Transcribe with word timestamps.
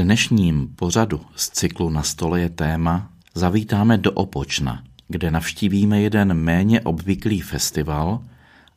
dnešním 0.00 0.68
pořadu 0.76 1.20
z 1.36 1.50
cyklu 1.50 1.90
Na 1.90 2.02
stole 2.02 2.40
je 2.40 2.48
téma 2.48 3.10
zavítáme 3.34 3.98
do 3.98 4.12
Opočna, 4.12 4.82
kde 5.08 5.30
navštívíme 5.30 6.00
jeden 6.00 6.34
méně 6.34 6.80
obvyklý 6.80 7.40
festival, 7.40 8.20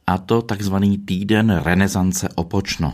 a 0.07 0.17
to 0.17 0.41
takzvaný 0.41 0.97
týden 0.97 1.59
renesance 1.63 2.29
Opočno. 2.35 2.93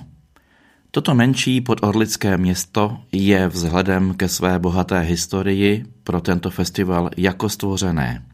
Toto 0.92 1.16
menší 1.16 1.62
podorlické 1.62 2.38
město 2.38 2.98
je 3.12 3.48
vzhledem 3.48 4.14
ke 4.14 4.28
své 4.28 4.60
bohaté 4.60 5.00
historii 5.00 5.86
pro 6.04 6.22
tento 6.22 6.50
festival 6.50 7.10
jako 7.18 7.50
stvořené. 7.50 8.26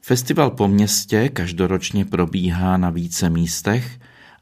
Festival 0.00 0.50
po 0.50 0.68
městě 0.68 1.28
každoročně 1.28 2.04
probíhá 2.04 2.76
na 2.76 2.90
více 2.90 3.30
místech 3.30 3.98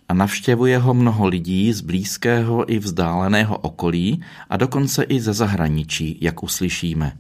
a 0.09 0.15
navštěvuje 0.15 0.79
ho 0.79 0.95
mnoho 0.95 1.27
lidí 1.27 1.73
z 1.73 1.81
blízkého 1.81 2.73
i 2.73 2.79
vzdáleného 2.79 3.59
okolí 3.59 4.23
a 4.51 4.57
dokonce 4.57 5.03
i 5.03 5.21
ze 5.21 5.33
zahraničí, 5.33 6.19
jak 6.21 6.43
uslyšíme. 6.43 7.13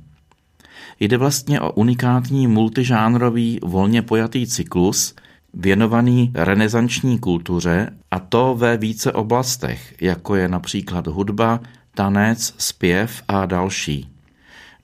Jde 1.00 1.16
vlastně 1.16 1.60
o 1.60 1.72
unikátní 1.72 2.46
multižánrový 2.46 3.58
volně 3.62 4.02
pojatý 4.02 4.46
cyklus, 4.46 5.14
věnovaný 5.54 6.32
renesanční 6.34 7.18
kultuře 7.18 7.90
a 8.10 8.18
to 8.18 8.54
ve 8.58 8.76
více 8.76 9.12
oblastech, 9.12 9.94
jako 10.00 10.34
je 10.34 10.48
například 10.48 11.06
hudba, 11.06 11.60
tanec, 11.94 12.54
zpěv 12.58 13.22
a 13.28 13.46
další. 13.46 14.08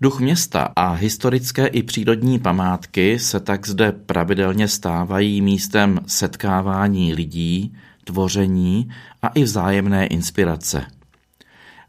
Duch 0.00 0.20
města 0.20 0.68
a 0.76 0.92
historické 0.92 1.66
i 1.66 1.82
přírodní 1.82 2.38
památky 2.38 3.18
se 3.18 3.40
tak 3.40 3.66
zde 3.66 3.92
pravidelně 3.92 4.68
stávají 4.68 5.40
místem 5.40 6.00
setkávání 6.06 7.14
lidí, 7.14 7.74
tvoření 8.10 8.88
a 9.22 9.28
i 9.28 9.42
vzájemné 9.42 10.06
inspirace. 10.06 10.86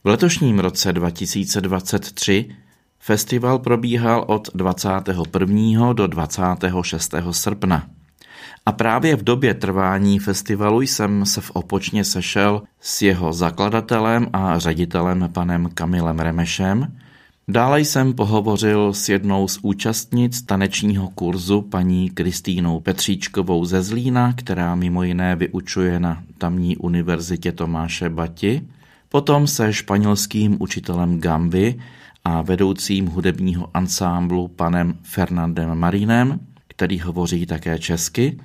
V 0.04 0.08
letošním 0.08 0.60
roce 0.60 0.94
2023 0.94 2.50
festival 3.00 3.60
probíhal 3.60 4.24
od 4.28 4.50
21. 4.54 5.94
do 5.94 6.08
26. 6.08 7.16
srpna. 7.32 7.88
A 8.66 8.72
právě 8.72 9.16
v 9.16 9.24
době 9.24 9.54
trvání 9.54 10.20
festivalu 10.20 10.82
jsem 10.82 11.26
se 11.26 11.42
v 11.42 11.52
Opočně 11.52 12.04
sešel 12.04 12.62
s 12.80 13.02
jeho 13.02 13.34
zakladatelem 13.34 14.28
a 14.34 14.60
ředitelem 14.60 15.30
panem 15.34 15.70
Kamilem 15.74 16.20
Remešem. 16.20 16.98
Dále 17.48 17.82
jsem 17.82 18.14
pohovořil 18.14 18.94
s 18.94 19.10
jednou 19.10 19.48
z 19.48 19.60
účastnic 19.62 20.42
tanečního 20.42 21.10
kurzu 21.10 21.62
paní 21.62 22.10
Kristýnou 22.10 22.80
Petříčkovou 22.80 23.66
ze 23.66 23.82
Zlína, 23.84 24.34
která 24.34 24.76
mimo 24.76 25.04
jiné 25.04 25.36
vyučuje 25.36 26.00
na 26.00 26.24
tamní 26.38 26.78
univerzitě 26.78 27.52
Tomáše 27.52 28.10
Bati, 28.10 28.62
potom 29.10 29.48
se 29.48 29.74
španělským 29.74 30.58
učitelem 30.60 31.20
Gamby 31.20 31.80
a 32.26 32.42
vedoucím 32.42 33.08
hudebního 33.08 33.70
ansámblu 33.74 34.48
panem 34.48 34.98
Fernandem 35.04 35.76
Marinem, 35.80 36.40
který 36.68 37.00
hovoří 37.00 37.46
také 37.46 37.80
česky, 37.80 38.38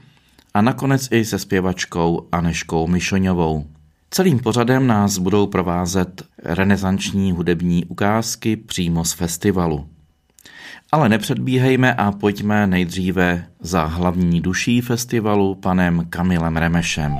a 0.54 0.60
nakonec 0.62 1.08
i 1.12 1.24
se 1.24 1.38
zpěvačkou 1.38 2.28
Aneškou 2.32 2.86
Mišoňovou. 2.86 3.66
Celým 4.10 4.38
pořadem 4.38 4.86
nás 4.86 5.18
budou 5.18 5.46
provázet 5.46 6.22
renesanční 6.44 7.32
hudební 7.32 7.84
ukázky 7.84 8.56
přímo 8.56 9.04
z 9.04 9.12
festivalu. 9.12 9.88
Ale 10.92 11.08
nepředbíhejme 11.08 11.94
a 11.94 12.12
pojďme 12.12 12.66
nejdříve 12.66 13.46
za 13.60 13.84
hlavní 13.84 14.40
duší 14.40 14.80
festivalu 14.80 15.54
panem 15.54 16.06
Kamilem 16.10 16.56
Remešem. 16.56 17.16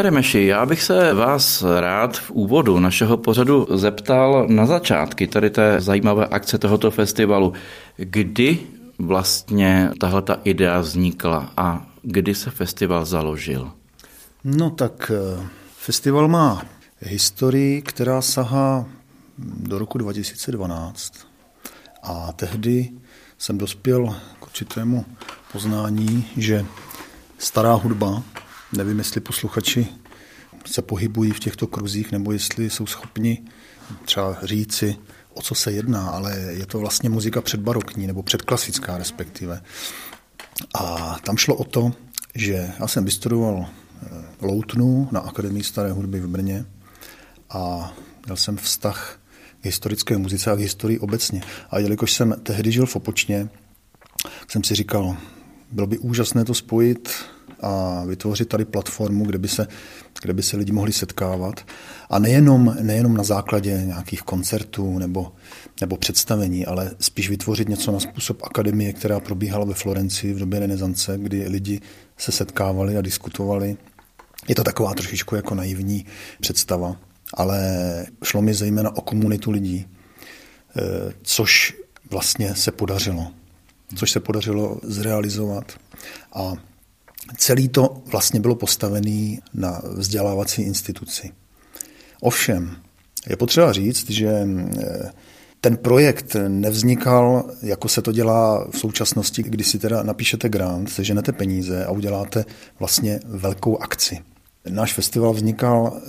Pane 0.00 0.10
Remeši, 0.10 0.46
já 0.46 0.66
bych 0.66 0.82
se 0.82 1.14
vás 1.14 1.64
rád 1.80 2.18
v 2.18 2.30
úvodu 2.30 2.78
našeho 2.78 3.16
pořadu 3.16 3.66
zeptal 3.70 4.46
na 4.48 4.66
začátky 4.66 5.26
tady 5.26 5.50
té 5.50 5.80
zajímavé 5.80 6.26
akce 6.26 6.58
tohoto 6.58 6.90
festivalu. 6.90 7.52
Kdy 7.96 8.58
vlastně 8.98 9.90
tahle 10.00 10.22
ta 10.22 10.40
idea 10.44 10.80
vznikla 10.80 11.52
a 11.56 11.86
kdy 12.02 12.34
se 12.34 12.50
festival 12.50 13.04
založil? 13.04 13.72
No 14.44 14.70
tak 14.70 15.12
eh, 15.14 15.46
festival 15.78 16.28
má 16.28 16.62
historii, 17.00 17.82
která 17.82 18.22
sahá 18.22 18.84
do 19.38 19.78
roku 19.78 19.98
2012 19.98 21.12
a 22.02 22.32
tehdy 22.32 22.90
jsem 23.38 23.58
dospěl 23.58 24.16
k 24.40 24.46
určitému 24.46 25.04
poznání, 25.52 26.26
že 26.36 26.66
stará 27.38 27.74
hudba 27.74 28.22
Nevím, 28.72 28.98
jestli 28.98 29.20
posluchači 29.20 29.86
se 30.66 30.82
pohybují 30.82 31.30
v 31.30 31.40
těchto 31.40 31.66
kruzích, 31.66 32.12
nebo 32.12 32.32
jestli 32.32 32.70
jsou 32.70 32.86
schopni 32.86 33.44
třeba 34.04 34.36
říci, 34.42 34.96
o 35.34 35.42
co 35.42 35.54
se 35.54 35.72
jedná, 35.72 36.10
ale 36.10 36.36
je 36.38 36.66
to 36.66 36.78
vlastně 36.78 37.10
muzika 37.10 37.40
předbarokní 37.40 38.06
nebo 38.06 38.22
předklasická 38.22 38.98
respektive. 38.98 39.62
A 40.74 41.16
tam 41.24 41.36
šlo 41.36 41.54
o 41.54 41.64
to, 41.64 41.92
že 42.34 42.72
já 42.80 42.86
jsem 42.88 43.04
vystudoval 43.04 43.66
eh, 43.66 44.08
Loutnu 44.40 45.08
na 45.12 45.20
Akademii 45.20 45.64
staré 45.64 45.92
hudby 45.92 46.20
v 46.20 46.28
Brně 46.28 46.64
a 47.50 47.92
měl 48.26 48.36
jsem 48.36 48.56
vztah 48.56 49.18
k 49.60 49.64
historické 49.64 50.18
muzice 50.18 50.50
a 50.50 50.56
k 50.56 50.60
historii 50.60 50.98
obecně. 50.98 51.42
A 51.70 51.78
jelikož 51.78 52.12
jsem 52.12 52.34
tehdy 52.42 52.72
žil 52.72 52.86
v 52.86 52.96
Opočně, 52.96 53.48
jsem 54.48 54.64
si 54.64 54.74
říkal, 54.74 55.16
bylo 55.72 55.86
by 55.86 55.98
úžasné 55.98 56.44
to 56.44 56.54
spojit 56.54 57.08
a 57.60 58.04
vytvořit 58.06 58.48
tady 58.48 58.64
platformu, 58.64 59.24
kde 59.24 59.38
by 59.38 59.48
se, 59.48 59.66
kde 60.22 60.32
by 60.32 60.42
se 60.42 60.56
lidi 60.56 60.72
mohli 60.72 60.92
setkávat. 60.92 61.60
A 62.10 62.18
nejenom, 62.18 62.76
nejenom 62.80 63.16
na 63.16 63.24
základě 63.24 63.82
nějakých 63.86 64.22
koncertů 64.22 64.98
nebo, 64.98 65.32
nebo 65.80 65.96
představení, 65.96 66.66
ale 66.66 66.90
spíš 67.00 67.30
vytvořit 67.30 67.68
něco 67.68 67.92
na 67.92 68.00
způsob 68.00 68.42
akademie, 68.42 68.92
která 68.92 69.20
probíhala 69.20 69.64
ve 69.64 69.74
Florencii 69.74 70.34
v 70.34 70.38
době 70.38 70.60
renesance, 70.60 71.18
kdy 71.18 71.48
lidi 71.48 71.80
se 72.16 72.32
setkávali 72.32 72.96
a 72.96 73.00
diskutovali. 73.00 73.76
Je 74.48 74.54
to 74.54 74.64
taková 74.64 74.94
trošičku 74.94 75.34
jako 75.34 75.54
naivní 75.54 76.06
představa, 76.40 76.96
ale 77.34 77.60
šlo 78.24 78.42
mi 78.42 78.54
zejména 78.54 78.96
o 78.96 79.00
komunitu 79.00 79.50
lidí, 79.50 79.86
eh, 79.86 81.12
což 81.22 81.76
vlastně 82.10 82.54
se 82.54 82.72
podařilo. 82.72 83.26
Což 83.96 84.10
se 84.10 84.20
podařilo 84.20 84.80
zrealizovat. 84.82 85.72
A 86.32 86.52
Celý 87.36 87.68
to 87.68 88.02
vlastně 88.06 88.40
bylo 88.40 88.54
postavené 88.54 89.36
na 89.54 89.82
vzdělávací 89.84 90.62
instituci. 90.62 91.32
Ovšem, 92.20 92.76
je 93.28 93.36
potřeba 93.36 93.72
říct, 93.72 94.10
že 94.10 94.28
eh, 94.28 95.12
ten 95.60 95.76
projekt 95.76 96.36
nevznikal, 96.48 97.50
jako 97.62 97.88
se 97.88 98.02
to 98.02 98.12
dělá 98.12 98.66
v 98.70 98.78
současnosti, 98.78 99.42
kdy 99.42 99.64
si 99.64 99.78
teda 99.78 100.02
napíšete 100.02 100.48
grant, 100.48 100.90
seženete 100.90 101.32
peníze 101.32 101.84
a 101.84 101.90
uděláte 101.90 102.44
vlastně 102.78 103.20
velkou 103.24 103.78
akci. 103.78 104.18
Náš 104.68 104.92
festival 104.92 105.32
vznikal 105.32 105.92
eh, 105.96 106.00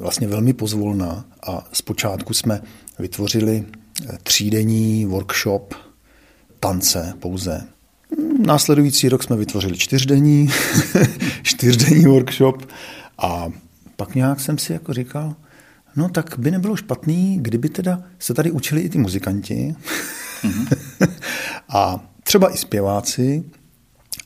vlastně 0.00 0.26
velmi 0.26 0.52
pozvolna 0.52 1.24
a 1.46 1.68
zpočátku 1.72 2.34
jsme 2.34 2.62
vytvořili 2.98 3.64
eh, 3.64 4.18
třídenní 4.22 5.06
workshop 5.06 5.74
tance 6.60 7.14
pouze. 7.18 7.77
Následující 8.46 9.08
rok 9.08 9.22
jsme 9.22 9.36
vytvořili 9.36 9.78
čtyřdenní, 9.78 10.48
čtyřdenní 11.42 12.04
workshop 12.04 12.66
a 13.18 13.48
pak 13.96 14.14
nějak 14.14 14.40
jsem 14.40 14.58
si 14.58 14.72
jako 14.72 14.92
říkal, 14.92 15.36
no 15.96 16.08
tak 16.08 16.38
by 16.38 16.50
nebylo 16.50 16.76
špatný, 16.76 17.38
kdyby 17.42 17.68
teda 17.68 18.02
se 18.18 18.34
tady 18.34 18.50
učili 18.50 18.80
i 18.80 18.88
ty 18.88 18.98
muzikanti 18.98 19.74
mm-hmm. 20.42 20.76
a 21.68 22.04
třeba 22.22 22.54
i 22.54 22.56
zpěváci. 22.56 23.44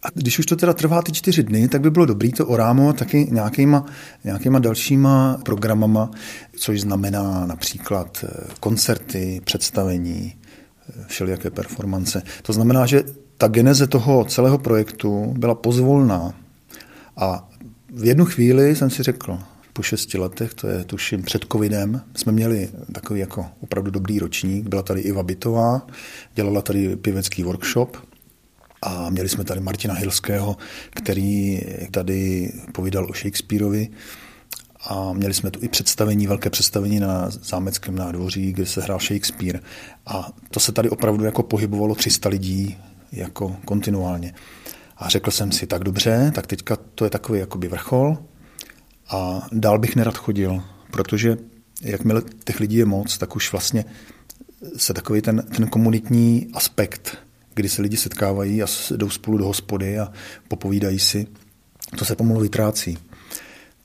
A 0.03 0.09
když 0.15 0.39
už 0.39 0.47
to 0.47 0.57
teda 0.57 0.73
trvá 0.73 1.03
ty 1.03 1.13
čtyři 1.13 1.43
dny, 1.43 1.69
tak 1.69 1.81
by 1.81 1.91
bylo 1.91 2.07
dobrý 2.07 2.33
to 2.33 2.47
orámovat 2.47 2.97
taky 2.97 3.29
nějakýma, 3.31 3.85
nějakýma 4.25 4.59
dalšíma 4.59 5.39
programama, 5.45 6.11
což 6.57 6.81
znamená 6.81 7.47
například 7.47 8.25
eh, 8.25 8.47
koncerty, 8.61 9.41
představení, 9.45 10.35
eh, 10.89 11.05
všelijaké 11.07 11.51
performance. 11.51 12.23
To 12.43 12.53
znamená, 12.53 12.87
že 12.87 13.05
ta 13.39 13.49
geneze 13.49 13.87
toho 13.87 14.25
celého 14.25 14.59
projektu 14.59 15.35
byla 15.39 15.55
pozvolná. 15.55 16.35
A 17.17 17.49
v 17.95 18.05
jednu 18.05 18.25
chvíli 18.25 18.77
jsem 18.77 18.91
si 18.91 19.03
řekl, 19.03 19.39
po 19.73 19.83
šesti 19.83 20.19
letech, 20.19 20.55
to 20.55 20.69
je 20.69 20.85
tuším 20.85 21.23
před 21.23 21.45
covidem, 21.53 22.01
jsme 22.17 22.33
měli 22.33 22.69
takový 22.93 23.21
jako 23.21 23.47
opravdu 23.61 23.91
dobrý 23.91 24.19
ročník. 24.19 24.69
Byla 24.69 24.83
tady 24.83 25.01
Iva 25.01 25.23
Bitová, 25.23 25.87
dělala 26.35 26.63
tady 26.63 26.97
pěvecký 26.97 27.43
workshop 27.43 27.97
A 28.83 29.11
měli 29.11 29.29
jsme 29.29 29.45
tady 29.45 29.61
Martina 29.61 29.95
Hilského, 29.95 30.57
který 30.91 31.61
tady 31.91 32.53
povídal 32.73 33.05
o 33.11 33.15
Shakespeareovi. 33.15 33.89
A 34.85 35.13
měli 35.13 35.35
jsme 35.35 35.51
tu 35.51 35.59
i 35.63 35.69
představení, 35.69 36.27
velké 36.27 36.51
představení 36.51 37.01
na 37.01 37.31
zámeckém 37.31 37.95
nádvoří, 37.95 38.53
kde 38.53 38.67
se 38.67 38.81
hrál 38.81 38.99
Shakespeare. 38.99 39.61
A 40.07 40.33
to 40.51 40.61
se 40.61 40.73
tady 40.73 40.91
opravdu 40.91 41.25
jako 41.25 41.43
pohybovalo 41.43 41.95
300 41.95 42.29
lidí 42.29 42.77
jako 43.13 43.57
kontinuálně. 43.65 44.35
A 44.97 45.09
řekl 45.09 45.31
jsem 45.31 45.53
si, 45.53 45.67
tak 45.67 45.85
dobře, 45.85 46.33
tak 46.35 46.47
teďka 46.47 46.77
to 46.95 47.05
je 47.05 47.11
takový 47.11 47.41
jakoby 47.41 47.69
vrchol 47.69 48.19
a 49.09 49.47
dál 49.53 49.79
bych 49.79 49.97
nerad 49.97 50.17
chodil, 50.17 50.63
protože 50.91 51.37
jakmile 51.83 52.23
těch 52.45 52.61
lidí 52.61 52.77
je 52.77 52.85
moc, 52.85 53.19
tak 53.19 53.37
už 53.37 53.53
vlastně 53.53 53.85
se 54.77 54.95
takový 54.95 55.23
ten, 55.23 55.43
ten 55.57 55.67
komunitní 55.67 56.49
aspekt, 56.55 57.19
kdy 57.55 57.69
se 57.69 57.83
lidi 57.83 57.97
setkávají 57.97 58.63
a 58.63 58.67
jdou 58.97 59.11
spolu 59.11 59.39
do 59.39 59.45
hospody 59.45 59.99
a 59.99 60.13
popovídají 60.49 60.99
si, 60.99 61.27
to 61.99 62.05
se 62.05 62.17
pomalu 62.17 62.41
vytrácí. 62.41 62.99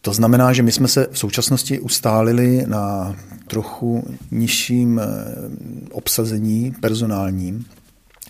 To 0.01 0.13
znamená, 0.13 0.53
že 0.53 0.63
my 0.63 0.71
jsme 0.71 0.87
se 0.87 1.07
v 1.11 1.19
současnosti 1.19 1.79
ustálili 1.79 2.63
na 2.67 3.15
trochu 3.47 4.15
nižším 4.31 4.99
eh, 4.99 5.05
obsazení 5.91 6.75
personálním 6.81 7.65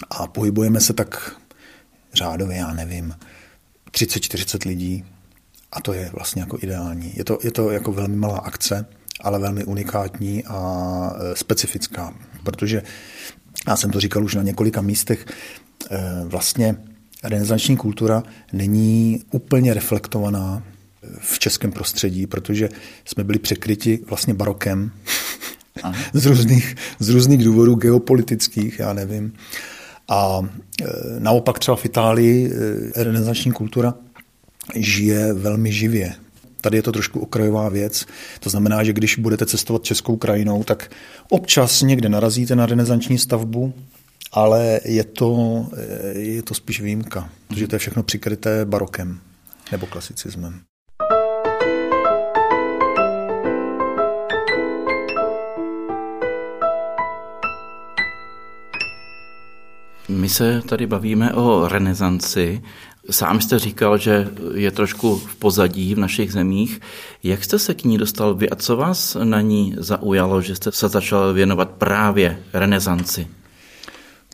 a 0.09 0.27
pohybujeme 0.27 0.81
se 0.81 0.93
tak 0.93 1.35
řádově, 2.13 2.57
já 2.57 2.73
nevím, 2.73 3.15
30-40 3.91 4.67
lidí 4.67 5.05
a 5.71 5.81
to 5.81 5.93
je 5.93 6.09
vlastně 6.13 6.41
jako 6.41 6.57
ideální. 6.61 7.13
Je 7.15 7.23
to, 7.23 7.39
je 7.43 7.51
to 7.51 7.71
jako 7.71 7.91
velmi 7.91 8.15
malá 8.15 8.37
akce, 8.37 8.85
ale 9.21 9.39
velmi 9.39 9.63
unikátní 9.63 10.43
a 10.45 11.11
e, 11.15 11.35
specifická, 11.35 12.13
protože 12.43 12.83
já 13.67 13.75
jsem 13.75 13.91
to 13.91 13.99
říkal 13.99 14.23
už 14.23 14.35
na 14.35 14.43
několika 14.43 14.81
místech, 14.81 15.25
e, 15.91 16.25
vlastně 16.25 16.75
renesanční 17.23 17.77
kultura 17.77 18.23
není 18.53 19.23
úplně 19.31 19.73
reflektovaná 19.73 20.63
v 21.19 21.39
českém 21.39 21.71
prostředí, 21.71 22.27
protože 22.27 22.69
jsme 23.05 23.23
byli 23.23 23.39
překryti 23.39 23.99
vlastně 24.07 24.33
barokem 24.33 24.91
z 26.13 26.25
různých, 26.25 26.75
z 26.99 27.09
různých 27.09 27.43
důvodů 27.43 27.75
geopolitických, 27.75 28.79
já 28.79 28.93
nevím. 28.93 29.33
A 30.09 30.41
e, 30.41 30.85
naopak 31.19 31.59
třeba 31.59 31.77
v 31.77 31.85
Itálii 31.85 32.51
renesanční 32.95 33.51
kultura 33.51 33.93
žije 34.75 35.33
velmi 35.33 35.71
živě. 35.71 36.13
Tady 36.61 36.77
je 36.77 36.83
to 36.83 36.91
trošku 36.91 37.19
okrajová 37.19 37.69
věc. 37.69 38.05
To 38.39 38.49
znamená, 38.49 38.83
že 38.83 38.93
když 38.93 39.17
budete 39.17 39.45
cestovat 39.45 39.83
českou 39.83 40.17
krajinou, 40.17 40.63
tak 40.63 40.91
občas 41.29 41.81
někde 41.81 42.09
narazíte 42.09 42.55
na 42.55 42.65
renesanční 42.65 43.17
stavbu, 43.17 43.73
ale 44.31 44.79
je 44.85 45.03
to, 45.03 45.65
je 46.11 46.41
to 46.43 46.53
spíš 46.53 46.81
výjimka, 46.81 47.29
protože 47.47 47.67
to 47.67 47.75
je 47.75 47.79
všechno 47.79 48.03
přikryté 48.03 48.65
barokem 48.65 49.19
nebo 49.71 49.85
klasicismem. 49.85 50.66
My 60.09 60.29
se 60.29 60.61
tady 60.65 60.87
bavíme 60.87 61.33
o 61.33 61.67
renesanci. 61.67 62.61
Sám 63.11 63.41
jste 63.41 63.59
říkal, 63.59 63.97
že 63.97 64.29
je 64.53 64.71
trošku 64.71 65.17
v 65.17 65.35
pozadí 65.35 65.95
v 65.95 65.99
našich 65.99 66.33
zemích. 66.33 66.81
Jak 67.23 67.43
jste 67.43 67.59
se 67.59 67.73
k 67.73 67.83
ní 67.83 67.97
dostal 67.97 68.35
vy 68.35 68.49
a 68.49 68.55
co 68.55 68.77
vás 68.77 69.17
na 69.23 69.41
ní 69.41 69.75
zaujalo, 69.77 70.41
že 70.41 70.55
jste 70.55 70.71
se 70.71 70.89
začal 70.89 71.33
věnovat 71.33 71.69
právě 71.69 72.39
renesanci? 72.53 73.27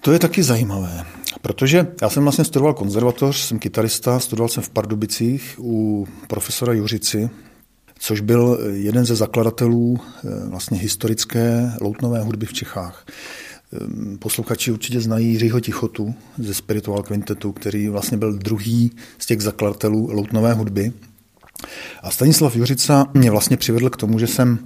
To 0.02 0.12
je 0.12 0.20
taky 0.20 0.44
zajímavé, 0.44 1.06
protože 1.42 1.88
já 2.02 2.10
jsem 2.10 2.24
vlastně 2.24 2.46
studoval 2.46 2.74
konzervatoř, 2.74 3.38
jsem 3.38 3.60
kytarista, 3.60 4.20
studoval 4.20 4.50
jsem 4.50 4.64
v 4.64 4.70
Pardubicích 4.70 5.56
u 5.60 6.08
profesora 6.28 6.74
Juřici, 6.74 7.30
což 8.00 8.20
byl 8.22 8.60
jeden 8.74 9.06
ze 9.06 9.16
zakladatelů 9.16 10.00
eh, 10.00 10.50
vlastně 10.50 10.78
historické 10.78 11.72
loutnové 11.82 12.20
hudby 12.22 12.46
v 12.46 12.54
Čechách. 12.54 13.06
Ehm, 13.82 14.18
posluchači 14.18 14.72
určitě 14.72 15.02
znají 15.02 15.28
Jiřího 15.28 15.60
Tichotu 15.60 16.16
ze 16.38 16.54
Spiritual 16.54 17.04
Quintetu, 17.04 17.52
který 17.52 17.90
vlastně 17.90 18.18
byl 18.18 18.34
druhý 18.34 18.92
z 19.18 19.26
těch 19.26 19.42
zakladatelů 19.42 20.10
loutnové 20.12 20.54
hudby. 20.54 20.94
A 22.02 22.12
Stanislav 22.12 22.56
Juřica 22.56 23.06
mě 23.14 23.32
vlastně 23.32 23.58
přivedl 23.58 23.90
k 23.90 23.98
tomu, 23.98 24.20
že 24.20 24.28
jsem 24.28 24.60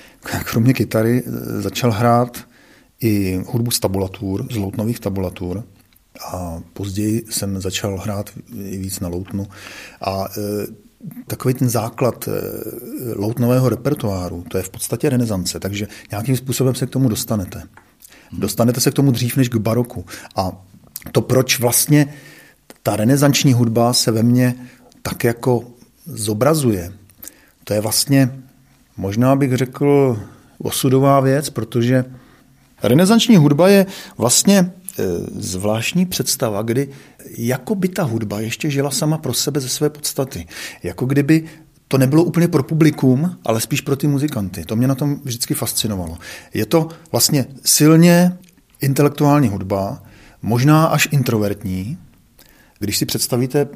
kromě 0.44 0.74
kytary 0.74 1.22
e, 1.26 1.60
začal 1.60 1.92
hrát 1.92 2.38
i 3.00 3.40
hudbu 3.46 3.70
z 3.70 3.80
tabulatur, 3.80 4.46
z 4.52 4.56
loutnových 4.56 5.00
tabulatur. 5.00 5.64
A 6.32 6.60
později 6.72 7.24
jsem 7.30 7.60
začal 7.60 7.98
hrát 7.98 8.30
i 8.54 8.78
víc 8.78 9.00
na 9.00 9.08
loutnu. 9.08 9.46
A 10.00 10.24
e, 10.24 10.40
takový 11.26 11.54
ten 11.54 11.68
základ 11.68 12.28
e, 12.28 12.32
loutnového 13.16 13.68
repertoáru, 13.68 14.44
to 14.48 14.56
je 14.56 14.62
v 14.62 14.70
podstatě 14.70 15.08
renesance, 15.08 15.60
takže 15.60 15.88
nějakým 16.10 16.36
způsobem 16.36 16.74
se 16.74 16.86
k 16.86 16.90
tomu 16.90 17.08
dostanete. 17.08 17.62
Dostanete 18.38 18.80
se 18.80 18.90
k 18.90 18.94
tomu 18.94 19.10
dřív 19.10 19.36
než 19.36 19.48
k 19.48 19.56
baroku. 19.56 20.04
A 20.36 20.52
to, 21.12 21.20
proč 21.20 21.60
vlastně 21.60 22.14
ta 22.82 22.96
renesanční 22.96 23.52
hudba 23.52 23.92
se 23.92 24.10
ve 24.10 24.22
mně 24.22 24.54
tak 25.02 25.24
jako 25.24 25.64
zobrazuje, 26.06 26.92
to 27.64 27.74
je 27.74 27.80
vlastně, 27.80 28.42
možná 28.96 29.36
bych 29.36 29.56
řekl, 29.56 30.18
osudová 30.58 31.20
věc, 31.20 31.50
protože 31.50 32.04
renesanční 32.82 33.36
hudba 33.36 33.68
je 33.68 33.86
vlastně 34.18 34.58
e, 34.58 34.70
zvláštní 35.34 36.06
představa, 36.06 36.62
kdy 36.62 36.88
jako 37.38 37.74
by 37.74 37.88
ta 37.88 38.02
hudba 38.02 38.40
ještě 38.40 38.70
žila 38.70 38.90
sama 38.90 39.18
pro 39.18 39.34
sebe 39.34 39.60
ze 39.60 39.68
své 39.68 39.90
podstaty. 39.90 40.46
Jako 40.82 41.06
kdyby 41.06 41.44
to 41.88 41.98
nebylo 41.98 42.24
úplně 42.24 42.48
pro 42.48 42.62
publikum, 42.62 43.36
ale 43.44 43.60
spíš 43.60 43.80
pro 43.80 43.96
ty 43.96 44.06
muzikanty. 44.06 44.64
To 44.64 44.76
mě 44.76 44.86
na 44.86 44.94
tom 44.94 45.20
vždycky 45.24 45.54
fascinovalo. 45.54 46.18
Je 46.54 46.66
to 46.66 46.88
vlastně 47.12 47.46
silně 47.64 48.38
intelektuální 48.80 49.48
hudba, 49.48 50.02
možná 50.42 50.86
až 50.86 51.08
introvertní. 51.10 51.98
Když 52.78 52.98
si 52.98 53.06
představíte 53.06 53.68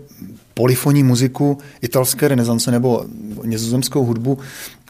polifonní 0.55 1.03
muziku 1.03 1.59
italské 1.81 2.29
renesance 2.29 2.71
nebo 2.71 3.05
nizozemskou 3.45 4.05
hudbu 4.05 4.39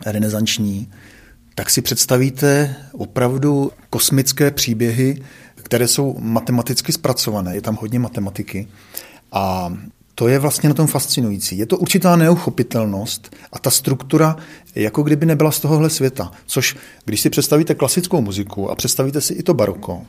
renesanční, 0.07 0.91
tak 1.55 1.71
si 1.71 1.83
představíte 1.83 2.77
opravdu 2.93 3.73
kosmické 3.91 4.51
příběhy, 4.51 5.23
které 5.55 5.89
jsou 5.89 6.17
matematicky 6.19 6.93
zpracované. 6.93 7.55
Je 7.55 7.61
tam 7.61 7.79
hodně 7.81 7.99
matematiky. 7.99 8.69
A 9.33 9.73
to 10.19 10.29
je 10.29 10.39
vlastně 10.39 10.69
na 10.69 10.75
tom 10.75 10.87
fascinující. 10.87 11.59
Je 11.59 11.67
to 11.67 11.79
určitá 11.79 12.17
neuchopitelnost 12.17 13.37
a 13.53 13.59
ta 13.59 13.71
struktura 13.71 14.37
jako 14.75 15.03
kdyby 15.03 15.27
nebyla 15.27 15.51
z 15.51 15.61
tohohle 15.61 15.91
světa. 15.91 16.31
Což, 16.47 16.77
když 17.05 17.21
si 17.21 17.31
představíte 17.31 17.75
klasickou 17.75 18.21
muziku 18.21 18.71
a 18.71 18.75
představíte 18.75 19.21
si 19.21 19.35
i 19.35 19.43
to 19.43 19.55
baroko, 19.55 20.03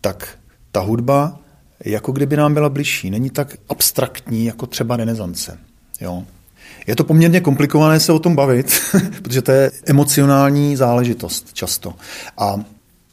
tak 0.00 0.38
ta 0.72 0.80
hudba 0.80 1.38
jako 1.84 2.12
kdyby 2.12 2.36
nám 2.36 2.54
byla 2.54 2.68
bližší. 2.68 3.10
Není 3.10 3.30
tak 3.30 3.56
abstraktní 3.68 4.44
jako 4.44 4.66
třeba 4.66 4.96
renesance. 4.96 5.58
Jo. 6.00 6.22
Je 6.86 6.96
to 6.96 7.04
poměrně 7.04 7.40
komplikované 7.40 8.00
se 8.00 8.12
o 8.12 8.18
tom 8.18 8.36
bavit, 8.36 8.80
protože 9.22 9.42
to 9.42 9.52
je 9.52 9.70
emocionální 9.86 10.76
záležitost 10.76 11.52
často. 11.52 11.94
A 12.38 12.56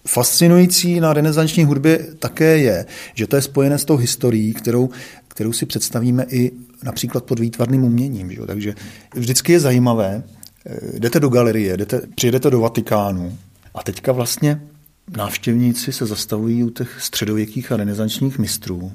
fascinující 0.07 0.99
na 0.99 1.13
renesanční 1.13 1.63
hudbě 1.63 1.99
také 2.19 2.57
je, 2.57 2.85
že 3.13 3.27
to 3.27 3.35
je 3.35 3.41
spojené 3.41 3.77
s 3.77 3.85
tou 3.85 3.97
historií, 3.97 4.53
kterou 4.53 4.89
kterou 5.33 5.53
si 5.53 5.65
představíme 5.65 6.25
i 6.29 6.51
například 6.83 7.23
pod 7.23 7.39
výtvarným 7.39 7.83
uměním. 7.83 8.31
Že? 8.31 8.41
Takže 8.45 8.75
vždycky 9.15 9.51
je 9.51 9.59
zajímavé, 9.59 10.23
eh, 10.65 10.99
jdete 10.99 11.19
do 11.19 11.29
galerie, 11.29 11.77
jdete, 11.77 12.01
přijedete 12.15 12.49
do 12.49 12.59
Vatikánu 12.59 13.37
a 13.75 13.83
teďka 13.83 14.11
vlastně 14.11 14.61
návštěvníci 15.17 15.91
se 15.91 16.05
zastavují 16.05 16.63
u 16.63 16.69
těch 16.69 17.01
středověkých 17.01 17.71
a 17.71 17.77
renesančních 17.77 18.39
mistrů 18.39 18.91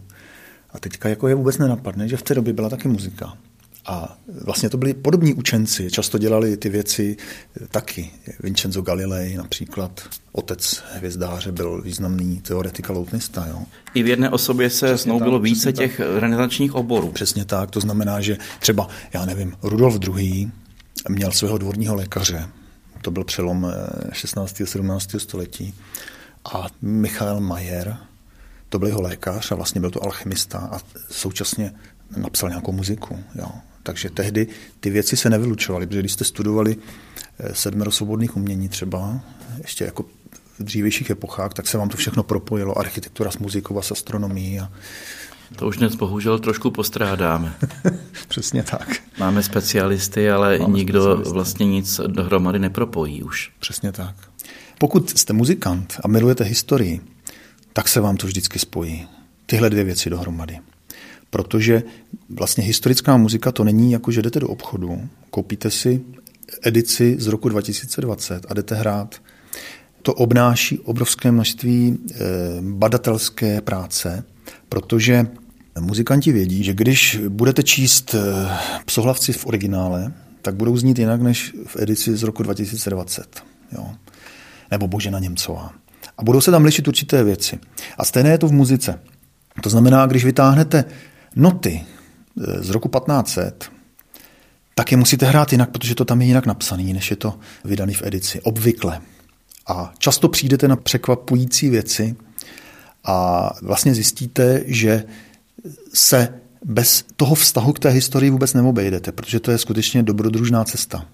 a 0.70 0.78
teďka 0.78 1.08
jako 1.08 1.28
je 1.28 1.34
vůbec 1.34 1.58
nenapadne, 1.58 2.08
že 2.08 2.16
v 2.16 2.22
té 2.22 2.34
době 2.34 2.52
byla 2.52 2.68
taky 2.68 2.88
muzika. 2.88 3.36
A 3.88 4.18
vlastně 4.44 4.70
to 4.70 4.76
byli 4.76 4.94
podobní 4.94 5.34
učenci, 5.34 5.90
často 5.90 6.18
dělali 6.18 6.56
ty 6.56 6.68
věci 6.68 7.16
taky. 7.70 8.10
Vincenzo 8.40 8.82
Galilei 8.82 9.36
například, 9.36 10.00
otec 10.32 10.82
hvězdáře, 10.92 11.52
byl 11.52 11.82
významný 11.82 12.40
teoretik 12.40 12.90
a 12.90 12.92
loutnista. 12.92 13.46
Jo. 13.46 13.62
I 13.94 14.02
v 14.02 14.06
jedné 14.06 14.30
osobě 14.30 14.70
se 14.70 14.86
přesně 14.86 14.98
snoubilo 14.98 15.38
tak, 15.38 15.42
více 15.42 15.72
těch 15.72 15.96
tak. 15.96 16.06
renesančních 16.18 16.74
oborů. 16.74 17.12
Přesně 17.12 17.44
tak, 17.44 17.70
to 17.70 17.80
znamená, 17.80 18.20
že 18.20 18.36
třeba, 18.60 18.88
já 19.12 19.24
nevím, 19.24 19.52
Rudolf 19.62 19.98
II. 20.16 20.50
měl 21.08 21.32
svého 21.32 21.58
dvorního 21.58 21.94
lékaře, 21.94 22.48
to 23.02 23.10
byl 23.10 23.24
přelom 23.24 23.72
16. 24.12 24.60
a 24.60 24.66
17. 24.66 25.10
století, 25.18 25.74
a 26.54 26.66
Michael 26.82 27.40
Mayer, 27.40 27.96
to 28.68 28.78
byl 28.78 28.88
jeho 28.88 29.02
lékař 29.02 29.52
a 29.52 29.54
vlastně 29.54 29.80
byl 29.80 29.90
to 29.90 30.04
alchymista 30.04 30.58
a 30.58 30.80
současně 31.10 31.72
napsal 32.16 32.48
nějakou 32.48 32.72
muziku. 32.72 33.18
Jo. 33.34 33.48
Takže 33.88 34.10
tehdy 34.10 34.46
ty 34.80 34.90
věci 34.90 35.16
se 35.16 35.30
nevylučovaly, 35.30 35.86
protože 35.86 36.00
když 36.00 36.12
jste 36.12 36.24
studovali 36.24 36.76
eh, 37.38 37.54
sedmero 37.54 37.90
svobodných 37.90 38.36
umění 38.36 38.68
třeba, 38.68 39.20
ještě 39.62 39.84
jako 39.84 40.02
v 40.58 40.62
dřívějších 40.64 41.10
epochách, 41.10 41.54
tak 41.54 41.66
se 41.66 41.78
vám 41.78 41.88
to 41.88 41.96
všechno 41.96 42.22
propojilo, 42.22 42.78
architektura 42.78 43.30
s 43.30 43.38
muzikou 43.38 43.78
a 43.78 43.82
s 43.82 43.92
astronomií. 43.92 44.60
A 44.60 44.72
To 45.56 45.66
už 45.66 45.76
dnes 45.76 45.94
bohužel 45.94 46.38
trošku 46.38 46.70
postrádáme. 46.70 47.54
Přesně 48.28 48.62
tak. 48.62 48.96
Máme 49.18 49.42
specialisty, 49.42 50.30
ale 50.30 50.58
Máme 50.58 50.74
nikdo 50.74 51.02
specialisty. 51.02 51.32
vlastně 51.32 51.66
nic 51.66 52.00
dohromady 52.06 52.58
nepropojí 52.58 53.22
už. 53.22 53.50
Přesně 53.58 53.92
tak. 53.92 54.14
Pokud 54.78 55.18
jste 55.18 55.32
muzikant 55.32 56.00
a 56.04 56.08
milujete 56.08 56.44
historii, 56.44 57.00
tak 57.72 57.88
se 57.88 58.00
vám 58.00 58.16
to 58.16 58.26
vždycky 58.26 58.58
spojí. 58.58 59.06
Tyhle 59.46 59.70
dvě 59.70 59.84
věci 59.84 60.10
dohromady. 60.10 60.58
Protože 61.30 61.82
vlastně 62.28 62.64
historická 62.64 63.16
muzika 63.16 63.52
to 63.52 63.64
není 63.64 63.92
jako, 63.92 64.10
že 64.10 64.22
jdete 64.22 64.40
do 64.40 64.48
obchodu, 64.48 65.08
koupíte 65.30 65.70
si 65.70 66.00
edici 66.62 67.16
z 67.18 67.26
roku 67.26 67.48
2020 67.48 68.46
a 68.48 68.54
jdete 68.54 68.74
hrát. 68.74 69.14
To 70.02 70.14
obnáší 70.14 70.78
obrovské 70.78 71.32
množství 71.32 71.98
eh, 72.10 72.16
badatelské 72.60 73.60
práce, 73.60 74.24
protože 74.68 75.26
muzikanti 75.80 76.32
vědí, 76.32 76.64
že 76.64 76.74
když 76.74 77.20
budete 77.28 77.62
číst 77.62 78.14
eh, 78.14 78.48
psohlavci 78.84 79.32
v 79.32 79.46
originále, 79.46 80.12
tak 80.42 80.54
budou 80.54 80.76
znít 80.76 80.98
jinak 80.98 81.22
než 81.22 81.54
v 81.66 81.76
edici 81.76 82.16
z 82.16 82.22
roku 82.22 82.42
2020. 82.42 83.42
Jo. 83.72 83.86
Nebo 84.70 84.88
Božena 84.88 85.18
Němcová. 85.18 85.72
A 86.18 86.24
budou 86.24 86.40
se 86.40 86.50
tam 86.50 86.64
lišit 86.64 86.88
určité 86.88 87.24
věci. 87.24 87.58
A 87.98 88.04
stejné 88.04 88.30
je 88.30 88.38
to 88.38 88.48
v 88.48 88.52
muzice. 88.52 89.00
To 89.62 89.70
znamená, 89.70 90.06
když 90.06 90.24
vytáhnete 90.24 90.84
noty 91.36 91.80
eh, 91.80 92.62
z 92.62 92.70
roku 92.70 92.88
1500, 92.88 93.70
tak 94.74 94.90
je 94.90 94.96
musíte 94.96 95.26
hrát 95.26 95.52
jinak, 95.52 95.70
protože 95.70 95.94
to 95.94 96.04
tam 96.04 96.20
je 96.20 96.26
jinak 96.26 96.46
napsaný, 96.46 96.92
než 96.92 97.10
je 97.10 97.16
to 97.16 97.38
vydaný 97.64 97.94
v 97.94 98.02
edici. 98.02 98.40
Obvykle. 98.40 99.00
A 99.66 99.92
často 99.98 100.28
přijdete 100.28 100.68
na 100.68 100.76
překvapující 100.76 101.70
věci 101.70 102.16
a 103.04 103.50
vlastně 103.62 103.94
zjistíte, 103.94 104.62
že 104.66 105.04
se 105.94 106.40
bez 106.64 107.04
toho 107.16 107.34
vztahu 107.34 107.72
k 107.72 107.78
té 107.78 107.88
historii 107.88 108.30
vůbec 108.30 108.54
neobejdete, 108.54 109.12
protože 109.12 109.40
to 109.40 109.50
je 109.50 109.58
skutečně 109.58 110.02
dobrodružná 110.02 110.64
cesta. 110.64 111.06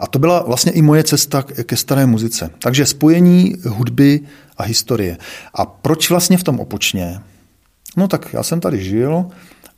A 0.00 0.06
to 0.06 0.18
byla 0.18 0.42
vlastně 0.42 0.72
i 0.72 0.82
moje 0.82 1.04
cesta 1.04 1.42
ke 1.42 1.76
staré 1.76 2.06
muzice. 2.06 2.50
Takže 2.58 2.86
spojení 2.86 3.54
hudby 3.66 4.20
a 4.56 4.62
historie. 4.62 5.18
A 5.54 5.66
proč 5.66 6.10
vlastně 6.10 6.38
v 6.38 6.42
tom 6.42 6.60
opočně? 6.60 7.20
No 7.96 8.08
tak 8.08 8.32
já 8.32 8.42
jsem 8.42 8.60
tady 8.60 8.84
žil 8.84 9.26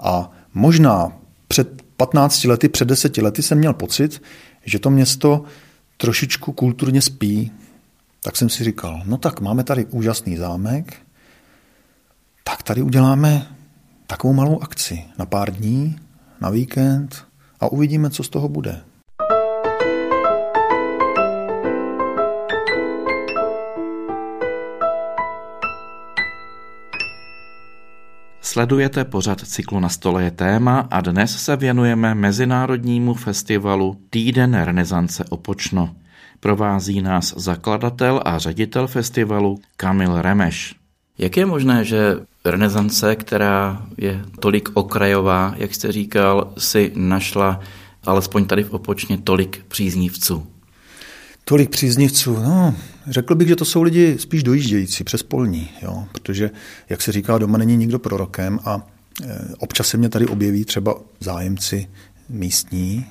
a 0.01 0.31
možná 0.55 1.13
před 1.49 1.83
15 1.97 2.45
lety, 2.45 2.69
před 2.69 2.89
10 2.89 3.17
lety 3.17 3.43
jsem 3.43 3.59
měl 3.59 3.75
pocit, 3.75 4.23
že 4.65 4.79
to 4.79 4.91
město 4.91 5.45
trošičku 5.97 6.53
kulturně 6.53 7.03
spí. 7.03 7.53
Tak 8.23 8.37
jsem 8.37 8.49
si 8.49 8.65
říkal, 8.65 9.03
no 9.05 9.17
tak 9.17 9.41
máme 9.41 9.65
tady 9.65 9.85
úžasný 9.85 10.37
zámek, 10.37 10.97
tak 12.45 12.63
tady 12.63 12.83
uděláme 12.83 13.47
takovou 14.07 14.33
malou 14.33 14.63
akci 14.63 15.05
na 15.19 15.27
pár 15.27 15.53
dní, 15.53 15.99
na 16.41 16.51
víkend 16.51 17.25
a 17.61 17.73
uvidíme, 17.73 18.11
co 18.11 18.23
z 18.23 18.29
toho 18.29 18.49
bude. 18.49 18.81
Sledujete 28.45 29.05
pořad 29.05 29.41
cyklu 29.41 29.81
Na 29.81 29.89
stole 29.89 30.25
je 30.25 30.31
téma 30.31 30.89
a 30.91 31.01
dnes 31.01 31.45
se 31.45 31.57
věnujeme 31.57 32.15
Mezinárodnímu 32.15 33.15
festivalu 33.15 33.97
Týden 34.11 34.55
renesance 34.55 35.25
Opočno. 35.29 35.95
Provází 36.41 37.03
nás 37.03 37.35
zakladatel 37.37 38.23
a 38.25 38.39
ředitel 38.39 38.87
festivalu 38.87 39.59
Kamil 39.77 40.23
Remeš. 40.23 40.75
Jak 41.19 41.37
je 41.37 41.47
možné, 41.47 41.85
že 41.85 42.17
renesance, 42.45 43.17
která 43.17 43.87
je 43.97 44.25
tolik 44.41 44.69
okrajová, 44.75 45.55
jak 45.57 45.75
jste 45.75 45.93
říkal, 45.93 46.53
si 46.59 46.93
našla 46.95 47.61
alespoň 48.05 48.45
tady 48.45 48.65
v 48.65 48.71
Opočně 48.71 49.19
tolik 49.19 49.65
příznivců? 49.69 50.52
Tolik 51.53 51.71
příznivců, 51.71 52.35
no, 52.35 52.75
řekl 53.07 53.35
bych, 53.35 53.49
že 53.49 53.57
to 53.57 53.65
jsou 53.65 53.83
lidi 53.83 54.17
spíš 54.19 54.43
dojíždějící 54.43 55.05
přes 55.05 55.23
polní, 55.23 55.71
jo, 55.83 56.07
protože, 56.13 56.51
jak 56.89 57.03
se 57.03 57.13
říká, 57.13 57.39
doma 57.39 57.59
není 57.59 57.77
nikdo 57.77 57.99
prorokem 57.99 58.61
a 58.65 58.87
e, 59.25 59.55
občas 59.59 59.89
se 59.89 59.97
mě 59.97 60.09
tady 60.09 60.27
objeví 60.27 60.65
třeba 60.65 60.95
zájemci 61.21 61.89
místní, 62.29 63.07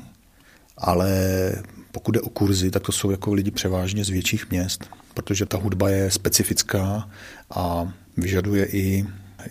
ale 0.77 1.11
pokud 1.91 2.11
jde 2.11 2.21
o 2.21 2.29
kurzy, 2.29 2.71
tak 2.71 2.83
to 2.83 2.91
jsou 2.91 3.11
jako 3.11 3.33
lidi 3.33 3.51
převážně 3.51 4.05
z 4.05 4.09
větších 4.09 4.49
měst, 4.49 4.89
protože 5.13 5.45
ta 5.45 5.57
hudba 5.57 5.89
je 5.89 6.11
specifická 6.11 7.09
a 7.49 7.93
vyžaduje 8.17 8.65
i, 8.65 9.05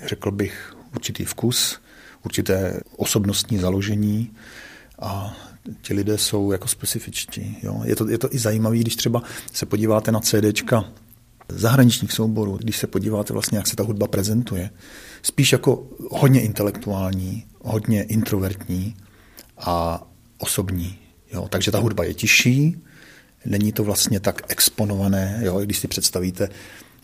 řekl 0.07 0.31
bych, 0.31 0.77
určitý 0.95 1.25
vkus, 1.25 1.81
určité 2.25 2.81
osobnostní 2.97 3.59
založení 3.59 4.31
a 4.99 5.37
ti 5.83 5.95
lidé 5.95 6.19
jsou 6.19 6.53
jako 6.53 6.69
specifičtí. 6.69 7.57
Jo? 7.63 7.81
Je, 7.85 7.97
to, 7.97 8.09
je 8.09 8.19
to 8.19 8.35
i 8.35 8.39
zajímavé, 8.39 8.79
když 8.79 8.97
třeba 8.97 9.23
se 9.53 9.67
podíváte 9.67 10.13
na 10.13 10.21
CDčka 10.21 10.85
zahraničních 11.49 12.13
souborů, 12.13 12.57
když 12.57 12.77
se 12.77 12.87
podíváte 12.87 13.33
vlastně, 13.33 13.59
jak 13.59 13.67
se 13.67 13.77
ta 13.77 13.83
hudba 13.83 14.07
prezentuje. 14.07 14.71
Spíš 15.23 15.53
jako 15.53 15.87
hodně 16.11 16.41
intelektuální, 16.41 17.45
hodně 17.63 18.03
introvertní 18.03 18.97
a 19.59 20.07
osobní. 20.39 20.99
Jo? 21.33 21.49
Takže 21.49 21.71
ta 21.71 21.79
hudba 21.79 22.05
je 22.05 22.15
tižší, 22.15 22.77
není 23.45 23.73
to 23.73 23.85
vlastně 23.85 24.21
tak 24.21 24.43
exponované, 24.49 25.41
jo? 25.45 25.61
když 25.61 25.79
si 25.79 25.89
představíte 25.89 26.49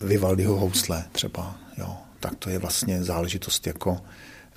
Vivaldiho 0.01 0.55
housle 0.55 1.03
třeba, 1.11 1.59
jo? 1.77 1.97
tak 2.19 2.35
to 2.35 2.49
je 2.49 2.59
vlastně 2.59 3.03
záležitost 3.03 3.67
jako 3.67 3.97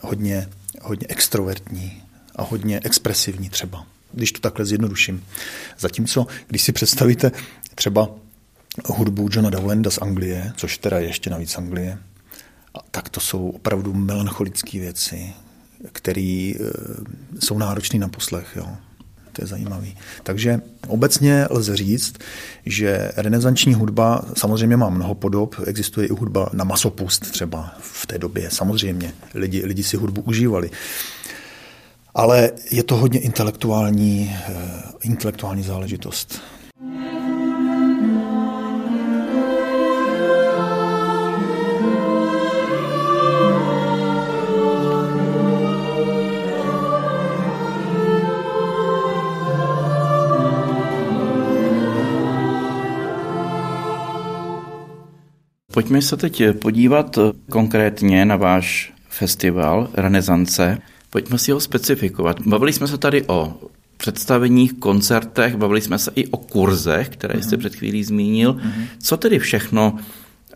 hodně, 0.01 0.49
hodně 0.83 1.07
extrovertní, 1.11 2.03
a 2.37 2.43
hodně 2.43 2.81
expresivní 2.85 3.51
třeba, 3.51 3.87
když 4.13 4.33
to 4.33 4.41
takhle 4.41 4.67
zjednoduším. 4.67 5.25
Zatímco, 5.79 6.27
když 6.47 6.63
si 6.63 6.73
představíte 6.73 7.33
třeba 7.75 8.09
hudbu 8.87 9.29
Johna 9.33 9.51
Dowlanda 9.51 9.91
z 9.91 9.99
Anglie, 9.99 10.53
což 10.57 10.79
teda 10.79 10.99
je 10.99 11.07
ještě 11.07 11.31
navíc 11.31 11.59
Anglie, 11.59 11.99
tak 12.91 13.09
to 13.09 13.21
jsou 13.21 13.49
opravdu 13.49 13.95
melancholické 13.95 14.79
věci, 14.79 15.33
které 15.93 16.53
e, 16.55 16.59
jsou 17.41 17.59
náročné 17.59 17.99
na 17.99 18.09
poslech. 18.09 18.53
Jo. 18.57 18.69
To 19.33 19.43
je 19.43 19.47
zajímavý. 19.47 19.97
Takže 20.23 20.61
obecně 20.87 21.47
lze 21.51 21.77
říct, 21.77 22.15
že 22.67 23.13
renesanční 23.17 23.75
hudba 23.75 24.23
samozřejmě 24.37 24.77
má 24.77 24.91
mnoho 24.91 25.15
podob. 25.15 25.55
Existuje 25.67 26.07
i 26.07 26.13
hudba 26.13 26.51
na 26.53 26.65
masopust 26.65 27.31
třeba 27.31 27.75
v 27.81 28.07
té 28.07 28.19
době. 28.19 28.51
Samozřejmě 28.51 29.13
lidi, 29.35 29.63
lidi 29.65 29.83
si 29.83 29.97
hudbu 29.97 30.21
užívali 30.21 30.71
ale 32.15 32.51
je 32.71 32.83
to 32.83 32.97
hodně 32.97 33.21
intelektuální, 33.21 34.37
eh, 34.49 34.83
intelektuální 35.03 35.63
záležitost. 35.63 36.41
Pojďme 55.73 56.03
se 56.03 56.17
teď 56.17 56.43
podívat 56.63 57.19
konkrétně 57.51 58.25
na 58.25 58.37
váš 58.37 58.93
festival 59.09 59.89
Renesance. 59.95 60.79
Pojďme 61.11 61.39
si 61.39 61.53
ho 61.53 61.61
specifikovat. 61.61 62.41
Bavili 62.47 62.73
jsme 62.73 62.89
se 62.89 62.99
tady 62.99 63.27
o 63.27 63.61
představeních, 63.97 64.73
koncertech, 64.73 65.57
bavili 65.57 65.81
jsme 65.81 65.99
se 65.99 66.11
i 66.15 66.27
o 66.27 66.37
kurzech, 66.37 67.09
které 67.09 67.43
jste 67.43 67.57
mhm. 67.57 67.59
před 67.59 67.75
chvílí 67.75 68.05
zmínil. 68.05 68.53
Mhm. 68.53 68.85
Co 68.99 69.17
tedy 69.17 69.39
všechno 69.39 69.99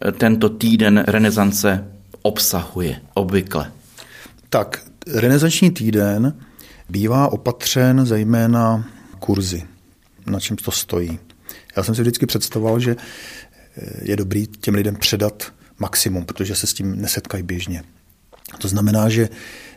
eh, 0.09 0.13
tento 0.13 0.49
týden 0.49 1.05
renesance 1.07 1.89
obsahuje 2.23 3.01
obvykle? 3.15 3.73
Tak, 4.49 4.83
renesanční 5.07 5.71
týden 5.71 6.39
bývá 6.89 7.33
opatřen 7.33 8.07
zejména 8.07 8.89
kurzy, 9.19 9.63
na 10.27 10.41
čem 10.41 10.57
to 10.57 10.71
stojí. 10.71 11.19
Já 11.77 11.83
jsem 11.83 11.95
si 11.95 12.03
vždycky 12.03 12.27
představoval, 12.27 12.81
že 12.81 12.97
eh, 13.77 13.91
je 14.03 14.17
dobrý 14.17 14.47
těm 14.47 14.75
lidem 14.75 14.97
předat 14.97 15.53
maximum, 15.79 16.25
protože 16.25 16.55
se 16.55 16.67
s 16.67 16.75
tím 16.75 17.01
nesetkají 17.01 17.43
běžně. 17.43 17.85
To 18.59 18.69
znamená, 18.69 19.09
že, 19.09 19.29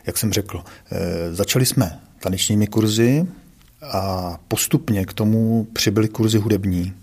jak 0.08 0.18
jsem 0.18 0.32
řekl, 0.32 0.64
eh, 0.90 1.34
začali 1.34 1.66
jsme 1.66 2.00
tanečními 2.20 2.66
kurzy 2.66 3.26
a 3.82 4.36
postupně 4.48 5.06
k 5.06 5.12
tomu 5.12 5.66
přibyly 5.72 6.08
kurzy 6.08 6.38
hudební 6.38 6.94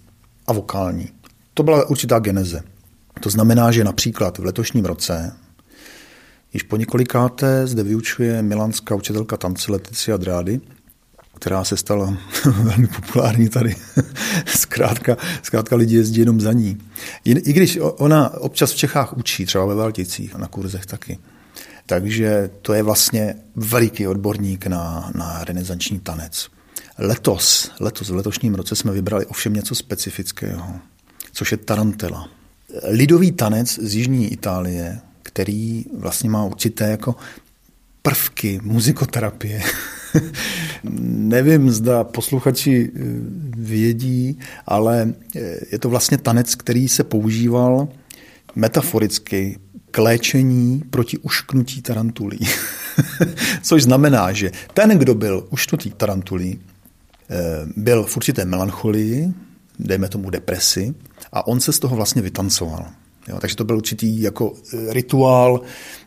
a 0.47 0.53
vokální. 0.53 1.09
To 1.53 1.63
byla 1.63 1.89
určitá 1.89 2.19
geneze. 2.19 2.63
To 3.19 3.29
znamená, 3.29 3.71
že 3.71 3.83
například 3.83 4.37
v 4.37 4.45
letošním 4.45 4.85
roce 4.85 5.35
již 6.53 6.63
po 6.63 6.77
několikáté 6.77 7.67
zde 7.67 7.83
vyučuje 7.83 8.41
milánská 8.41 8.95
učitelka 8.95 9.37
tance 9.37 9.71
Leticia 9.71 10.17
Drády, 10.17 10.61
která 11.35 11.63
se 11.63 11.77
stala 11.77 12.17
velmi 12.45 12.87
populární 12.87 13.49
tady. 13.49 13.75
zkrátka, 14.45 15.17
zkrátka 15.43 15.75
lidi 15.75 15.95
jezdí 15.95 16.19
jenom 16.19 16.41
za 16.41 16.53
ní. 16.53 16.77
I 17.25 17.53
když 17.53 17.79
ona 17.81 18.33
občas 18.33 18.71
v 18.71 18.75
Čechách 18.75 19.17
učí, 19.17 19.45
třeba 19.45 19.65
ve 19.65 19.75
Valticích, 19.75 20.35
na 20.35 20.47
kurzech 20.47 20.85
taky 20.85 21.19
Takže 21.85 22.49
to 22.61 22.73
je 22.73 22.83
vlastně 22.83 23.35
veliký 23.55 24.07
odborník 24.07 24.67
na, 24.67 25.11
na 25.15 25.43
renesanční 25.43 25.99
tanec. 25.99 26.49
Letos, 26.97 27.71
letos, 27.79 28.09
v 28.09 28.15
letošním 28.15 28.55
roce 28.55 28.75
jsme 28.75 28.91
vybrali 28.91 29.25
ovšem 29.25 29.53
něco 29.53 29.75
specifického, 29.75 30.79
což 31.31 31.51
je 31.51 31.57
tarantela. 31.57 32.29
Lidový 32.83 33.31
tanec 33.31 33.79
z 33.79 33.95
jižní 33.95 34.33
Itálie, 34.33 34.99
který 35.23 35.85
vlastně 35.97 36.29
má 36.29 36.45
určité 36.45 36.89
jako 36.89 37.15
prvky 38.01 38.59
muzikoterapie. 38.63 39.61
Nevím, 41.09 41.71
zda 41.71 42.03
posluchači 42.03 42.91
eh, 42.95 42.99
vědí, 43.57 44.39
ale 44.65 45.13
eh, 45.35 45.57
je 45.71 45.79
to 45.79 45.89
vlastně 45.89 46.17
tanec, 46.17 46.55
který 46.55 46.87
se 46.87 47.03
používal 47.03 47.87
metaforicky 48.55 49.59
k 49.95 49.97
léčení 49.97 50.83
proti 50.89 51.17
ušknutí 51.17 51.81
tarantulí. 51.81 52.39
Což 53.61 53.83
znamená, 53.83 54.33
že 54.33 54.51
ten, 54.73 54.89
kdo 54.89 55.15
byl 55.15 55.47
ušknutý 55.49 55.91
tarantulí, 55.91 56.59
eh, 57.29 57.35
byl 57.75 58.03
v 58.03 58.17
určité 58.17 58.45
melancholii, 58.45 59.33
dejme 59.79 60.09
tomu 60.09 60.29
depresi, 60.29 60.95
a 61.31 61.47
on 61.47 61.59
se 61.59 61.73
z 61.73 61.79
toho 61.79 61.95
vlastně 61.95 62.21
vytancoval. 62.21 62.85
Jo, 63.27 63.37
takže 63.39 63.55
to 63.55 63.63
byl 63.63 63.77
určitý 63.77 64.21
jako 64.21 64.53
rituál 64.89 65.61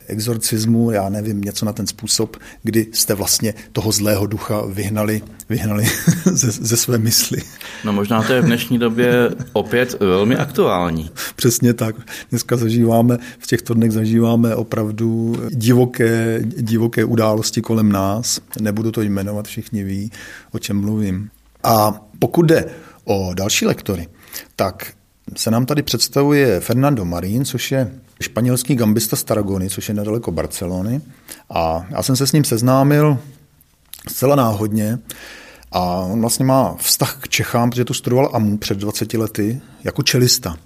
exorcismu, 0.06 0.90
já 0.90 1.08
nevím, 1.08 1.40
něco 1.40 1.66
na 1.66 1.72
ten 1.72 1.86
způsob, 1.86 2.36
kdy 2.62 2.86
jste 2.92 3.14
vlastně 3.14 3.54
toho 3.72 3.92
zlého 3.92 4.26
ducha 4.26 4.62
vyhnali, 4.66 5.22
vyhnali 5.48 5.84
ze, 6.24 6.50
ze 6.50 6.76
své 6.76 6.98
mysli. 6.98 7.38
No 7.84 7.92
možná 7.92 8.22
to 8.22 8.32
je 8.32 8.40
v 8.40 8.44
dnešní 8.44 8.78
době 8.78 9.30
opět 9.52 10.00
velmi 10.00 10.36
aktuální. 10.36 11.10
Přesně 11.36 11.74
tak. 11.74 11.96
Dneska 12.30 12.56
zažíváme, 12.56 13.18
v 13.38 13.46
těchto 13.46 13.74
dnech 13.74 13.92
zažíváme 13.92 14.54
opravdu 14.54 15.36
divoké, 15.50 16.40
divoké 16.44 17.04
události 17.04 17.60
kolem 17.60 17.92
nás. 17.92 18.40
Nebudu 18.60 18.92
to 18.92 19.02
jmenovat, 19.02 19.46
všichni 19.46 19.84
ví, 19.84 20.10
o 20.52 20.58
čem 20.58 20.80
mluvím. 20.80 21.30
A 21.64 22.06
pokud 22.18 22.46
jde 22.46 22.64
o 23.04 23.34
další 23.34 23.66
lektory, 23.66 24.08
tak 24.56 24.92
se 25.36 25.50
nám 25.50 25.66
tady 25.66 25.82
představuje 25.82 26.60
Fernando 26.60 27.04
Marín, 27.04 27.44
což 27.44 27.72
je 27.72 27.90
španělský 28.20 28.74
gambista 28.74 29.16
z 29.16 29.24
Taragony, 29.24 29.70
což 29.70 29.88
je 29.88 29.94
nedaleko 29.94 30.32
Barcelony. 30.32 31.00
A 31.50 31.86
já 31.90 32.02
jsem 32.02 32.16
se 32.16 32.26
s 32.26 32.32
ním 32.32 32.44
seznámil 32.44 33.18
zcela 34.08 34.36
náhodně. 34.36 34.98
A 35.72 36.00
on 36.00 36.20
vlastně 36.20 36.44
má 36.44 36.74
vztah 36.78 37.18
k 37.20 37.28
Čechám, 37.28 37.70
protože 37.70 37.84
tu 37.84 37.94
studoval 37.94 38.30
AMU 38.32 38.58
před 38.58 38.78
20 38.78 39.14
lety 39.14 39.60
jako 39.84 40.02
čelista. 40.02 40.56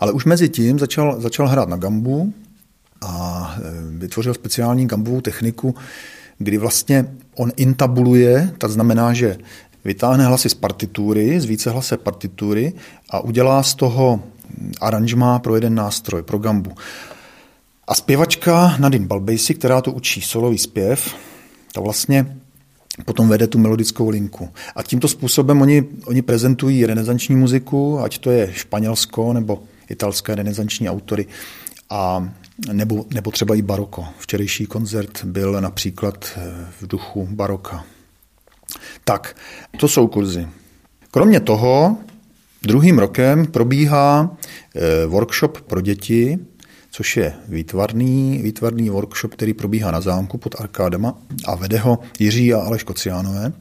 Ale 0.00 0.12
už 0.12 0.24
mezi 0.24 0.48
tím 0.48 0.78
začal, 0.78 1.20
začal 1.20 1.48
hrát 1.48 1.68
na 1.68 1.76
gambu 1.76 2.32
a 3.02 3.54
e, 3.58 3.60
vytvořil 3.98 4.34
speciální 4.34 4.86
gambovou 4.86 5.20
techniku, 5.20 5.74
kdy 6.38 6.58
vlastně 6.58 7.06
on 7.34 7.52
intabuluje, 7.56 8.50
to 8.58 8.68
znamená, 8.68 9.12
že 9.12 9.38
vytáhne 9.86 10.26
hlasy 10.26 10.48
z 10.48 10.54
partitury, 10.54 11.40
z 11.40 11.44
více 11.44 11.70
hlase 11.70 11.96
partitury 11.96 12.72
a 13.10 13.20
udělá 13.20 13.62
z 13.62 13.74
toho 13.74 14.20
aranžma 14.80 15.38
pro 15.38 15.54
jeden 15.54 15.74
nástroj, 15.74 16.22
pro 16.22 16.38
gambu. 16.38 16.72
A 17.88 17.94
zpěvačka 17.94 18.76
Nadine 18.78 19.06
Balbejsi, 19.06 19.54
která 19.54 19.80
to 19.80 19.92
učí 19.92 20.20
solový 20.20 20.58
zpěv, 20.58 21.14
ta 21.72 21.80
vlastně 21.80 22.36
potom 23.04 23.28
vede 23.28 23.46
tu 23.46 23.58
melodickou 23.58 24.08
linku. 24.08 24.48
A 24.76 24.82
tímto 24.82 25.08
způsobem 25.08 25.62
oni, 25.62 25.84
oni 26.04 26.22
prezentují 26.22 26.86
renesanční 26.86 27.36
muziku, 27.36 28.00
ať 28.00 28.18
to 28.18 28.30
je 28.30 28.52
Španělsko 28.52 29.32
nebo 29.32 29.62
italské 29.90 30.34
renesanční 30.34 30.90
autory, 30.90 31.26
a 31.90 32.28
nebo, 32.72 33.04
nebo 33.14 33.30
třeba 33.30 33.54
i 33.54 33.62
baroko. 33.62 34.04
Včerejší 34.18 34.66
koncert 34.66 35.24
byl 35.24 35.60
například 35.60 36.24
v 36.80 36.86
duchu 36.86 37.28
baroka. 37.30 37.84
Tak, 39.08 39.36
to 39.78 39.88
jsou 39.88 40.08
kurzy. 40.08 40.48
Kromě 41.10 41.40
toho 41.40 41.98
druhým 42.62 42.98
rokem 42.98 43.46
probíhá 43.46 44.36
eh, 44.74 45.06
workshop 45.06 45.60
pro 45.60 45.80
děti, 45.80 46.38
což 46.90 47.16
je 47.16 47.34
výtvarný, 47.48 48.40
výtvarný 48.42 48.90
workshop, 48.90 49.34
který 49.34 49.54
probíhá 49.54 49.90
na 49.90 50.00
zámku 50.00 50.38
pod 50.38 50.60
arkádama 50.60 51.18
a 51.44 51.54
vede 51.54 51.78
ho 51.78 51.98
Jiří 52.18 52.54
a 52.54 52.60
Aleš 52.60 52.82
Kociánové, 52.82 53.52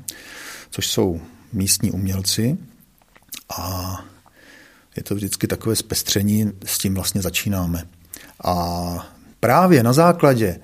což 0.70 0.88
jsou 0.88 1.22
místní 1.54 1.92
umělci 1.92 2.58
a 3.58 3.96
je 4.98 5.04
to 5.04 5.16
vždycky 5.16 5.48
takové 5.48 5.76
zpestření, 5.76 6.52
s 6.66 6.78
tím 6.78 6.94
vlastně 6.96 7.22
začínáme. 7.22 7.88
A 8.44 9.16
právě 9.40 9.84
na 9.84 9.94
základě 9.94 10.60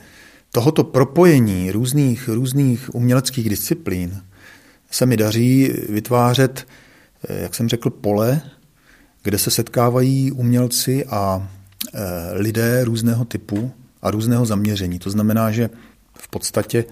tohoto 0.52 0.84
propojení 0.84 1.72
různých, 1.72 2.28
různých 2.28 2.96
uměleckých 2.96 3.50
disciplín 3.50 4.22
se 4.92 5.06
mi 5.06 5.18
daří 5.18 5.74
vytvářet, 5.90 6.68
eh, 7.30 7.42
jak 7.42 7.56
jsem 7.56 7.70
řekl, 7.70 7.90
pole, 7.90 8.42
kde 9.24 9.38
se 9.38 9.52
setkávají 9.52 10.32
umělci 10.32 11.06
a 11.06 11.50
eh, 11.94 12.00
lidé 12.34 12.84
různého 12.84 13.26
typu 13.26 13.72
a 14.02 14.12
různého 14.12 14.46
zaměření. 14.46 15.00
To 15.00 15.10
znamená, 15.10 15.52
že 15.52 15.70
v 16.14 16.28
podstatě 16.28 16.86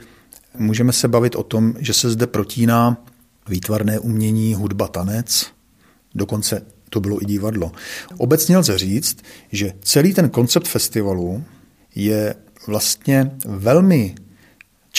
můžeme 0.58 0.94
se 0.94 1.08
bavit 1.08 1.36
o 1.36 1.44
tom, 1.44 1.74
že 1.80 1.94
se 1.94 2.10
zde 2.10 2.28
protíná 2.28 3.06
výtvarné 3.50 4.00
umění, 4.00 4.54
hudba, 4.54 4.88
tanec, 4.88 5.46
dokonce 6.16 6.62
to 6.90 7.00
bylo 7.00 7.22
i 7.22 7.26
divadlo. 7.26 7.72
Obecně 8.18 8.58
lze 8.58 8.78
říct, 8.78 9.18
že 9.52 9.74
celý 9.82 10.14
ten 10.14 10.30
koncept 10.30 10.68
festivalu 10.68 11.44
je 11.96 12.36
vlastně 12.68 13.32
velmi 13.46 14.16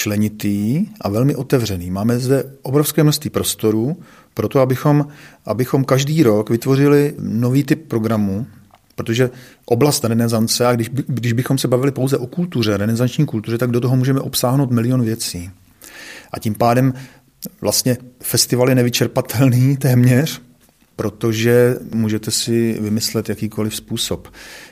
členitý 0.01 0.87
a 1.01 1.09
velmi 1.09 1.37
otevřený. 1.37 1.91
Máme 1.91 2.19
zde 2.19 2.45
obrovské 2.63 3.03
množství 3.03 3.31
prostoru 3.31 3.97
pro 4.35 4.49
to, 4.49 4.61
abychom, 4.61 5.07
abychom 5.47 5.85
každý 5.85 6.23
rok 6.23 6.51
vytvořili 6.51 7.15
nový 7.19 7.65
typ 7.65 7.89
programu, 7.89 8.47
protože 8.95 9.31
oblast 9.65 10.05
renesance, 10.05 10.67
a 10.67 10.73
když, 10.73 10.89
když 11.07 11.33
bychom 11.33 11.59
se 11.59 11.69
bavili 11.69 11.93
pouze 11.93 12.19
o 12.19 12.27
kultuře, 12.27 12.77
renesanční 12.77 13.27
kultuře, 13.27 13.59
tak 13.59 13.71
do 13.71 13.81
toho 13.81 13.97
můžeme 13.97 14.21
obsáhnout 14.21 14.71
milion 14.71 15.03
věcí. 15.03 15.51
A 16.33 16.39
tím 16.39 16.55
pádem 16.55 16.95
vlastně 17.61 17.97
festival 18.23 18.69
je 18.69 18.75
nevyčerpatelný 18.75 19.77
téměř, 19.87 20.41
protože 20.97 21.77
můžete 21.95 22.31
si 22.31 22.79
vymyslet 22.81 23.29
jakýkoliv 23.29 23.77
způsob. 23.77 24.29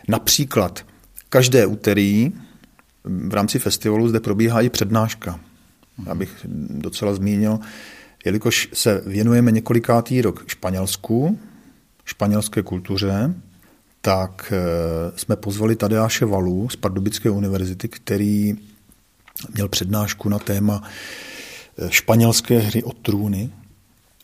Například 0.08 0.84
každé 1.28 1.66
úterý 1.66 2.32
v 3.08 3.34
rámci 3.34 3.58
festivalu 3.58 4.08
zde 4.08 4.20
probíhá 4.20 4.60
i 4.60 4.68
přednáška. 4.68 5.40
Abych 6.10 6.46
docela 6.68 7.14
zmínil, 7.14 7.58
jelikož 8.24 8.68
se 8.72 9.02
věnujeme 9.06 9.50
několikátý 9.50 10.22
rok 10.22 10.44
Španělsku, 10.46 11.38
španělské 12.04 12.62
kultuře, 12.62 13.34
tak 14.00 14.52
eh, 14.52 15.18
jsme 15.18 15.36
pozvali 15.36 15.76
Tadeáše 15.76 16.24
Valu 16.24 16.68
z 16.68 16.76
Pardubické 16.76 17.30
univerzity, 17.30 17.88
který 17.88 18.54
měl 19.54 19.68
přednášku 19.68 20.28
na 20.28 20.38
téma 20.38 20.82
eh, 20.82 21.90
španělské 21.90 22.58
hry 22.58 22.82
o 22.82 22.92
trůny 22.92 23.50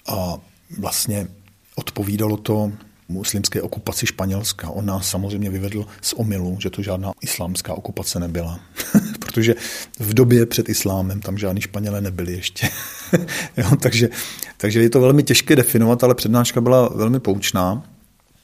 a 0.06 0.34
vlastně 0.78 1.28
odpovídalo 1.74 2.36
to 2.36 2.72
muslimské 3.08 3.62
okupaci 3.62 4.06
Španělska. 4.06 4.70
On 4.70 4.86
nás 4.86 5.08
samozřejmě 5.08 5.50
vyvedl 5.50 5.86
z 6.00 6.12
omylu, 6.12 6.56
že 6.60 6.70
to 6.70 6.82
žádná 6.82 7.12
islámská 7.20 7.74
okupace 7.74 8.20
nebyla. 8.20 8.60
Protože 9.18 9.54
v 9.98 10.14
době 10.14 10.46
před 10.46 10.68
islámem 10.68 11.20
tam 11.20 11.38
žádní 11.38 11.60
Španělé 11.60 12.00
nebyli 12.00 12.32
ještě. 12.32 12.68
jo, 13.56 13.76
takže, 13.80 14.08
takže 14.56 14.82
je 14.82 14.90
to 14.90 15.00
velmi 15.00 15.22
těžké 15.22 15.56
definovat, 15.56 16.04
ale 16.04 16.14
přednáška 16.14 16.60
byla 16.60 16.88
velmi 16.88 17.20
poučná 17.20 17.82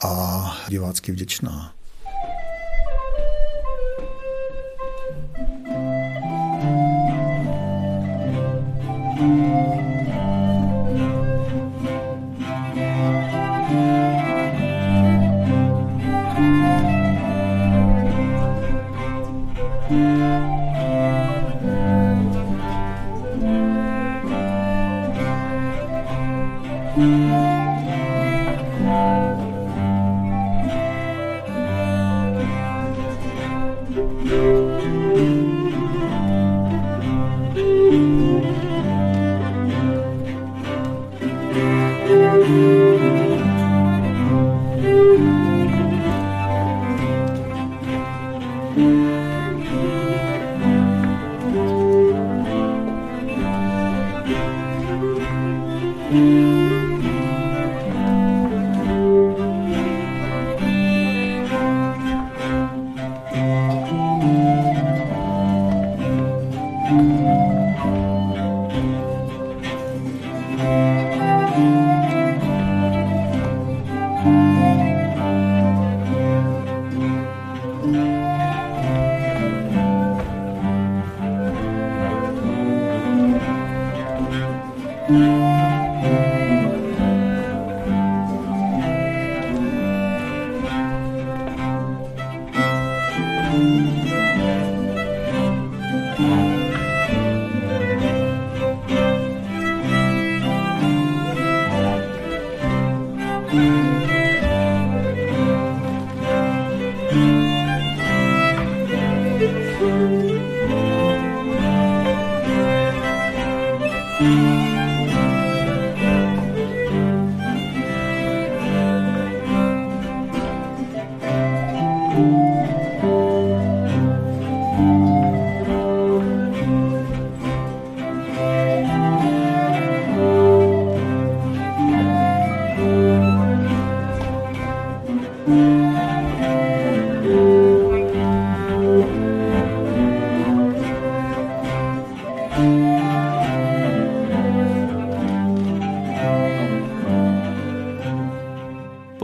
a 0.05 0.57
divácky 0.69 1.13
vděčná. 1.13 1.75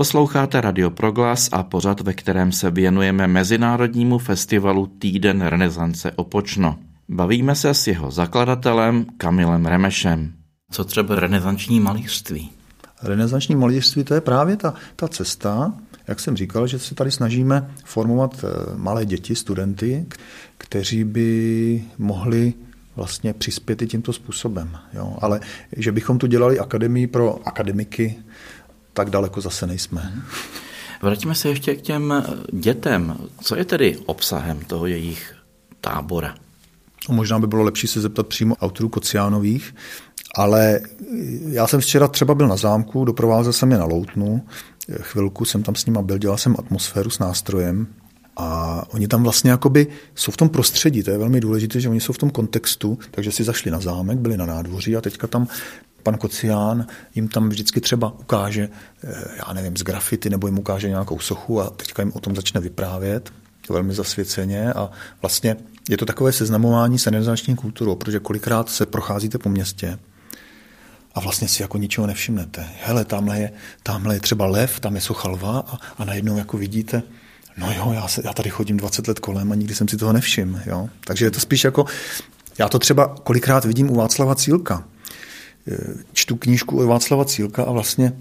Posloucháte 0.07 0.61
Radio 0.61 0.91
Proglas 0.91 1.49
a 1.53 1.63
pořad, 1.63 2.01
ve 2.01 2.15
kterém 2.15 2.53
se 2.53 2.71
věnujeme 2.71 3.27
Mezinárodnímu 3.27 4.19
festivalu 4.19 4.87
Týden 4.87 5.43
renesance 5.43 6.13
Opočno. 6.17 6.79
Bavíme 7.09 7.55
se 7.55 7.75
s 7.75 7.87
jeho 7.87 8.11
zakladatelem 8.11 9.07
Kamilem 9.17 9.67
Remešem. 9.67 10.33
Co 10.71 10.85
třeba 10.85 11.15
renesanční 11.15 11.81
malířství? 11.81 12.51
Renesanční 13.03 13.55
malířství 13.55 14.05
to 14.05 14.15
je 14.15 14.21
právě 14.21 14.57
ta, 14.57 14.75
ta 14.97 15.09
cesta, 15.09 15.73
jak 16.09 16.21
jsem 16.21 16.37
říkal, 16.37 16.67
že 16.67 16.79
se 16.79 16.95
tady 16.95 17.11
snažíme 17.11 17.71
formovat 17.85 18.45
eh, 18.45 18.77
malé 18.77 19.07
děti, 19.07 19.35
studenty, 19.35 20.07
kteří 20.59 21.05
by 21.05 21.85
mohli 21.99 22.55
vlastně 22.97 23.33
přispět 23.33 23.83
i 23.83 23.87
tímto 23.87 24.13
způsobem. 24.13 24.79
Jo? 24.93 25.17
Ale 25.21 25.41
že 25.77 25.93
bychom 25.93 26.19
tu 26.19 26.27
dělali 26.27 26.59
akademii 26.59 27.07
pro 27.07 27.49
akademiky, 27.49 28.17
tak 28.97 29.11
daleko 29.11 29.41
zase 29.41 29.67
nejsme. 29.67 30.13
Vrátíme 31.03 31.35
se 31.35 31.49
ještě 31.49 31.75
k 31.75 31.83
těm 31.83 32.25
dětem. 32.53 33.17
Co 33.41 33.57
je 33.57 33.65
tedy 33.65 33.99
obsahem 34.07 34.61
toho 34.61 34.87
jejich 34.87 35.35
tábora? 35.81 36.35
Možná 37.09 37.39
by 37.39 37.47
bylo 37.47 37.63
lepší 37.63 37.87
se 37.87 38.01
zeptat 38.01 38.27
přímo 38.27 38.57
autorů 38.57 38.89
Kociánových, 38.89 39.75
ale 40.35 40.81
já 41.49 41.67
jsem 41.67 41.81
včera 41.81 42.09
třeba 42.09 42.35
byl 42.35 42.49
na 42.49 42.57
zámku, 42.57 43.05
doprovázel 43.05 43.53
jsem 43.53 43.73
je 43.73 43.79
na 43.79 43.85
Loutnu, 43.85 44.43
chvilku 45.01 45.45
jsem 45.45 45.63
tam 45.63 45.75
s 45.75 45.87
nima 45.87 46.03
byl, 46.03 46.19
dělal 46.19 46.39
jsem 46.39 46.57
atmosféru 46.59 47.11
s 47.11 47.19
nástrojem 47.19 47.87
a 48.37 48.83
oni 48.91 49.09
tam 49.09 49.23
vlastně 49.23 49.51
jakoby 49.51 49.87
jsou 50.15 50.33
v 50.33 50.37
tom 50.37 50.49
prostředí, 50.49 51.03
to 51.03 51.11
je 51.11 51.19
velmi 51.19 51.41
důležité, 51.41 51.81
že 51.81 51.89
oni 51.89 52.01
jsou 52.01 52.13
v 52.13 52.19
tom 52.19 52.31
kontextu, 52.31 52.99
takže 53.11 53.33
si 53.33 53.45
zašli 53.45 53.71
na 53.71 53.81
zámek, 53.81 54.19
byli 54.19 54.37
na 54.37 54.47
nádvoří 54.47 54.97
a 54.97 55.01
teďka 55.01 55.27
tam 55.27 55.49
pan 56.07 56.19
Kocián 56.19 56.87
jim 57.15 57.29
tam 57.29 57.49
vždycky 57.49 57.81
třeba 57.81 58.13
ukáže, 58.21 58.69
eh, 59.05 59.25
já 59.37 59.53
nevím, 59.53 59.77
z 59.77 59.83
grafity, 59.83 60.31
nebo 60.31 60.47
jim 60.47 60.59
ukáže 60.59 60.89
nějakou 60.89 61.19
sochu 61.19 61.61
a 61.61 61.71
teďka 61.71 62.03
jim 62.03 62.13
o 62.15 62.21
tom 62.21 62.37
začne 62.37 62.61
vyprávět 62.61 63.33
velmi 63.69 63.95
zasvěceně 63.95 64.73
a 64.73 64.91
vlastně 65.23 65.57
je 65.89 65.97
to 65.97 66.07
takové 66.07 66.33
seznamování 66.33 66.99
s 66.99 67.07
renesanční 67.07 67.57
kulturou, 67.57 67.95
protože 67.95 68.19
kolikrát 68.19 68.71
se 68.71 68.87
procházíte 68.87 69.39
po 69.39 69.49
městě 69.49 69.99
a 71.15 71.21
vlastně 71.21 71.49
si 71.49 71.63
jako 71.63 71.79
ničeho 71.79 72.07
nevšimnete. 72.07 72.67
Hele, 72.83 73.05
tamhle 73.05 73.39
je, 73.39 73.53
tamhle 73.83 74.15
je 74.15 74.21
třeba 74.21 74.47
lev, 74.47 74.81
tam 74.81 74.95
je 74.95 75.01
socha 75.01 75.29
lva 75.29 75.59
a, 75.59 75.79
a 75.99 76.05
najednou 76.05 76.37
jako 76.37 76.57
vidíte, 76.57 77.03
no 77.57 77.73
jo, 77.73 77.93
já, 77.95 78.09
se, 78.09 78.23
já 78.25 78.33
tady 78.33 78.51
chodím 78.51 78.77
20 78.77 79.09
let 79.09 79.19
kolem 79.19 79.53
a 79.53 79.55
nikdy 79.55 79.75
jsem 79.75 79.89
si 79.89 79.97
toho 79.97 80.13
nevšiml. 80.13 80.59
Jo? 80.67 80.89
Takže 81.05 81.25
je 81.25 81.31
to 81.31 81.41
spíš 81.41 81.65
jako, 81.65 81.87
já 82.59 82.69
to 82.69 82.79
třeba 82.79 83.15
kolikrát 83.23 83.65
vidím 83.65 83.91
u 83.91 83.95
Václava 83.95 84.35
Cílka, 84.35 84.85
čtu 86.13 86.37
knížku 86.37 86.79
od 86.79 86.87
Václava 86.87 87.25
Cílka 87.25 87.63
a 87.63 87.73
vlastně 87.73 88.13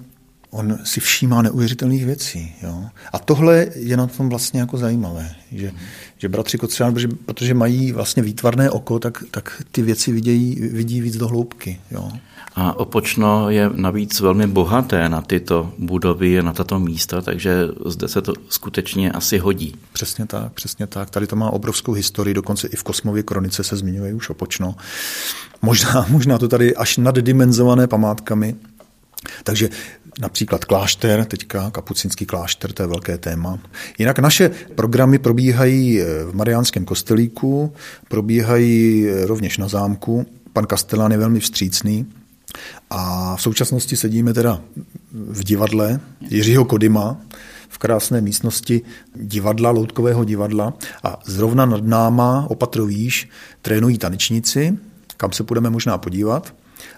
on 0.49 0.77
si 0.83 0.99
všímá 0.99 1.41
neuvěřitelných 1.41 2.05
věcí. 2.05 2.55
Jo? 2.63 2.83
A 3.13 3.19
tohle 3.19 3.67
je 3.75 3.97
na 3.97 4.07
tom 4.07 4.29
vlastně 4.29 4.59
jako 4.59 4.77
zajímavé, 4.77 5.35
že, 5.51 5.71
že 6.17 6.29
bratři 6.29 6.57
Kocián, 6.57 6.93
protože, 6.93 7.07
protože 7.25 7.53
mají 7.53 7.91
vlastně 7.91 8.23
výtvarné 8.23 8.69
oko, 8.69 8.99
tak, 8.99 9.23
tak 9.31 9.63
ty 9.71 9.81
věci 9.81 10.11
vidějí, 10.11 10.55
vidí 10.55 11.01
víc 11.01 11.17
do 11.17 11.27
hloubky. 11.27 11.79
Jo? 11.91 12.11
A 12.55 12.79
Opočno 12.79 13.49
je 13.49 13.69
navíc 13.75 14.19
velmi 14.19 14.47
bohaté 14.47 15.09
na 15.09 15.21
tyto 15.21 15.73
budovy, 15.77 16.43
na 16.43 16.53
tato 16.53 16.79
místa, 16.79 17.21
takže 17.21 17.67
zde 17.85 18.07
se 18.07 18.21
to 18.21 18.33
skutečně 18.49 19.11
asi 19.11 19.37
hodí. 19.37 19.75
Přesně 19.93 20.25
tak, 20.25 20.53
přesně 20.53 20.87
tak. 20.87 21.09
Tady 21.09 21.27
to 21.27 21.35
má 21.35 21.51
obrovskou 21.51 21.91
historii, 21.91 22.33
dokonce 22.33 22.67
i 22.67 22.75
v 22.75 22.83
Kosmově 22.83 23.23
kronice 23.23 23.63
se 23.63 23.75
zmiňuje 23.75 24.13
už 24.13 24.29
Opočno. 24.29 24.75
Možná, 25.61 26.05
možná 26.09 26.37
to 26.37 26.47
tady 26.47 26.75
až 26.75 26.97
naddimenzované 26.97 27.87
památkami. 27.87 28.55
Takže 29.43 29.69
například 30.19 30.65
klášter, 30.65 31.25
teďka 31.25 31.71
kapucinský 31.71 32.25
klášter, 32.25 32.71
to 32.71 32.83
je 32.83 32.87
velké 32.87 33.17
téma. 33.17 33.59
Jinak 33.97 34.19
naše 34.19 34.51
programy 34.75 35.19
probíhají 35.19 36.01
v 36.01 36.31
Mariánském 36.33 36.85
kostelíku, 36.85 37.73
probíhají 38.07 39.07
rovněž 39.23 39.57
na 39.57 39.67
zámku. 39.67 40.25
Pan 40.53 40.65
Kastelán 40.65 41.11
je 41.11 41.17
velmi 41.17 41.39
vstřícný, 41.39 42.05
a 42.89 43.35
v 43.35 43.41
současnosti 43.41 43.95
sedíme 43.95 44.33
teda 44.33 44.61
v 45.11 45.43
divadle 45.43 45.99
Jiřího 46.21 46.65
Kodyma, 46.65 47.17
v 47.69 47.77
krásné 47.77 48.21
místnosti 48.21 48.81
divadla, 49.15 49.71
loutkového 49.71 50.23
divadla 50.23 50.73
a 51.03 51.19
zrovna 51.25 51.65
nad 51.65 51.83
náma 51.83 52.47
opatrovíš 52.49 53.29
trénují 53.61 53.97
tanečníci, 53.97 54.77
kam 55.17 55.31
se 55.31 55.43
budeme 55.43 55.69
možná 55.69 55.97
podívat. 55.97 56.53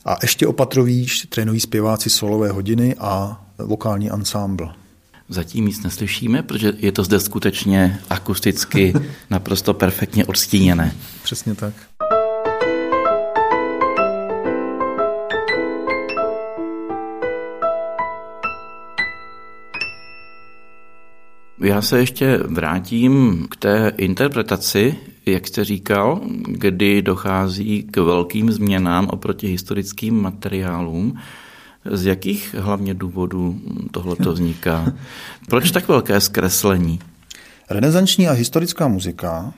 A 0.05 0.15
ještě 0.21 0.47
opatrovíš 0.47 1.27
trénují 1.29 1.59
zpěváci 1.59 2.09
solové 2.09 2.51
hodiny 2.51 2.95
a 2.99 3.41
vokální 3.57 4.09
ansámbl. 4.09 4.69
Zatím 5.29 5.65
nic 5.65 5.83
neslyšíme, 5.83 6.43
protože 6.43 6.73
je 6.77 6.91
to 6.91 7.03
zde 7.03 7.19
skutečně 7.19 7.99
akusticky 8.09 8.93
naprosto 9.29 9.73
perfektně 9.73 10.25
odstíněné. 10.25 10.95
Přesně 11.23 11.55
tak. 11.55 11.73
Já 21.59 21.81
se 21.81 21.99
ještě 21.99 22.37
vrátím 22.37 23.47
k 23.51 23.55
té 23.55 23.91
interpretaci, 23.97 24.95
jak 25.25 25.47
jste 25.47 25.63
říkal, 25.63 26.21
kdy 26.47 27.01
dochází 27.01 27.83
k 27.83 27.97
velkým 27.97 28.51
změnám 28.51 29.07
oproti 29.07 29.47
historickým 29.47 30.21
materiálům. 30.21 31.19
Z 31.91 32.05
jakých 32.05 32.55
hlavně 32.59 32.93
důvodů 32.93 33.59
tohleto 33.91 34.33
vzniká? 34.33 34.93
Proč 35.49 35.71
tak 35.71 35.87
velké 35.87 36.21
zkreslení? 36.21 36.99
Renesanční 37.69 38.27
a 38.27 38.31
historická 38.31 38.87
muzika, 38.87 39.53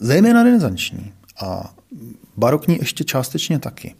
zejména 0.00 0.42
renesanční 0.42 1.12
a 1.44 1.74
barokní 2.36 2.76
ještě 2.80 3.04
částečně 3.04 3.58
taky, 3.58 3.94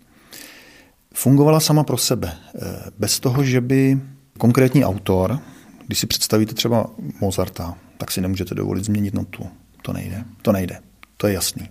fungovala 1.14 1.60
sama 1.60 1.84
pro 1.84 1.98
sebe, 1.98 2.32
eh, 2.32 2.60
bez 2.98 3.20
toho, 3.20 3.44
že 3.44 3.60
by 3.60 4.00
konkrétní 4.38 4.84
autor 4.84 5.40
když 5.86 5.98
si 5.98 6.06
představíte 6.06 6.54
třeba 6.54 6.90
Mozarta, 7.20 7.74
tak 7.98 8.10
si 8.10 8.20
nemůžete 8.20 8.54
dovolit 8.54 8.84
změnit 8.84 9.14
notu. 9.14 9.46
To 9.82 9.92
nejde. 9.92 10.24
To 10.42 10.52
nejde. 10.52 10.80
To 11.16 11.26
je 11.26 11.32
jasný. 11.34 11.68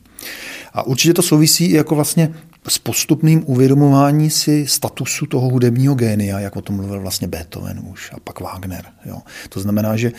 A 0.73 0.83
určitě 0.83 1.13
to 1.13 1.21
souvisí 1.21 1.65
i 1.65 1.75
jako 1.75 1.95
vlastně 1.95 2.33
s 2.67 2.77
postupným 2.77 3.43
uvědomování 3.45 4.29
si 4.29 4.67
statusu 4.67 5.25
toho 5.25 5.49
hudebního 5.49 5.95
génia, 5.95 6.39
jak 6.39 6.55
o 6.55 6.61
tom 6.61 6.75
mluvil 6.75 6.99
vlastně 6.99 7.27
Beethoven 7.27 7.81
už 7.91 8.11
a 8.13 8.19
pak 8.23 8.39
Wagner. 8.39 8.85
Jo. 9.05 9.21
To 9.49 9.59
znamená, 9.59 9.97
že 9.97 10.11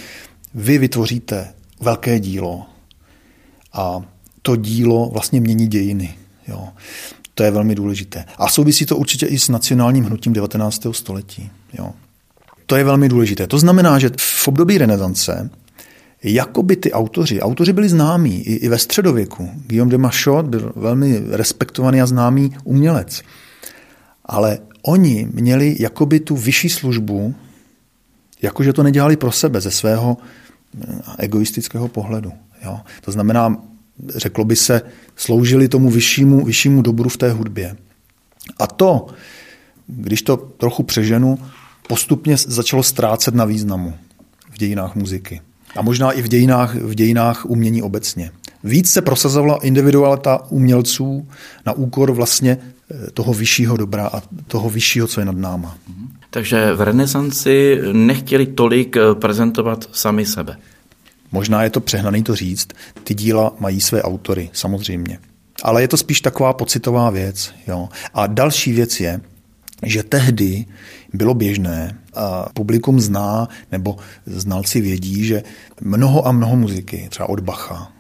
vy 0.55 0.79
vytvoříte 0.79 1.55
velké 1.81 2.21
dílo 2.21 2.67
a 3.73 4.03
to 4.43 4.57
dílo 4.57 5.11
vlastně 5.13 5.41
mění 5.41 5.67
dějiny. 5.67 6.19
Jo. 6.49 6.69
To 7.35 7.43
je 7.43 7.51
velmi 7.51 7.75
důležité. 7.75 8.25
A 8.39 8.49
souvisí 8.49 8.87
to 8.87 8.97
určitě 8.97 9.27
i 9.27 9.39
s 9.39 9.49
nacionálním 9.49 10.05
hnutím 10.05 10.33
19. 10.33 10.87
století. 10.93 11.51
Jo. 11.79 11.93
To 12.67 12.77
je 12.77 12.85
velmi 12.85 13.09
důležité. 13.09 13.47
To 13.47 13.59
znamená, 13.59 13.99
že 13.99 14.11
v 14.17 14.49
období 14.49 14.79
renesance 14.79 15.51
jakoby 16.25 16.77
ty 16.77 16.93
autoři, 16.93 17.41
autoři 17.41 17.73
byli 17.73 17.89
známí 17.89 18.43
i, 18.43 18.55
i 18.55 18.69
ve 18.69 18.79
středověku. 18.79 19.51
Guillaume 19.67 19.91
de 19.91 19.99
Machaut 19.99 20.47
byl 20.47 20.73
velmi 20.77 21.23
respektovaný 21.31 22.01
a 22.01 22.07
známý 22.07 22.57
umělec. 22.65 23.23
Ale 24.25 24.59
oni 24.83 25.29
měli 25.33 25.77
jakoby 25.81 26.21
tu 26.21 26.37
vyšší 26.37 26.69
službu, 26.69 27.35
jakože 28.43 28.73
to 28.73 28.83
nedělali 28.83 29.17
pro 29.17 29.33
sebe, 29.33 29.61
ze 29.61 29.71
svého 29.71 30.17
eh, 30.19 30.95
egoistického 31.19 31.89
pohledu. 31.89 32.33
Jo? 32.65 32.81
To 33.01 33.13
znamená, 33.13 33.57
řeklo 34.17 34.45
by 34.45 34.57
se, 34.57 34.83
sloužili 35.17 35.69
tomu 35.69 35.91
vyššímu, 35.91 36.45
vyššímu 36.45 36.83
dobru 36.83 37.09
v 37.09 37.17
té 37.17 37.33
hudbě. 37.33 37.77
A 38.59 38.67
to, 38.67 39.07
když 39.87 40.23
to 40.23 40.37
trochu 40.37 40.83
přeženu, 40.83 41.39
postupně 41.89 42.37
začalo 42.37 42.83
ztrácet 42.83 43.35
na 43.35 43.45
významu 43.45 43.95
v 44.51 44.59
dějinách 44.59 44.95
muziky. 44.95 45.41
A 45.77 45.83
možná 45.83 46.13
i 46.13 46.23
v 46.23 46.29
dějinách, 46.29 46.75
v 46.75 46.95
dějinách 46.95 47.45
umění 47.45 47.83
obecně. 47.83 48.31
Víc 48.65 48.91
se 48.91 49.03
prosazovala 49.03 49.59
individualita 49.63 50.43
umělců 50.49 51.29
na 51.67 51.73
úkor 51.73 52.13
vlastně 52.13 52.59
eh, 52.59 53.11
toho 53.11 53.35
vyššího 53.35 53.77
dobra 53.77 54.07
a 54.07 54.23
toho 54.47 54.71
vyššího, 54.71 55.07
co 55.07 55.21
je 55.21 55.25
nad 55.27 55.37
náma. 55.37 55.79
Takže 56.31 56.73
v 56.73 56.81
renesanci 56.81 57.79
nechtěli 57.93 58.47
tolik 58.47 58.97
eh, 58.97 59.15
prezentovat 59.15 59.89
sami 59.93 60.27
sebe. 60.27 60.57
Možná 61.33 61.63
je 61.63 61.71
to 61.71 61.81
přehnaný 61.81 62.23
to 62.23 62.35
říct. 62.35 62.69
Ty 63.05 63.15
díla 63.15 63.53
mají 63.61 63.81
své 63.81 64.03
autory, 64.03 64.51
samozřejmě. 64.53 65.19
Ale 65.63 65.83
je 65.83 65.89
to 65.89 65.97
spíš 65.97 66.21
taková 66.21 66.53
pocitová 66.53 67.11
věc. 67.11 67.53
Jo. 67.67 67.89
A 68.15 68.27
další 68.27 68.73
věc 68.73 69.01
je, 69.01 69.21
že 69.83 70.03
tehdy 70.03 70.67
bylo 71.13 71.35
běžné 71.35 71.99
a 72.15 72.49
publikum 72.55 73.01
zná, 73.01 73.49
nebo 73.73 73.97
znalci 74.27 74.81
vědí, 74.81 75.25
že 75.25 75.43
mnoho 75.81 76.27
a 76.27 76.33
mnoho 76.33 76.57
muziky, 76.57 77.07
třeba 77.11 77.29
od 77.29 77.41
Bacha, 77.41 77.93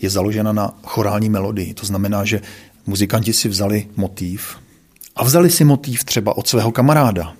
je 0.00 0.10
založena 0.10 0.52
na 0.52 0.78
chorální 0.84 1.28
melodii. 1.28 1.74
To 1.74 1.86
znamená, 1.86 2.24
že 2.24 2.40
muzikanti 2.86 3.32
si 3.32 3.48
vzali 3.48 3.88
motív 3.96 4.56
a 5.16 5.24
vzali 5.24 5.50
si 5.50 5.64
motív 5.64 6.04
třeba 6.04 6.36
od 6.36 6.48
svého 6.48 6.72
kamaráda. 6.72 7.34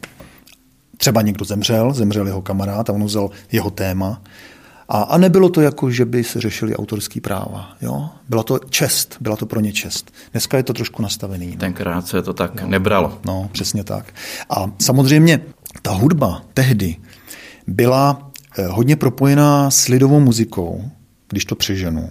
Třeba 0.96 1.22
někdo 1.22 1.44
zemřel, 1.44 1.92
zemřel 1.92 2.26
jeho 2.26 2.42
kamarád 2.42 2.90
a 2.90 2.92
on 2.92 3.05
vzal 3.05 3.31
jeho 3.52 3.70
téma 3.70 4.22
a, 4.88 5.03
a 5.03 5.18
nebylo 5.18 5.49
to 5.49 5.61
jako, 5.61 5.90
že 5.90 6.05
by 6.05 6.25
se 6.25 6.40
řešili 6.40 6.77
autorský 6.77 7.20
práva. 7.20 7.77
Jo? 7.83 8.09
Byla 8.29 8.42
to 8.42 8.59
čest, 8.59 9.16
byla 9.20 9.37
to 9.37 9.46
pro 9.46 9.61
ně 9.61 9.72
čest. 9.72 10.12
Dneska 10.33 10.57
je 10.57 10.62
to 10.62 10.72
trošku 10.72 11.03
nastavený. 11.03 11.46
No. 11.46 11.57
Tenkrát 11.57 12.07
se 12.07 12.22
to 12.22 12.33
tak 12.33 12.62
no. 12.62 12.68
nebralo. 12.68 13.18
No, 13.27 13.49
přesně 13.53 13.85
tak. 13.85 14.14
A 14.51 14.70
samozřejmě 14.79 15.40
ta 15.83 15.90
hudba 15.90 16.42
tehdy 16.55 16.96
byla 17.66 18.31
eh, 18.59 18.66
hodně 18.66 18.96
propojená 18.96 19.70
s 19.70 19.88
lidovou 19.88 20.20
muzikou, 20.20 20.90
když 21.29 21.44
to 21.44 21.55
přeženu. 21.55 22.11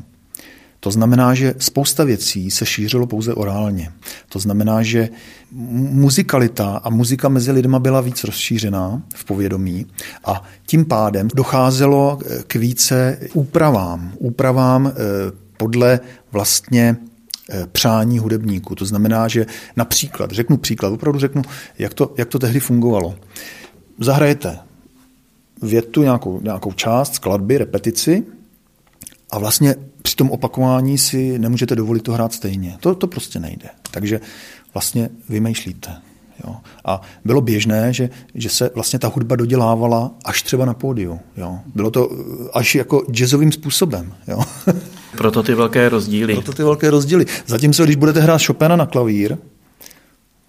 To 0.79 0.91
znamená, 0.91 1.33
že 1.33 1.55
spousta 1.57 2.03
věcí 2.03 2.51
se 2.51 2.65
šířilo 2.65 3.07
pouze 3.07 3.33
orálně. 3.33 3.91
To 4.29 4.39
znamená, 4.39 4.83
že 4.83 5.09
muzikalita 5.51 6.77
a 6.83 6.89
muzika 6.89 7.29
mezi 7.29 7.51
lidma 7.51 7.79
byla 7.79 8.01
víc 8.01 8.23
rozšířená 8.23 9.01
v 9.15 9.25
povědomí 9.25 9.85
a 10.25 10.43
tím 10.65 10.85
pádem 10.85 11.27
docházelo 11.35 12.19
k 12.47 12.55
více 12.55 13.19
úpravám. 13.33 14.11
Úpravám 14.17 14.87
eh, 14.87 14.91
podle 15.57 15.99
vlastně 16.31 16.97
eh, 17.49 17.67
přání 17.71 18.19
hudebníků. 18.19 18.75
To 18.75 18.85
znamená, 18.85 19.27
že 19.27 19.45
například, 19.75 20.31
řeknu 20.31 20.57
příklad, 20.57 20.93
opravdu 20.93 21.19
řeknu, 21.19 21.41
jak 21.79 21.93
to, 21.93 22.13
jak 22.17 22.29
to 22.29 22.39
tehdy 22.39 22.59
fungovalo. 22.59 23.15
Zahrajete 23.99 24.59
větu, 25.61 26.03
nějakou, 26.03 26.41
nějakou 26.41 26.71
část 26.71 27.15
skladby, 27.15 27.57
repetici 27.57 28.23
a 29.35 29.39
vlastně 29.39 29.75
při 30.01 30.15
tom 30.15 30.31
opakování 30.31 30.97
si 30.97 31.39
nemůžete 31.39 31.75
dovolit 31.75 32.03
to 32.03 32.13
hrát 32.13 32.33
stejně. 32.33 32.77
To, 32.79 32.95
to 32.95 33.07
prostě 33.07 33.39
nejde. 33.39 33.69
Takže 33.91 34.21
vlastně 34.73 35.09
vymýšlíte. 35.29 35.95
Jo. 36.47 36.55
A 36.85 37.01
bylo 37.25 37.41
běžné, 37.41 37.93
že, 37.93 38.09
že 38.35 38.49
se 38.49 38.71
vlastně 38.75 38.99
ta 38.99 39.07
hudba 39.07 39.35
dodělávala 39.35 40.11
až 40.25 40.43
třeba 40.43 40.65
na 40.65 40.73
pódiu. 40.73 41.19
Jo. 41.37 41.59
Bylo 41.75 41.91
to 41.91 42.09
až 42.53 42.75
jako 42.75 43.05
jazzovým 43.11 43.51
způsobem. 43.51 44.13
Jo. 44.27 44.39
Proto 45.17 45.43
ty 45.43 45.55
velké 45.55 45.89
rozdíly. 45.89 46.33
Proto 46.33 46.53
ty 46.53 46.63
velké 46.63 46.89
rozdíly. 46.89 47.25
Zatímco, 47.47 47.83
když 47.83 47.95
budete 47.95 48.19
hrát 48.19 48.45
Chopina 48.45 48.75
na 48.75 48.85
klavír, 48.85 49.37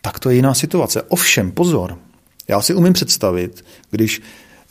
tak 0.03 0.18
to 0.18 0.31
je 0.31 0.37
jiná 0.37 0.55
situace. 0.55 1.03
Ovšem, 1.03 1.53
pozor, 1.53 1.99
já 2.49 2.61
si 2.61 2.75
umím 2.75 2.92
představit, 2.92 3.64
když 3.90 4.22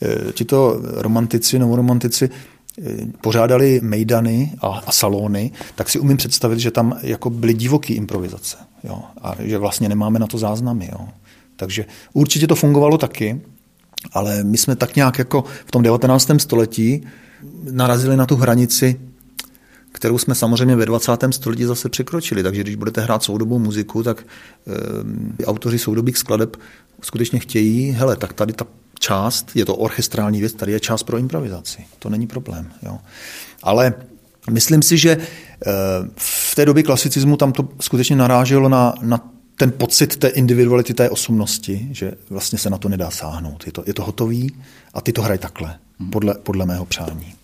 e, 0.02 0.32
tito 0.32 0.80
romantici, 0.82 1.58
novoromantici 1.58 2.30
pořádali 3.20 3.80
mejdany 3.82 4.52
a, 4.60 4.66
a 4.86 4.92
salony, 4.92 5.50
tak 5.74 5.88
si 5.88 5.98
umím 5.98 6.16
představit, 6.16 6.58
že 6.58 6.70
tam 6.70 6.98
jako 7.02 7.30
byly 7.30 7.54
divoký 7.54 7.94
improvizace. 7.94 8.56
Jo? 8.84 9.02
A 9.22 9.34
že 9.38 9.58
vlastně 9.58 9.88
nemáme 9.88 10.18
na 10.18 10.26
to 10.26 10.38
záznamy. 10.38 10.88
Jo? 10.92 11.08
Takže 11.56 11.84
určitě 12.12 12.46
to 12.46 12.54
fungovalo 12.54 12.98
taky, 12.98 13.40
ale 14.12 14.44
my 14.44 14.58
jsme 14.58 14.76
tak 14.76 14.96
nějak 14.96 15.18
jako 15.18 15.44
v 15.66 15.70
tom 15.70 15.82
19. 15.82 16.30
století 16.38 17.06
narazili 17.70 18.16
na 18.16 18.26
tu 18.26 18.36
hranici, 18.36 19.00
kterou 19.92 20.18
jsme 20.18 20.34
samozřejmě 20.34 20.76
ve 20.76 20.86
20. 20.86 21.12
století 21.30 21.64
zase 21.64 21.88
překročili. 21.88 22.42
Takže 22.42 22.60
když 22.60 22.74
budete 22.74 23.00
hrát 23.00 23.22
soudobou 23.22 23.58
muziku, 23.58 24.02
tak 24.02 24.26
e, 25.40 25.44
autoři 25.44 25.78
soudobých 25.78 26.18
skladeb 26.18 26.56
skutečně 27.02 27.38
chtějí, 27.38 27.90
hele, 27.90 28.16
tak 28.16 28.32
tady 28.32 28.52
ta 28.52 28.66
část, 28.98 29.50
je 29.54 29.64
to 29.64 29.76
orchestrální 29.76 30.40
věc, 30.40 30.52
tady 30.52 30.72
je 30.72 30.80
část 30.80 31.02
pro 31.02 31.18
improvizaci. 31.18 31.84
To 31.98 32.08
není 32.08 32.26
problém. 32.26 32.72
Jo. 32.82 32.98
Ale 33.62 33.94
myslím 34.50 34.82
si, 34.82 34.98
že 34.98 35.10
eh, 35.10 35.70
v 36.16 36.54
té 36.54 36.64
době 36.64 36.82
klasicismu 36.82 37.36
tam 37.36 37.52
to 37.52 37.68
skutečně 37.80 38.16
naráželo 38.16 38.68
na, 38.68 38.94
na 39.02 39.30
ten 39.56 39.72
pocit 39.72 40.16
té 40.16 40.28
individuality, 40.28 40.94
té 40.94 41.10
osobnosti, 41.10 41.88
že 41.90 42.12
vlastně 42.30 42.58
se 42.58 42.70
na 42.70 42.78
to 42.78 42.88
nedá 42.88 43.10
sáhnout. 43.10 43.66
Je 43.66 43.72
to, 43.72 43.84
je 43.86 43.94
to 43.94 44.04
hotový 44.04 44.56
a 44.94 45.00
ty 45.00 45.12
to 45.12 45.22
hraj 45.22 45.38
takhle, 45.38 45.78
podle, 46.12 46.34
podle 46.34 46.66
mého 46.66 46.86
přání. 46.86 47.34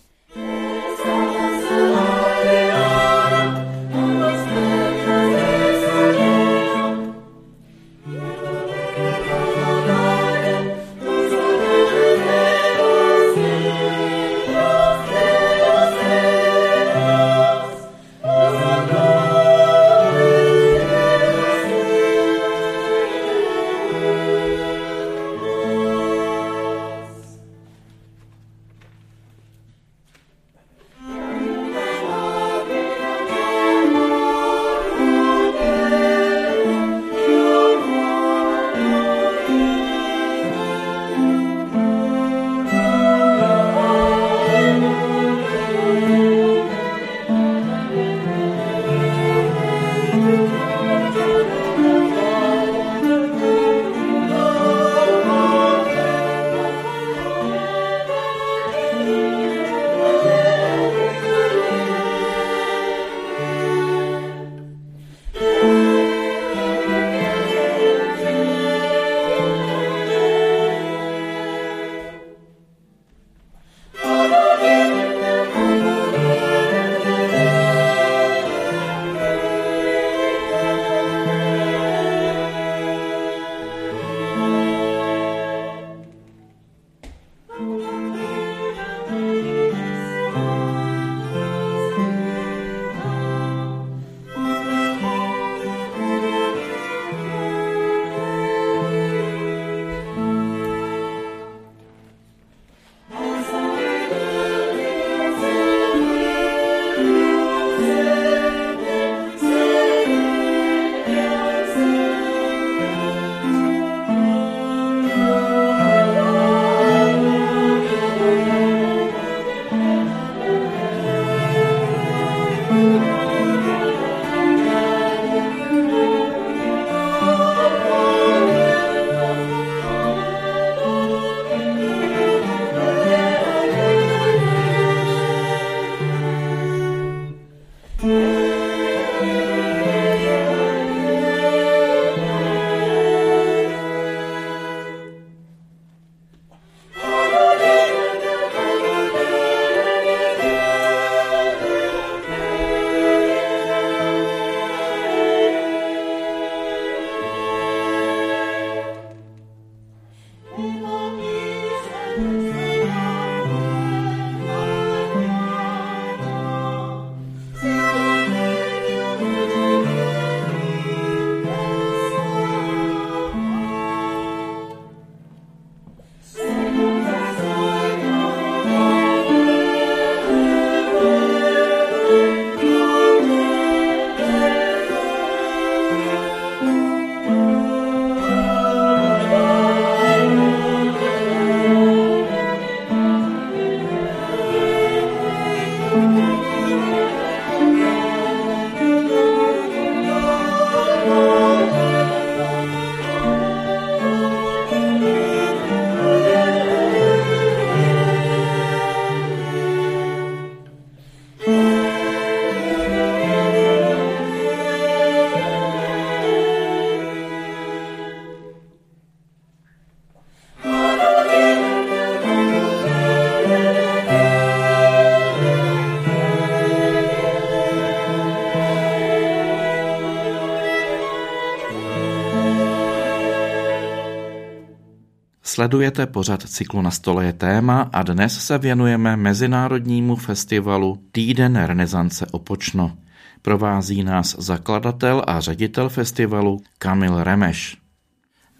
Sledujete 235.53 236.05
pořad 236.05 236.43
cyklu 236.49 236.81
Na 236.81 236.91
stole 236.91 237.25
je 237.25 237.33
téma 237.33 237.89
a 237.93 238.03
dnes 238.03 238.45
se 238.45 238.57
věnujeme 238.57 239.17
Mezinárodnímu 239.17 240.15
festivalu 240.15 241.03
Týden 241.11 241.55
renesance 241.55 242.25
Opočno. 242.31 242.97
Provází 243.41 244.03
nás 244.03 244.35
zakladatel 244.39 245.23
a 245.27 245.39
ředitel 245.39 245.89
festivalu 245.89 246.61
Kamil 246.77 247.23
Remeš. 247.23 247.77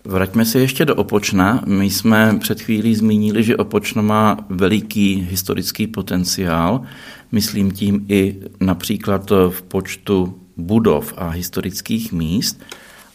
Vraťme 0.06 0.46
se 0.46 0.60
ještě 0.60 0.86
do 0.86 0.96
Opočna. 0.96 1.64
My 1.66 1.86
jsme 1.86 2.40
před 2.40 2.62
chvílí 2.62 2.96
zmínili, 2.96 3.44
že 3.44 3.58
Opočno 3.58 4.04
má 4.04 4.38
veliký 4.50 5.28
historický 5.30 5.88
potenciál. 5.88 6.82
Myslím 7.32 7.72
tím 7.72 8.06
i 8.10 8.40
například 8.60 9.32
v 9.50 9.62
počtu 9.62 10.40
budov 10.58 11.14
a 11.18 11.30
historických 11.30 12.12
míst. 12.12 12.64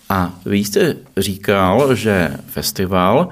A 0.08 0.34
vy 0.44 0.58
jste 0.58 0.96
říkal, 1.16 1.94
že 1.94 2.30
festival 2.46 3.28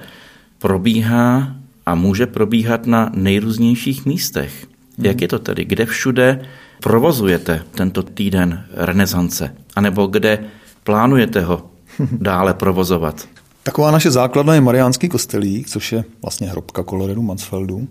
probíhá 0.58 1.56
a 1.86 1.94
může 1.94 2.26
probíhat 2.26 2.86
na 2.86 3.10
nejrůznějších 3.14 4.06
místech. 4.06 4.66
Jak 4.98 5.20
je 5.20 5.28
to 5.28 5.38
tedy? 5.38 5.64
Kde 5.64 5.86
všude 5.86 6.40
provozujete 6.82 7.62
tento 7.70 8.02
týden 8.02 8.64
renesance? 8.74 9.56
A 9.76 9.80
nebo 9.80 10.06
kde 10.06 10.38
plánujete 10.84 11.40
ho 11.40 11.70
dále 12.12 12.54
provozovat? 12.54 13.28
Taková 13.62 13.90
naše 13.90 14.10
základna 14.10 14.54
je 14.54 14.60
Mariánský 14.60 15.08
kostelík, 15.08 15.68
což 15.68 15.92
je 15.92 16.04
vlastně 16.22 16.48
hrobka 16.48 16.82
Koloredu 16.82 17.22
Mansfeldu, 17.22 17.88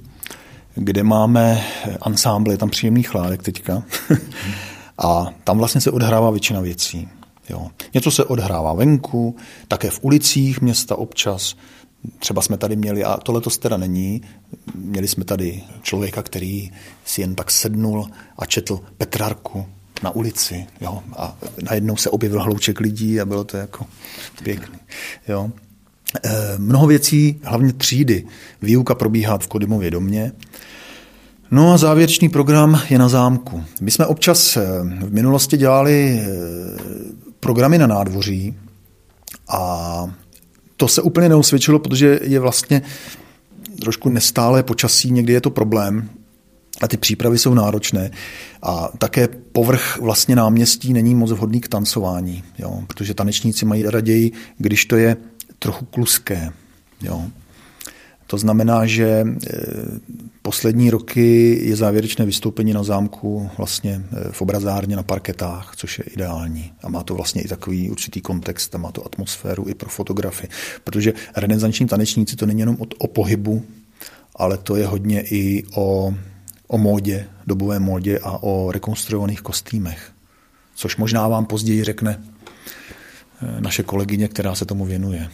kde 0.76 1.04
máme 1.04 1.64
ansámbl, 2.02 2.52
je 2.52 2.58
tam 2.58 2.70
příjemný 2.70 3.04
chládek 3.04 3.44
teďka. 3.44 3.84
a 4.98 5.28
tam 5.44 5.58
vlastně 5.58 5.82
se 5.82 5.92
odhrává 5.92 6.32
většina 6.32 6.62
věcí. 6.62 7.08
Jo. 7.50 7.68
Něco 7.94 8.12
se 8.12 8.24
odhrává 8.24 8.74
venku, 8.74 9.36
také 9.68 9.90
v 9.90 10.00
ulicích 10.02 10.62
města 10.62 10.96
občas. 10.96 11.56
Třeba 12.20 12.42
jsme 12.42 12.58
tady 12.58 12.76
měli, 12.76 13.04
a 13.04 13.18
to 13.18 13.42
teda 13.42 13.78
není, 13.78 14.22
měli 14.76 15.08
jsme 15.08 15.26
tady 15.26 15.64
člověka, 15.82 16.24
který 16.24 16.72
si 17.06 17.22
jen 17.22 17.36
tak 17.36 17.52
sednul 17.52 18.08
a 18.38 18.46
četl 18.46 18.80
Petrarku 18.98 19.66
na 20.04 20.10
ulici. 20.10 20.66
Jo? 20.82 21.04
A 21.18 21.38
najednou 21.62 21.98
se 21.98 22.10
objevil 22.10 22.44
hlouček 22.44 22.80
lidí 22.80 23.22
a 23.22 23.26
bylo 23.26 23.44
to 23.44 23.58
jako 23.58 23.86
pěkný. 24.44 24.80
Jo? 25.28 25.52
E, 26.24 26.58
mnoho 26.58 26.88
věcí, 26.88 27.40
hlavně 27.44 27.74
třídy. 27.74 28.26
Výuka 28.62 28.96
probíhá 28.96 29.38
v 29.38 29.48
Kodymově 29.48 29.92
domě. 29.92 30.32
No 31.52 31.74
a 31.74 31.78
závěrečný 31.78 32.30
program 32.30 32.82
je 32.90 33.00
na 33.00 33.10
zámku. 33.10 33.64
My 33.82 33.92
jsme 33.92 34.06
občas 34.06 34.58
eh, 34.58 34.66
v 34.84 35.14
minulosti 35.14 35.58
dělali 35.58 36.20
eh, 36.20 36.28
programy 37.40 37.78
na 37.78 37.88
nádvoří 37.88 38.56
a 39.48 40.14
to 40.78 40.88
se 40.88 41.02
úplně 41.02 41.30
neosvědčilo, 41.30 41.80
protože 41.80 42.20
je 42.24 42.40
vlastně 42.40 42.82
trošku 43.82 44.10
nestále 44.10 44.64
počasí, 44.64 45.12
někdy 45.12 45.34
je 45.34 45.42
to 45.42 45.50
problém 45.50 46.10
a 46.82 46.88
ty 46.88 46.98
přípravy 46.98 47.38
jsou 47.38 47.54
náročné. 47.54 48.12
A 48.62 48.90
také 48.98 49.28
povrch 49.28 49.98
vlastně 50.02 50.36
náměstí 50.36 50.94
není 50.94 51.16
moc 51.16 51.32
vhodný 51.32 51.62
k 51.62 51.68
tancování, 51.68 52.44
jo, 52.58 52.84
protože 52.88 53.14
tanečníci 53.14 53.66
mají 53.66 53.84
raději, 53.84 54.32
když 54.58 54.86
to 54.86 54.96
je 54.96 55.18
trochu 55.60 55.86
kluské. 55.86 56.50
Jo. 57.02 57.24
To 58.36 58.40
znamená, 58.40 58.86
že 58.86 59.08
e, 59.08 59.26
poslední 60.42 60.90
roky 60.90 61.60
je 61.64 61.76
závěrečné 61.76 62.26
vystoupení 62.26 62.74
na 62.74 62.84
zámku 62.84 63.50
vlastně 63.58 63.92
e, 63.92 64.32
v 64.32 64.42
obrazárně 64.42 64.96
na 64.96 65.04
parketách, 65.04 65.74
což 65.76 66.00
je 66.00 66.06
ideální. 66.06 66.72
A 66.84 66.90
má 66.90 67.04
to 67.04 67.16
vlastně 67.16 67.42
i 67.42 67.48
takový 67.48 67.90
určitý 67.90 68.22
kontext 68.22 68.76
a 68.76 68.78
má 68.78 68.92
to 68.92 69.06
atmosféru 69.06 69.66
i 69.68 69.74
pro 69.74 69.90
fotografy. 69.90 70.48
Protože 70.84 71.14
renesanční 71.36 71.88
tanečníci 71.88 72.36
to 72.36 72.46
není 72.46 72.60
jenom 72.60 72.76
o, 72.80 72.86
o 72.98 73.08
pohybu, 73.08 73.64
ale 74.36 74.58
to 74.58 74.76
je 74.76 74.88
hodně 74.88 75.22
i 75.22 75.64
o, 75.76 76.14
o 76.68 76.78
módě, 76.78 77.28
dobové 77.48 77.80
módě 77.80 78.20
a 78.20 78.44
o 78.44 78.72
rekonstruovaných 78.72 79.42
kostýmech. 79.42 80.12
Což 80.76 80.98
možná 80.98 81.28
vám 81.28 81.46
později 81.46 81.84
řekne 81.84 82.20
e, 82.20 83.62
naše 83.62 83.84
kolegyně, 83.84 84.28
která 84.28 84.56
se 84.56 84.66
tomu 84.66 84.86
věnuje. 84.86 85.30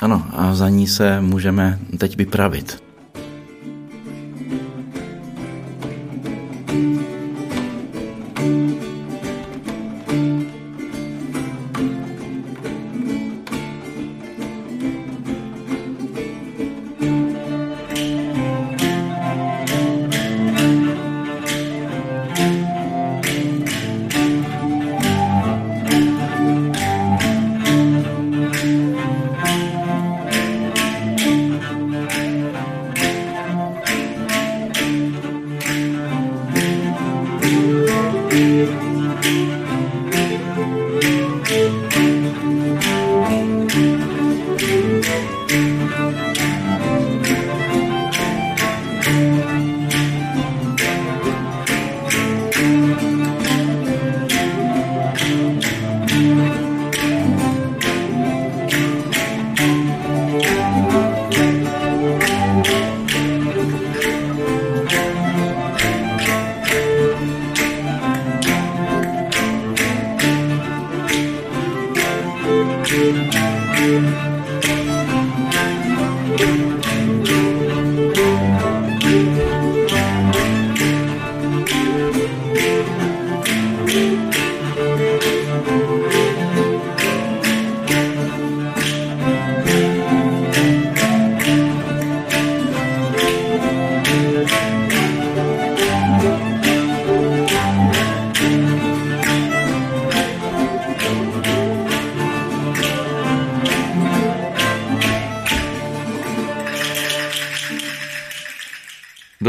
Ano, 0.00 0.26
a 0.32 0.54
za 0.54 0.68
ní 0.68 0.86
se 0.86 1.20
můžeme 1.20 1.78
teď 1.98 2.16
vypravit. 2.16 2.83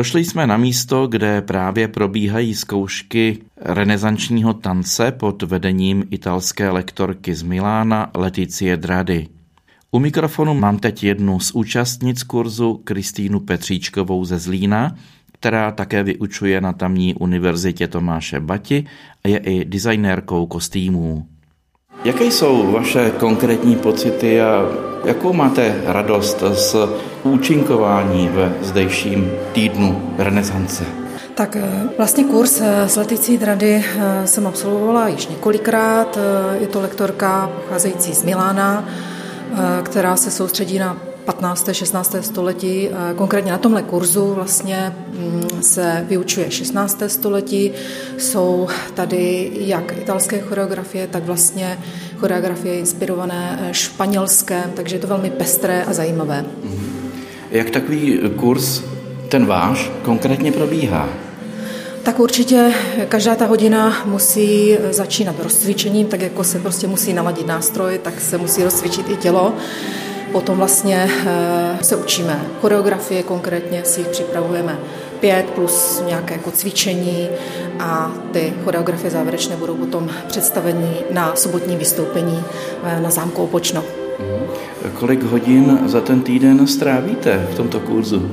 Došli 0.06 0.26
jsme 0.26 0.47
na 0.47 0.58
místo, 0.58 1.08
kde 1.08 1.41
právě 1.41 1.88
probíhají 1.88 2.56
zkoušky 2.56 3.41
renesančního 3.58 4.53
tance 4.53 5.12
pod 5.12 5.43
vedením 5.43 6.03
italské 6.12 6.70
lektorky 6.70 7.36
z 7.36 7.43
Milána 7.43 8.12
Leticie 8.16 8.78
Drady. 8.78 9.28
U 9.91 9.99
mikrofonu 9.99 10.53
mám 10.53 10.80
teď 10.80 11.03
jednu 11.03 11.39
z 11.39 11.51
účastnic 11.51 12.24
kurzu 12.24 12.82
Kristýnu 12.84 13.39
Petříčkovou 13.39 14.26
ze 14.26 14.39
Zlína, 14.39 14.95
která 15.32 15.72
také 15.72 16.03
vyučuje 16.03 16.62
na 16.62 16.74
tamní 16.74 17.14
univerzitě 17.16 17.88
Tomáše 17.88 18.39
Bati 18.39 18.86
a 19.24 19.28
je 19.28 19.38
i 19.38 19.66
designérkou 19.66 20.45
kostýmů. 20.45 21.28
Jaké 22.04 22.24
jsou 22.24 22.72
vaše 22.72 23.12
konkrétní 23.20 23.76
pocity 23.76 24.41
a 24.41 24.66
jakou 25.06 25.34
máte 25.34 25.82
radost 25.86 26.43
z 26.54 26.76
účinkování 27.24 28.30
ve 28.34 28.54
zdejším 28.62 29.32
týdnu 29.54 30.14
renesance? 30.18 30.86
Tak 31.36 31.56
eh, 31.56 31.89
vlastně 31.98 32.24
kurz 32.24 32.62
eh, 32.62 32.89
s 32.89 32.96
Leticí 32.96 33.38
Drady 33.38 33.86
eh, 33.86 34.28
jsem 34.28 34.48
absolvovala 34.48 35.08
již 35.08 35.28
několikrát. 35.28 36.18
Je 36.60 36.68
to 36.68 36.82
lektorka 36.82 37.52
pocházející 37.56 38.14
z 38.14 38.24
Milána, 38.24 38.86
která 39.84 40.16
se 40.16 40.32
soustředí 40.32 40.80
na 40.80 40.98
15. 41.26 41.69
16. 41.71 42.15
století. 42.21 42.89
Konkrétně 43.15 43.51
na 43.51 43.57
tomhle 43.57 43.84
kurzu 43.84 44.34
vlastně 44.34 44.95
mm, 45.09 45.61
se 45.61 46.05
vyučuje 46.09 46.51
16. 46.51 47.03
století. 47.07 47.71
Jsou 48.17 48.67
tady 48.93 49.51
jak 49.55 49.97
italské 49.97 50.39
choreografie, 50.39 51.07
tak 51.07 51.23
vlastně 51.23 51.80
choreografie 52.17 52.80
inspirované 52.80 53.69
španělském, 53.71 54.71
takže 54.76 54.95
je 54.95 54.99
to 54.99 55.07
velmi 55.07 55.30
pestré 55.30 55.84
a 55.84 55.93
zajímavé. 55.93 56.45
Mm-hmm. 56.65 56.95
Jak 57.51 57.69
takový 57.69 58.19
kurz, 58.36 58.82
ten 59.30 59.45
váš, 59.45 59.91
konkrétně 60.03 60.51
probíhá? 60.51 61.09
Tak 62.03 62.19
určitě 62.19 62.73
každá 63.09 63.36
ta 63.36 63.45
hodina 63.45 63.97
musí 64.05 64.78
začínat 64.91 65.36
rozcvičením, 65.39 66.07
tak 66.07 66.21
jako 66.21 66.43
se 66.43 66.59
prostě 66.59 66.88
musí 66.88 67.13
naladit 67.13 67.47
nástroj, 67.47 67.99
tak 68.03 68.21
se 68.21 68.38
musí 68.38 68.63
rozcvičit 68.63 69.09
i 69.09 69.15
tělo. 69.15 69.53
Potom 70.32 70.57
vlastně 70.57 71.09
eh, 71.26 71.78
se 71.82 71.95
učíme 71.95 72.41
choreografie, 72.61 73.23
konkrétně 73.23 73.86
si 73.86 74.01
jich 74.01 74.07
připravujeme 74.07 74.80
pět 75.19 75.45
plus 75.45 76.03
nějaké 76.07 76.34
jako 76.34 76.51
cvičení 76.51 77.30
a 77.80 78.11
ty 78.32 78.53
choreografie 78.63 79.11
závěrečné 79.11 79.55
budou 79.55 79.76
potom 79.76 80.09
představeny 80.28 80.89
na 81.11 81.36
sobotní 81.36 81.78
vystoupení 81.78 82.43
eh, 82.84 83.01
na 83.01 83.09
zámku 83.09 83.43
Opočno. 83.43 83.84
Mhm. 84.19 84.47
Kolik 84.93 85.23
hodin 85.23 85.80
za 85.86 86.01
ten 86.01 86.21
týden 86.21 86.67
strávíte 86.67 87.47
v 87.51 87.55
tomto 87.55 87.80
kurzu? 87.80 88.32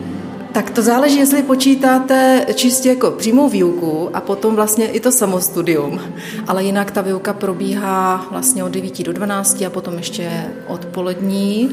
Tak 0.52 0.70
to 0.70 0.82
záleží, 0.82 1.18
jestli 1.18 1.42
počítáte 1.42 2.46
čistě 2.54 2.88
jako 2.88 3.10
přímou 3.10 3.48
výuku 3.48 4.10
a 4.14 4.20
potom 4.20 4.54
vlastně 4.54 4.86
i 4.86 5.00
to 5.00 5.12
samostudium. 5.12 6.00
Ale 6.48 6.64
jinak 6.64 6.90
ta 6.90 7.00
výuka 7.00 7.32
probíhá 7.32 8.26
vlastně 8.30 8.64
od 8.64 8.72
9 8.72 9.02
do 9.02 9.12
12 9.12 9.62
a 9.66 9.70
potom 9.70 9.96
ještě 9.96 10.30
odpolední, 10.66 11.70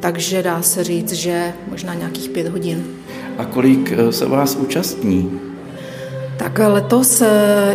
takže 0.00 0.42
dá 0.42 0.62
se 0.62 0.84
říct, 0.84 1.12
že 1.12 1.52
možná 1.70 1.94
nějakých 1.94 2.28
pět 2.28 2.48
hodin. 2.48 2.84
A 3.38 3.44
kolik 3.44 3.92
eh, 3.92 4.12
se 4.12 4.26
vás 4.26 4.56
účastní? 4.56 5.40
Tak 6.36 6.58
letos 6.66 7.20
eh, 7.20 7.28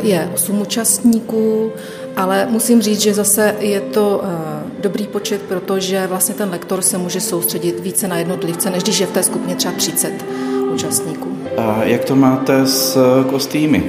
je 0.04 0.30
8 0.34 0.62
účastníků, 0.62 1.72
ale 2.16 2.48
musím 2.50 2.82
říct, 2.82 3.02
že 3.02 3.14
zase 3.14 3.56
je 3.60 3.82
to 3.82 4.22
eh, 4.24 4.61
dobrý 4.82 5.08
počet, 5.08 5.42
protože 5.42 6.08
vlastně 6.08 6.36
ten 6.36 6.50
lektor 6.50 6.82
se 6.82 6.98
může 6.98 7.22
soustředit 7.22 7.80
více 7.80 8.08
na 8.08 8.18
jednotlivce, 8.18 8.70
než 8.70 8.84
když 8.84 9.00
je 9.00 9.08
v 9.08 9.12
té 9.12 9.24
skupině 9.24 9.56
třeba 9.56 9.74
30 9.74 10.26
účastníků. 10.74 11.38
A 11.58 11.84
jak 11.84 12.06
to 12.06 12.16
máte 12.16 12.66
s 12.66 12.98
kostýmy? 13.30 13.84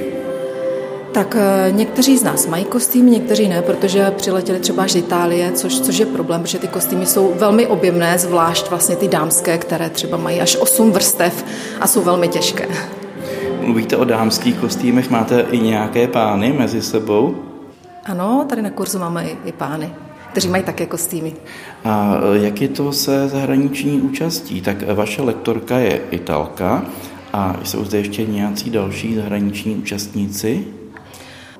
Tak 1.11 1.37
někteří 1.69 2.17
z 2.17 2.23
nás 2.23 2.47
mají 2.47 2.65
kostýmy, 2.65 3.11
někteří 3.11 3.47
ne, 3.47 3.61
protože 3.61 4.11
přiletěli 4.11 4.59
třeba 4.59 4.83
až 4.83 4.91
z 4.91 4.95
Itálie, 4.95 5.51
což, 5.51 5.79
což 5.79 5.97
je 5.97 6.05
problém, 6.05 6.41
protože 6.41 6.59
ty 6.59 6.67
kostýmy 6.67 7.05
jsou 7.05 7.33
velmi 7.35 7.67
objemné, 7.67 8.19
zvlášť 8.19 8.69
vlastně 8.69 8.95
ty 8.95 9.07
dámské, 9.07 9.57
které 9.57 9.89
třeba 9.89 10.17
mají 10.17 10.41
až 10.41 10.57
8 10.59 10.91
vrstev 10.91 11.45
a 11.79 11.87
jsou 11.87 12.01
velmi 12.01 12.27
těžké. 12.27 12.67
Mluvíte 13.61 13.97
o 13.97 14.05
dámských 14.05 14.57
kostýmech, 14.57 15.09
máte 15.09 15.45
i 15.51 15.59
nějaké 15.59 16.07
pány 16.07 16.53
mezi 16.53 16.81
sebou? 16.81 17.35
Ano, 18.05 18.45
tady 18.49 18.61
na 18.61 18.69
kurzu 18.69 18.99
máme 18.99 19.25
i, 19.25 19.37
i 19.45 19.51
pány, 19.51 19.93
kteří 20.33 20.49
mají 20.49 20.63
také 20.63 20.85
kostýmy. 20.85 21.33
A 21.83 22.19
jak 22.33 22.61
je 22.61 22.67
to 22.67 22.93
se 22.93 23.27
zahraniční 23.27 24.01
účastí? 24.01 24.61
Tak 24.61 24.83
vaše 24.93 25.21
lektorka 25.21 25.77
je 25.77 26.01
Italka 26.11 26.85
a 27.33 27.59
jsou 27.63 27.85
zde 27.85 27.97
ještě 27.97 28.25
nějací 28.25 28.69
další 28.69 29.15
zahraniční 29.15 29.75
účastníci? 29.75 30.67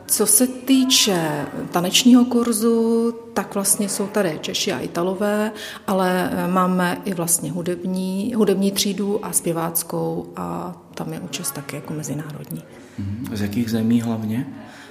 Co 0.06 0.26
se 0.26 0.48
týče 0.48 1.46
tanečního 1.72 2.26
kurzu, 2.26 3.14
tak 3.34 3.54
vlastně 3.54 3.90
jsou 3.90 4.08
tady 4.08 4.40
Češi 4.42 4.72
a 4.72 4.80
Italové, 4.80 5.52
ale 5.88 6.32
máme 6.48 6.98
i 7.06 7.14
vlastně 7.14 7.52
hudební, 7.52 8.34
hudební 8.36 8.72
třídu 8.72 9.26
a 9.26 9.32
zpěváckou 9.32 10.26
a 10.36 10.76
tam 10.96 11.14
je 11.14 11.20
účast 11.20 11.52
také 11.52 11.76
jako 11.76 11.94
mezinárodní. 11.94 12.64
Z 13.34 13.42
jakých 13.42 13.72
zemí 13.72 14.02
hlavně? 14.02 14.48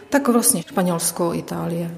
Tak 0.08 0.28
vlastně 0.28 0.62
Španělsko, 0.62 1.34
Itálie. 1.34 1.90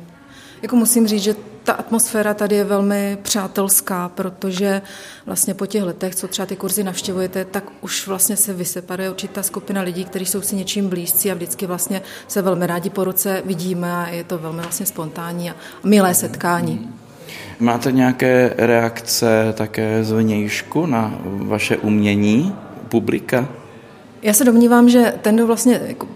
Jako 0.64 0.76
musím 0.76 1.06
říct, 1.06 1.22
že 1.22 1.36
ta 1.64 1.72
atmosféra 1.72 2.34
tady 2.34 2.56
je 2.56 2.64
velmi 2.64 3.18
přátelská, 3.22 4.08
protože 4.08 4.82
vlastně 5.26 5.54
po 5.54 5.66
těch 5.66 5.82
letech, 5.82 6.14
co 6.14 6.28
třeba 6.28 6.46
ty 6.46 6.56
kurzy 6.56 6.84
navštěvujete, 6.84 7.44
tak 7.44 7.64
už 7.80 8.06
vlastně 8.06 8.36
se 8.36 8.52
vyseparuje 8.52 9.10
určitá 9.10 9.42
skupina 9.42 9.82
lidí, 9.82 10.04
kteří 10.04 10.26
jsou 10.26 10.40
si 10.40 10.56
něčím 10.56 10.88
blízcí 10.88 11.30
a 11.30 11.34
vždycky 11.34 11.66
vlastně 11.66 12.02
se 12.28 12.42
velmi 12.42 12.66
rádi 12.66 12.90
po 12.90 13.04
ruce 13.04 13.42
vidíme 13.44 13.92
a 13.92 14.08
je 14.08 14.24
to 14.24 14.38
velmi 14.38 14.62
vlastně 14.62 14.86
spontánní 14.86 15.50
a 15.50 15.54
milé 15.84 16.14
setkání. 16.14 16.90
Máte 17.60 17.92
nějaké 17.92 18.54
reakce 18.56 19.54
také 19.56 20.04
zvnějšku 20.04 20.86
na 20.86 21.18
vaše 21.24 21.76
umění 21.76 22.56
publika? 22.88 23.48
Já 24.22 24.32
se 24.32 24.44
domnívám, 24.44 24.88
že 24.88 25.14
ten, 25.22 25.34
kdo 25.34 25.46
vlastně 25.46 25.80
jako 25.86 26.08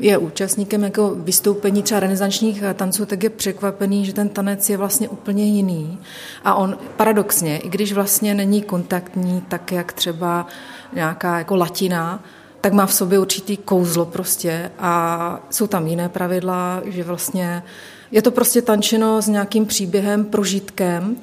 je 0.00 0.18
účastníkem 0.18 0.84
jako 0.84 1.14
vystoupení 1.14 1.82
třeba 1.82 2.00
renesančních 2.00 2.62
tanců, 2.74 3.06
tak 3.06 3.22
je 3.22 3.30
překvapený, 3.30 4.06
že 4.06 4.12
ten 4.12 4.28
tanec 4.28 4.70
je 4.70 4.76
vlastně 4.76 5.08
úplně 5.08 5.44
jiný. 5.44 5.98
A 6.44 6.54
on 6.54 6.78
paradoxně, 6.96 7.58
i 7.58 7.68
když 7.68 7.92
vlastně 7.92 8.34
není 8.34 8.62
kontaktní, 8.62 9.42
tak 9.48 9.72
jak 9.72 9.92
třeba 9.92 10.46
nějaká 10.92 11.38
jako 11.38 11.56
latina, 11.56 12.24
tak 12.60 12.72
má 12.72 12.86
v 12.86 12.92
sobě 12.92 13.18
určitý 13.18 13.56
kouzlo 13.56 14.06
prostě 14.06 14.70
a 14.78 15.40
jsou 15.50 15.66
tam 15.66 15.86
jiné 15.86 16.08
pravidla, 16.08 16.82
že 16.84 17.04
vlastně 17.04 17.62
je 18.10 18.22
to 18.22 18.30
prostě 18.30 18.62
tančeno 18.62 19.22
s 19.22 19.28
nějakým 19.28 19.66
příběhem, 19.66 20.24
prožitkem 20.24 21.16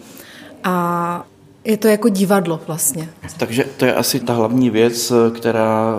a 0.63 1.25
je 1.67 1.77
to 1.77 1.87
jako 1.87 2.09
divadlo 2.09 2.61
vlastně. 2.67 3.09
Takže 3.37 3.65
to 3.77 3.85
je 3.85 3.95
asi 3.95 4.19
ta 4.19 4.33
hlavní 4.33 4.69
věc, 4.69 5.13
která 5.35 5.95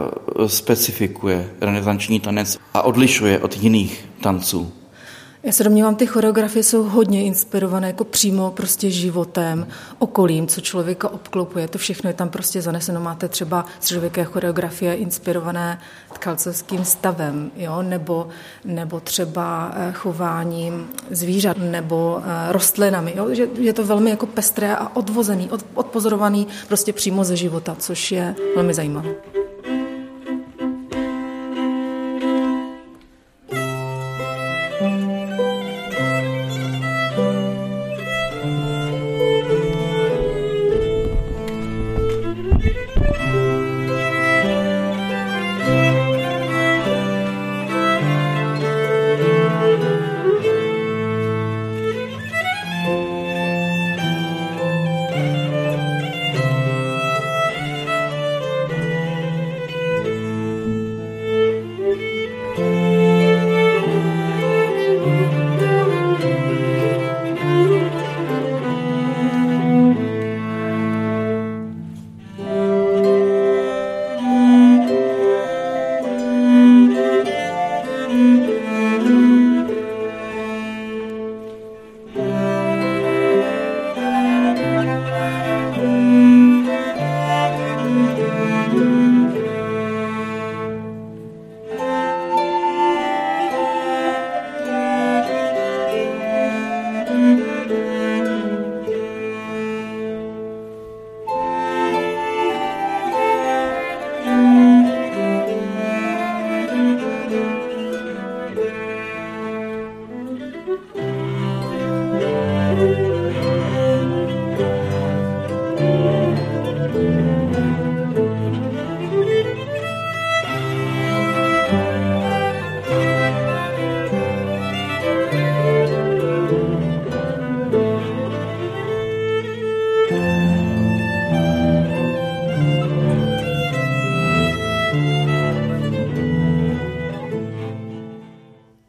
specifikuje 0.47 1.51
renesanční 1.61 2.21
tanec 2.21 2.59
a 2.75 2.83
odlišuje 2.83 3.39
od 3.39 3.57
jiných 3.57 4.05
tanců. 4.21 4.73
Já 5.43 5.53
se 5.53 5.64
domnívám, 5.64 5.97
ty 5.97 6.07
choreografie 6.07 6.62
jsou 6.62 6.82
hodně 6.82 7.24
inspirované 7.24 7.86
jako 7.86 8.05
přímo 8.05 8.51
prostě 8.51 8.91
životem, 8.91 9.66
okolím, 9.99 10.47
co 10.47 10.61
člověka 10.61 11.09
obklopuje. 11.09 11.68
To 11.68 11.78
všechno 11.78 12.11
je 12.11 12.14
tam 12.14 12.28
prostě 12.28 12.62
zaneseno. 12.62 13.01
Máte 13.01 13.28
třeba 13.28 13.64
středověké 13.80 14.24
choreografie 14.24 14.95
inspirované 14.95 15.80
tkalcovským 16.12 16.84
stavem, 16.84 17.51
jo? 17.57 17.82
Nebo, 17.82 18.28
nebo 18.64 19.01
třeba 19.01 19.72
eh, 19.74 19.93
chováním 19.93 20.89
zvířat 21.11 21.57
nebo 21.59 22.22
eh, 22.24 22.53
rostlinami. 22.53 23.12
Jo? 23.16 23.34
Že 23.34 23.49
je 23.59 23.72
to 23.72 23.84
velmi 23.84 24.11
jako 24.11 24.26
pestré 24.26 24.76
a 24.76 24.97
odvozený, 24.97 25.51
odpozorovaný 25.74 26.47
prostě 26.68 26.93
přímo 26.93 27.24
ze 27.24 27.36
života, 27.36 27.76
což 27.78 28.12
je 28.12 28.34
velmi 28.55 28.74
zajímavé. 28.74 29.14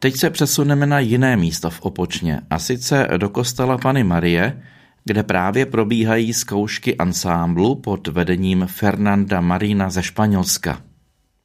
Teď 0.02 0.16
se 0.16 0.30
přesuneme 0.30 0.86
na 0.86 0.98
jiné 0.98 1.36
místo 1.36 1.70
v 1.70 1.80
Opočně, 1.80 2.40
a 2.50 2.58
sice 2.58 3.08
do 3.16 3.28
kostela 3.28 3.78
Pany 3.78 4.04
Marie, 4.04 4.62
kde 5.04 5.22
právě 5.22 5.66
probíhají 5.66 6.32
zkoušky 6.32 6.96
ansámblu 6.96 7.74
pod 7.74 8.08
vedením 8.08 8.66
Fernanda 8.66 9.40
Marina 9.40 9.90
ze 9.90 10.02
Španělska. 10.02 10.80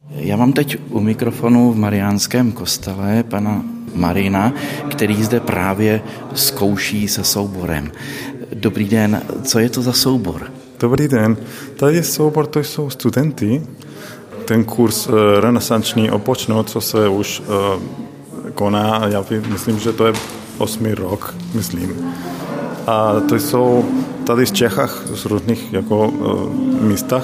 Já 0.09 0.37
mám 0.37 0.53
teď 0.53 0.77
u 0.89 0.99
mikrofonu 0.99 1.71
v 1.71 1.77
Mariánském 1.77 2.51
kostele 2.51 3.23
pana 3.23 3.63
Marina, 3.95 4.53
který 4.91 5.23
zde 5.23 5.39
právě 5.39 6.01
zkouší 6.33 7.07
se 7.07 7.23
souborem. 7.23 7.91
Dobrý 8.53 8.89
den, 8.89 9.21
co 9.43 9.59
je 9.59 9.69
to 9.69 9.81
za 9.81 9.93
soubor? 9.93 10.51
Dobrý 10.79 11.07
den, 11.07 11.37
tady 11.75 12.03
soubor 12.03 12.47
to 12.47 12.59
jsou 12.59 12.89
studenty. 12.89 13.61
Ten 14.45 14.63
kurz 14.63 15.07
uh, 15.07 15.15
renesanční 15.39 16.11
opočno, 16.11 16.63
co 16.63 16.81
se 16.81 17.07
už 17.07 17.41
koná, 18.55 19.01
já 19.07 19.25
myslím, 19.51 19.79
že 19.79 19.93
to 19.93 20.07
je 20.07 20.13
osmý 20.57 20.93
rok, 20.93 21.35
myslím. 21.53 22.15
A 22.87 23.13
to 23.29 23.35
jsou 23.35 23.85
tady 24.23 24.45
z 24.45 24.51
Čechách, 24.51 25.01
z 25.13 25.25
různých 25.25 25.73
jako 25.73 26.07
uh, 26.07 26.53
místech. 26.81 27.23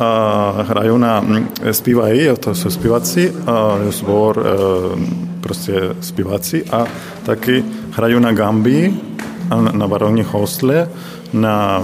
A 0.00 0.64
hrají 0.68 0.98
na, 0.98 1.24
zpívají, 1.70 2.28
to 2.40 2.54
jsou 2.54 2.70
zpívací, 2.70 3.28
a 3.46 3.78
zbor 3.90 4.38
uh, 4.38 5.00
prostě 5.40 5.80
zpívací 6.00 6.64
a 6.64 6.84
taky 7.22 7.64
hrají 7.90 8.20
na 8.20 8.32
gambi, 8.32 8.94
na 9.72 9.88
barovní 9.88 10.22
hosle, 10.22 10.88
na 11.32 11.82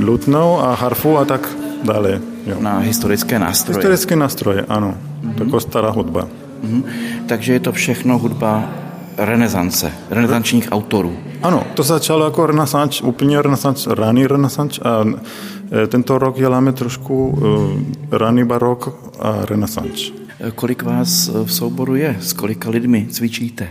lutnou 0.00 0.60
a 0.60 0.74
harfu 0.74 1.18
a 1.18 1.24
tak 1.24 1.48
dále. 1.84 2.20
Jo. 2.46 2.56
Na 2.60 2.78
historické 2.78 3.38
nástroje. 3.38 3.76
Historické 3.76 4.16
nástroje, 4.16 4.64
ano. 4.68 4.94
Mm-hmm. 4.94 5.34
Taková 5.34 5.60
stará 5.60 5.90
hudba. 5.90 6.28
Mm-hmm. 6.64 6.84
Takže 7.26 7.52
je 7.52 7.60
to 7.60 7.72
všechno 7.72 8.18
hudba 8.18 8.70
renesance, 9.16 9.92
renesančních 10.10 10.68
autorů. 10.70 11.16
Ano, 11.42 11.66
to 11.74 11.82
začalo 11.82 12.24
jako 12.24 12.46
renesanč, 12.46 13.02
úplně 13.02 13.42
renesanč, 13.42 13.86
raný 13.86 14.26
renesanč 14.26 14.78
a 14.78 15.04
e, 15.82 15.86
tento 15.86 16.18
rok 16.18 16.36
děláme 16.36 16.72
trošku 16.72 17.28
uh, 17.28 18.18
raný 18.18 18.44
barok 18.44 19.12
a 19.18 19.44
renesanč. 19.44 20.12
E, 20.40 20.50
kolik 20.50 20.82
vás 20.82 21.30
v 21.44 21.52
souboru 21.52 21.94
je? 21.94 22.16
S 22.20 22.32
kolika 22.32 22.70
lidmi 22.70 23.06
cvičíte? 23.10 23.68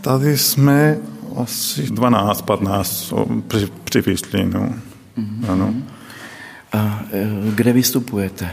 Tady 0.00 0.38
jsme 0.38 0.98
asi 1.36 1.82
12, 1.82 2.42
15 2.42 3.12
při, 3.48 3.68
přivyšli, 3.84 4.46
no. 4.46 4.60
Mm-hmm. 5.18 5.48
Ano. 5.50 5.74
A 6.72 7.02
kde 7.54 7.72
vystupujete? 7.72 8.50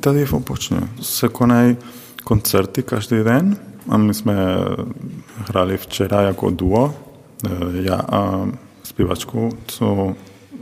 Tady 0.00 0.24
v 0.24 0.32
Opočně. 0.32 0.80
Se 1.00 1.28
konají 1.28 1.76
koncerty 2.28 2.82
každý 2.82 3.16
den 3.24 3.56
a 3.88 3.96
my 3.96 4.14
jsme 4.14 4.34
hráli 5.36 5.76
včera 5.76 6.22
jako 6.22 6.50
duo, 6.50 6.94
e, 7.46 7.48
já 7.82 7.96
a 7.96 8.48
zpěvačku, 8.82 9.58
co 9.66 10.14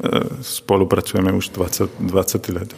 e, 0.04 0.08
spolupracujeme 0.40 1.32
už 1.32 1.48
20, 1.48 1.90
20 2.00 2.48
let. 2.48 2.76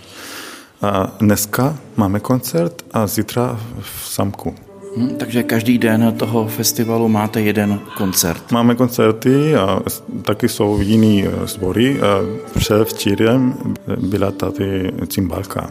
A 0.82 1.12
dneska 1.20 1.78
máme 1.96 2.20
koncert 2.20 2.82
a 2.92 3.06
zítra 3.06 3.60
v 3.80 4.08
Samku. 4.08 4.54
Hmm, 4.98 5.16
takže 5.16 5.42
každý 5.42 5.78
den 5.78 6.14
toho 6.16 6.48
festivalu 6.48 7.08
máte 7.08 7.40
jeden 7.40 7.80
koncert. 7.96 8.50
Máme 8.52 8.74
koncerty 8.74 9.56
a 9.56 9.80
taky 10.22 10.48
jsou 10.48 10.80
jiný 10.80 11.24
sbory. 11.44 12.00
Předevčírem 12.54 13.54
byla 13.96 14.30
tady 14.30 14.92
cymbalka. 15.06 15.70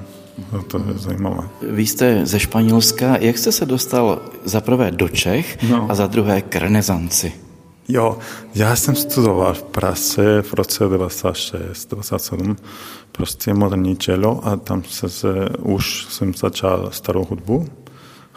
No, 0.53 0.63
to 0.63 0.77
je 0.77 0.93
zajímavé. 0.93 1.47
Vy 1.61 1.85
jste 1.85 2.25
ze 2.25 2.39
Španělska. 2.39 3.17
Jak 3.17 3.37
jste 3.37 3.51
se 3.51 3.65
dostal 3.65 4.21
za 4.45 4.61
prvé 4.61 4.91
do 4.91 5.09
Čech 5.09 5.63
no. 5.69 5.85
a 5.89 5.95
za 5.95 6.07
druhé 6.07 6.41
k 6.41 6.55
renesanci? 6.55 7.33
Jo, 7.89 8.17
já 8.55 8.75
jsem 8.75 8.95
studoval 8.95 9.53
v 9.53 9.63
Praze 9.63 10.41
v 10.41 10.53
roce 10.53 10.83
96, 10.83 11.89
97, 11.89 12.55
prostě 13.11 13.53
moderní 13.53 13.95
čelo 13.95 14.47
a 14.47 14.55
tam 14.55 14.83
se, 14.83 15.09
se 15.09 15.27
už 15.59 16.05
jsem 16.09 16.33
začal 16.33 16.89
starou 16.91 17.25
hudbu, 17.29 17.67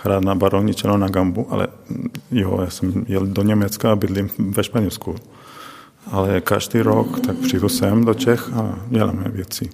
hrát 0.02 0.24
na 0.24 0.34
barovní 0.34 0.74
čelo 0.74 0.96
na 0.96 1.08
gambu, 1.08 1.46
ale 1.50 1.68
jo, 2.30 2.58
já 2.60 2.70
jsem 2.70 3.04
jel 3.08 3.26
do 3.26 3.42
Německa 3.42 3.92
a 3.92 3.96
bydlím 3.96 4.30
ve 4.38 4.64
Španělsku. 4.64 5.14
Ale 6.10 6.40
každý 6.40 6.80
rok 6.80 7.20
tak 7.20 7.36
přijdu 7.36 7.68
sem 7.68 8.04
do 8.04 8.14
Čech 8.14 8.52
a 8.52 8.78
děláme 8.88 9.24
věci. 9.26 9.70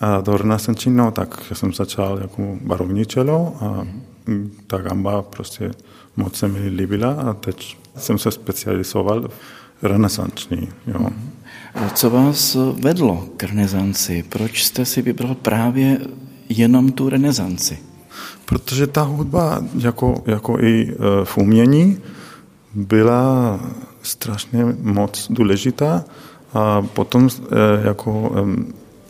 A 0.00 0.20
do 0.20 0.36
renesančního, 0.36 1.10
tak 1.10 1.52
jsem 1.52 1.72
začal 1.72 2.18
jako 2.22 2.58
barovní 2.60 3.06
čelo 3.06 3.56
a 3.60 3.86
ta 4.66 4.78
gamba 4.78 5.22
prostě 5.22 5.70
moc 6.16 6.36
se 6.36 6.48
mi 6.48 6.68
líbila 6.68 7.12
a 7.12 7.32
teď 7.32 7.78
jsem 7.96 8.18
se 8.18 8.30
specializoval 8.30 9.28
v 9.82 9.86
renesanční. 9.86 10.68
Jo. 10.86 11.10
Co 11.94 12.10
vás 12.10 12.56
vedlo 12.80 13.28
k 13.36 13.42
renesanci? 13.42 14.24
Proč 14.28 14.64
jste 14.64 14.84
si 14.84 15.02
vybral 15.02 15.34
právě 15.34 16.00
jenom 16.48 16.92
tu 16.92 17.08
renesanci? 17.08 17.78
Protože 18.44 18.86
ta 18.86 19.02
hudba, 19.02 19.62
jako, 19.78 20.22
jako 20.26 20.58
i 20.60 20.88
e, 20.88 20.94
v 21.24 21.38
umění, 21.38 21.98
byla 22.74 23.60
strašně 24.02 24.64
moc 24.82 25.26
důležitá 25.30 26.04
a 26.54 26.82
potom 26.82 27.28
e, 27.28 27.86
jako 27.86 28.32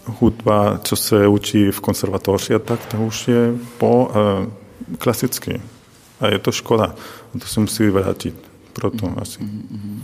hudba, 0.06 0.80
co 0.84 0.96
se 0.96 1.28
učí 1.28 1.70
v 1.70 1.80
konservatoři, 1.80 2.52
tak 2.64 2.86
to 2.86 2.96
už 2.96 3.28
je 3.28 3.54
po 3.78 4.06
uh, 4.06 4.96
klasicky. 4.98 5.60
A 6.20 6.26
je 6.26 6.38
to 6.38 6.52
škoda. 6.52 6.94
A 7.34 7.38
to 7.38 7.46
se 7.46 7.60
musí 7.60 7.88
vrátit. 7.88 8.34
Proto 8.72 9.06
mm-hmm. 9.06 9.22
asi. 9.22 9.38
Mm-hmm. 9.40 10.00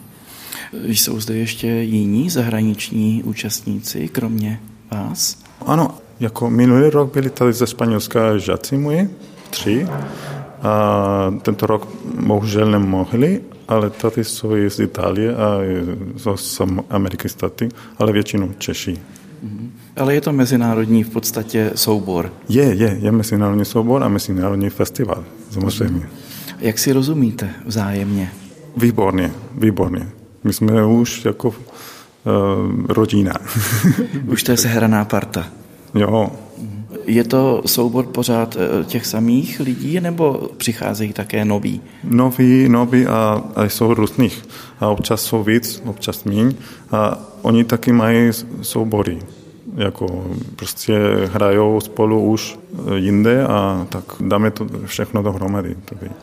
Jsou 0.87 1.21
zde 1.21 1.37
ještě 1.37 1.67
jiní 1.67 2.31
zahraniční 2.31 3.23
účastníci, 3.23 4.09
kromě 4.09 4.61
vás? 4.91 5.39
Ano, 5.67 5.99
jako 6.21 6.51
minulý 6.51 6.91
rok 6.91 7.15
byli 7.15 7.31
tady 7.31 7.53
ze 7.53 7.67
Španělska 7.67 8.39
žáci 8.39 8.79
moji, 8.79 9.11
tři. 9.51 9.87
A 10.63 11.35
tento 11.43 11.67
rok 11.67 11.89
bohužel 12.21 12.71
nemohli, 12.71 13.41
ale 13.69 13.91
tady 13.91 14.25
jsou 14.25 14.57
i 14.57 14.71
z 14.71 14.81
Itálie 14.81 15.37
a 15.37 15.59
z 16.37 16.61
Ameriky 16.91 17.29
státy, 17.29 17.69
ale 17.99 18.13
většinou 18.13 18.51
Češi. 18.59 18.93
Mm-hmm. 18.93 19.71
Ale 19.97 20.15
je 20.15 20.21
to 20.21 20.33
mezinárodní 20.33 21.05
v 21.05 21.11
podstatě 21.11 21.71
soubor. 21.75 22.33
Je, 22.49 22.65
je, 22.65 22.99
je 23.01 23.13
mezinárodní 23.13 23.65
soubor 23.65 24.03
a 24.03 24.09
mezinárodní 24.09 24.71
festival, 24.71 25.25
samozřejmě. 25.51 26.09
Jak 26.59 26.79
si 26.79 26.93
rozumíte 26.93 27.51
vzájemně? 27.67 28.33
Výborně, 28.77 29.33
výborně. 29.59 30.09
My 30.45 30.53
jsme 30.53 30.87
už 30.87 31.25
jako 31.25 31.49
uh, 31.49 31.55
rodina. 32.89 33.33
už 34.27 34.43
to 34.43 34.51
je 34.51 34.57
sehraná 34.57 35.05
parta. 35.05 35.47
Jo. 35.95 36.31
Je 37.07 37.25
to 37.25 37.63
soubor 37.67 38.07
pořád 38.07 38.57
eh, 38.57 38.85
těch 38.85 39.07
samých 39.07 39.61
lidí, 39.61 40.01
nebo 40.01 40.49
přicházejí 40.57 41.13
také 41.13 41.45
noví? 41.45 41.81
Noví, 42.05 42.69
noví 42.69 43.07
a, 43.07 43.43
a 43.55 43.65
jsou 43.65 43.95
různých. 43.95 44.45
A 44.81 44.89
občas 44.89 45.23
jsou 45.23 45.43
víc, 45.43 45.83
občas 45.87 46.25
méně. 46.25 46.53
A 46.93 47.19
oni 47.43 47.65
taky 47.65 47.93
mají 47.93 48.31
soubory 48.63 49.19
jako 49.77 50.25
prostě 50.57 50.99
hrajou 51.33 51.81
spolu 51.81 52.21
už 52.21 52.59
jinde 52.95 53.47
a 53.47 53.87
tak 53.89 54.05
dáme 54.21 54.51
to 54.51 54.67
všechno 54.85 55.23
dohromady. 55.23 55.77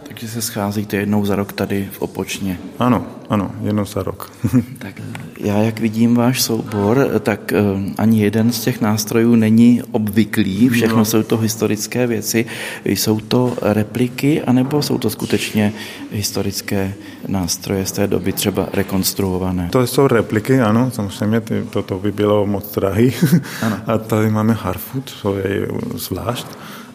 Takže 0.08 0.28
se 0.28 0.42
scházíte 0.42 0.98
jednou 0.98 1.26
za 1.26 1.36
rok 1.36 1.54
tady 1.54 1.90
v 1.92 2.02
Opočně. 2.02 2.60
Ano, 2.80 3.06
ano, 3.30 3.52
jednou 3.62 3.86
za 3.86 4.04
rok. 4.04 4.32
tak 4.80 5.02
já 5.40 5.58
jak 5.58 5.80
vidím 5.80 6.16
váš 6.16 6.42
soubor, 6.42 7.10
tak 7.20 7.54
eh, 7.54 7.64
ani 7.98 8.22
jeden 8.22 8.52
z 8.52 8.62
těch 8.62 8.82
nástrojů 8.82 9.36
není 9.36 9.82
obvyklý, 9.92 10.70
všechno 10.70 10.98
no. 10.98 11.06
jsou 11.06 11.24
to 11.24 11.38
historické 11.38 12.08
věci. 12.08 12.46
Jsou 12.86 13.20
to 13.20 13.58
repliky, 13.62 14.42
anebo 14.42 14.82
jsou 14.82 14.98
to 14.98 15.10
skutečně 15.10 15.74
historické 16.12 16.94
nástroje 17.28 17.86
z 17.86 17.92
té 17.92 18.08
doby, 18.08 18.32
třeba 18.32 18.68
rekonstruované? 18.74 19.70
To 19.72 19.88
jsou 19.88 20.08
repliky, 20.08 20.60
ano, 20.60 20.92
samozřejmě 20.92 21.42
to, 21.70 21.84
to 21.84 22.00
by 22.00 22.12
bylo 22.12 22.46
moc 22.46 22.76
drahý. 22.76 23.14
Ano. 23.62 23.78
A 23.88 23.98
tady 23.98 24.30
máme 24.30 24.54
harfu, 24.54 25.04
to 25.22 25.38
je 25.38 25.68
zvlášť, 25.96 26.37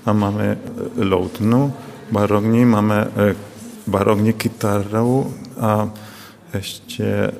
a 0.06 0.12
máme 0.12 0.58
loutnu 0.96 1.74
barokní, 2.12 2.64
máme 2.64 3.08
eh, 3.16 3.36
barokní 3.86 4.32
kytaru 4.32 5.34
a 5.60 5.90
ještě 6.54 7.04
eh, 7.04 7.32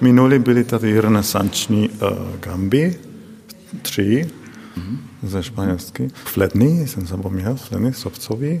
minuli 0.00 0.38
byly 0.38 0.64
tady 0.64 1.00
renesanční 1.00 1.90
gamby, 2.40 2.98
tři 3.82 4.30
mm-hmm. 4.76 4.98
ze 5.22 5.42
španělsky. 5.42 6.10
Fledny, 6.24 6.88
jsem 6.88 7.06
zapomněl, 7.06 7.56
fledny, 7.56 7.92
sovcový 7.92 8.60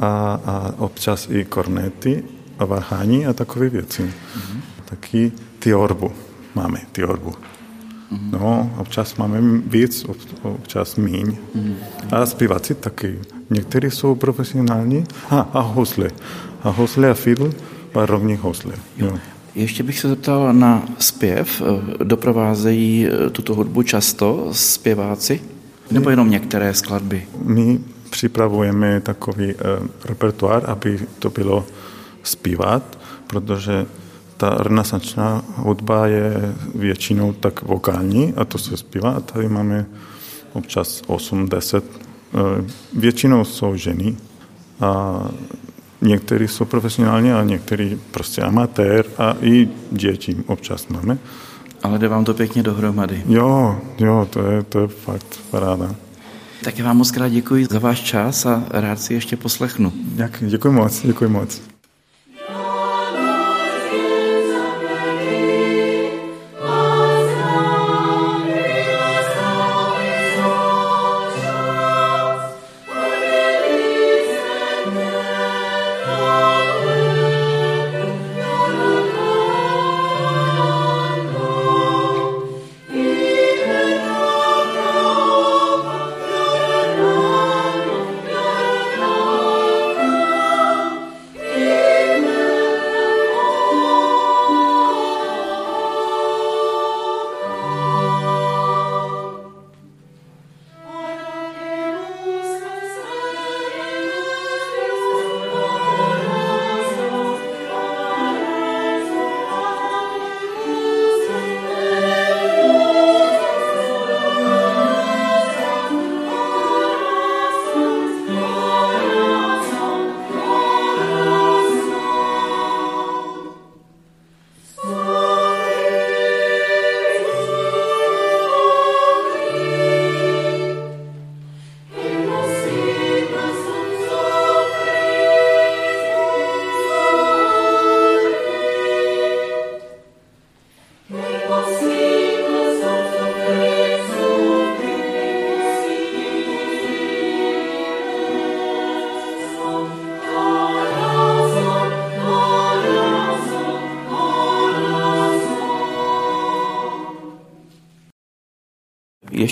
a, 0.00 0.40
a 0.46 0.74
občas 0.78 1.28
i 1.30 1.44
kornety 1.44 2.24
a 2.58 2.64
varhání 2.64 3.26
a 3.26 3.32
takové 3.32 3.68
věci. 3.68 4.02
Mm-hmm. 4.02 4.60
Taky 4.84 5.32
ty 5.58 5.74
orbu 5.74 6.12
máme, 6.54 6.80
ty 6.92 7.04
orbu. 7.04 7.30
Mm. 7.30 7.55
No, 8.32 8.74
občas 8.78 9.16
máme 9.16 9.60
víc, 9.66 10.06
občas 10.42 10.96
míň. 10.96 11.36
Mm. 11.54 11.76
A 12.12 12.26
zpěváci 12.26 12.74
taky. 12.74 13.18
Někteří 13.50 13.90
jsou 13.90 14.14
profesionální. 14.14 15.04
A, 15.30 15.40
a 15.40 15.60
housle. 15.60 16.10
A 16.62 16.70
housle 16.70 17.10
a 17.10 17.14
fiddle, 17.14 17.50
a 17.94 18.06
rovně 18.06 18.36
housle. 18.36 18.72
Jo. 18.96 19.18
Ještě 19.54 19.82
bych 19.82 19.98
se 19.98 20.08
zeptal 20.08 20.52
na 20.52 20.82
zpěv. 20.98 21.62
Doprovázejí 22.04 23.08
tuto 23.32 23.54
hudbu 23.54 23.82
často 23.82 24.48
zpěváci? 24.52 25.40
Nebo 25.90 26.10
jenom 26.10 26.30
některé 26.30 26.74
skladby? 26.74 27.26
My 27.42 27.80
připravujeme 28.10 29.00
takový 29.00 29.54
uh, 29.54 29.86
repertoár, 30.04 30.62
aby 30.70 30.98
to 31.18 31.30
bylo 31.30 31.66
zpívat, 32.22 32.98
protože 33.26 33.86
ta 34.36 34.50
renesančná 34.50 35.44
hudba 35.56 36.06
je 36.06 36.54
většinou 36.74 37.32
tak 37.32 37.62
vokální 37.62 38.34
a 38.36 38.44
to 38.44 38.58
se 38.58 38.76
zpívá 38.76 39.10
a 39.10 39.20
tady 39.20 39.48
máme 39.48 39.86
občas 40.52 41.02
8-10. 41.06 41.82
Eh, 42.34 42.64
většinou 42.94 43.44
jsou 43.44 43.76
ženy 43.76 44.16
a 44.80 45.22
někteří 46.00 46.48
jsou 46.48 46.64
profesionální 46.64 47.32
a 47.32 47.42
někteří 47.42 48.00
prostě 48.10 48.42
amatér 48.42 49.04
a 49.18 49.36
i 49.40 49.68
děti 49.90 50.36
občas 50.46 50.88
máme. 50.88 51.18
Ale 51.82 51.98
jde 51.98 52.08
vám 52.08 52.24
to 52.24 52.34
pěkně 52.34 52.62
dohromady. 52.62 53.22
Jo, 53.28 53.80
jo, 53.98 54.28
to 54.30 54.42
je, 54.42 54.62
to 54.62 54.80
je 54.80 54.88
fakt 54.88 55.38
paráda. 55.50 55.94
Tak 56.64 56.80
vám 56.80 56.96
moc 56.96 57.10
krát 57.10 57.28
děkuji 57.28 57.66
za 57.70 57.78
váš 57.78 58.00
čas 58.00 58.46
a 58.46 58.64
rád 58.70 59.00
si 59.00 59.14
ještě 59.14 59.36
poslechnu. 59.36 59.92
Jak, 60.16 60.42
děkuji 60.46 60.72
moc, 60.72 61.02
děkuji 61.06 61.28
moc. 61.28 61.62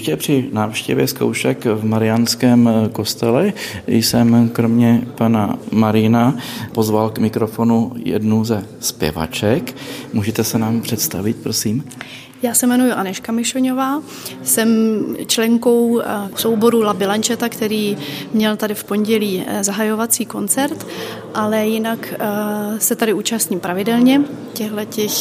Ještě 0.04 0.16
při 0.16 0.48
návštěvě 0.52 1.06
zkoušek 1.06 1.64
v 1.64 1.84
Mariánském 1.84 2.70
kostele 2.92 3.52
jsem 3.86 4.48
kromě 4.48 5.02
pana 5.14 5.58
Marina 5.70 6.36
pozval 6.72 7.10
k 7.10 7.18
mikrofonu 7.18 7.92
jednu 7.96 8.44
ze 8.44 8.66
zpěvaček. 8.80 9.76
Můžete 10.12 10.44
se 10.44 10.58
nám 10.58 10.80
představit, 10.80 11.36
prosím? 11.42 11.84
Já 12.44 12.54
se 12.54 12.66
jmenuji 12.66 12.92
Aneška 12.92 13.32
Mišoňová, 13.32 14.02
jsem 14.42 14.68
členkou 15.26 16.00
eh, 16.00 16.04
souboru 16.36 16.82
La 16.82 16.94
Bilančeta, 16.94 17.48
který 17.48 17.96
měl 18.32 18.56
tady 18.56 18.74
v 18.74 18.84
pondělí 18.84 19.44
eh, 19.46 19.64
zahajovací 19.64 20.26
koncert, 20.26 20.86
ale 21.34 21.66
jinak 21.66 22.14
eh, 22.18 22.80
se 22.80 22.96
tady 22.96 23.12
účastním 23.12 23.60
pravidelně 23.60 24.20
těchto 24.52 24.84
těch 24.84 25.12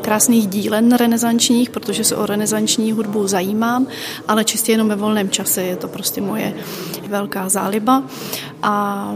krásných 0.00 0.46
dílen 0.46 0.92
renesančních, 0.92 1.70
protože 1.70 2.04
se 2.04 2.16
o 2.16 2.26
renesanční 2.26 2.92
hudbu 2.92 3.26
zajímám, 3.26 3.86
ale 4.28 4.44
čistě 4.44 4.72
jenom 4.72 4.88
ve 4.88 4.96
volném 4.96 5.30
čase 5.30 5.62
je 5.62 5.76
to 5.76 5.88
prostě 5.88 6.20
moje 6.20 6.54
velká 7.08 7.48
záliba. 7.48 8.02
A 8.62 9.14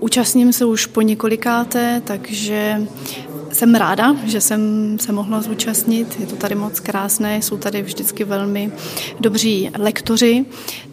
Účastním 0.00 0.52
se 0.52 0.64
už 0.64 0.86
po 0.86 1.00
několikáté, 1.00 2.02
takže 2.04 2.86
jsem 3.52 3.74
ráda, 3.74 4.16
že 4.24 4.40
jsem 4.40 4.60
se 4.98 5.12
mohla 5.12 5.42
zúčastnit. 5.42 6.16
Je 6.20 6.26
to 6.26 6.36
tady 6.36 6.54
moc 6.54 6.80
krásné, 6.80 7.42
jsou 7.42 7.56
tady 7.56 7.82
vždycky 7.82 8.24
velmi 8.24 8.72
dobří 9.20 9.70
lektoři, 9.78 10.44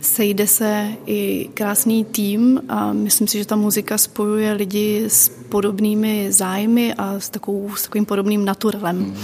sejde 0.01 0.47
se 0.47 0.87
i 1.05 1.49
krásný 1.53 2.05
tým 2.05 2.61
a 2.69 2.93
myslím 2.93 3.27
si, 3.27 3.37
že 3.37 3.45
ta 3.45 3.55
muzika 3.55 3.97
spojuje 3.97 4.53
lidi 4.53 5.03
s 5.07 5.29
podobnými 5.29 6.31
zájmy 6.31 6.93
a 6.93 7.19
s, 7.19 7.29
takovou, 7.29 7.75
s 7.75 7.83
takovým 7.83 8.05
podobným 8.05 8.45
naturelem. 8.45 8.97
Mm. 8.97 9.15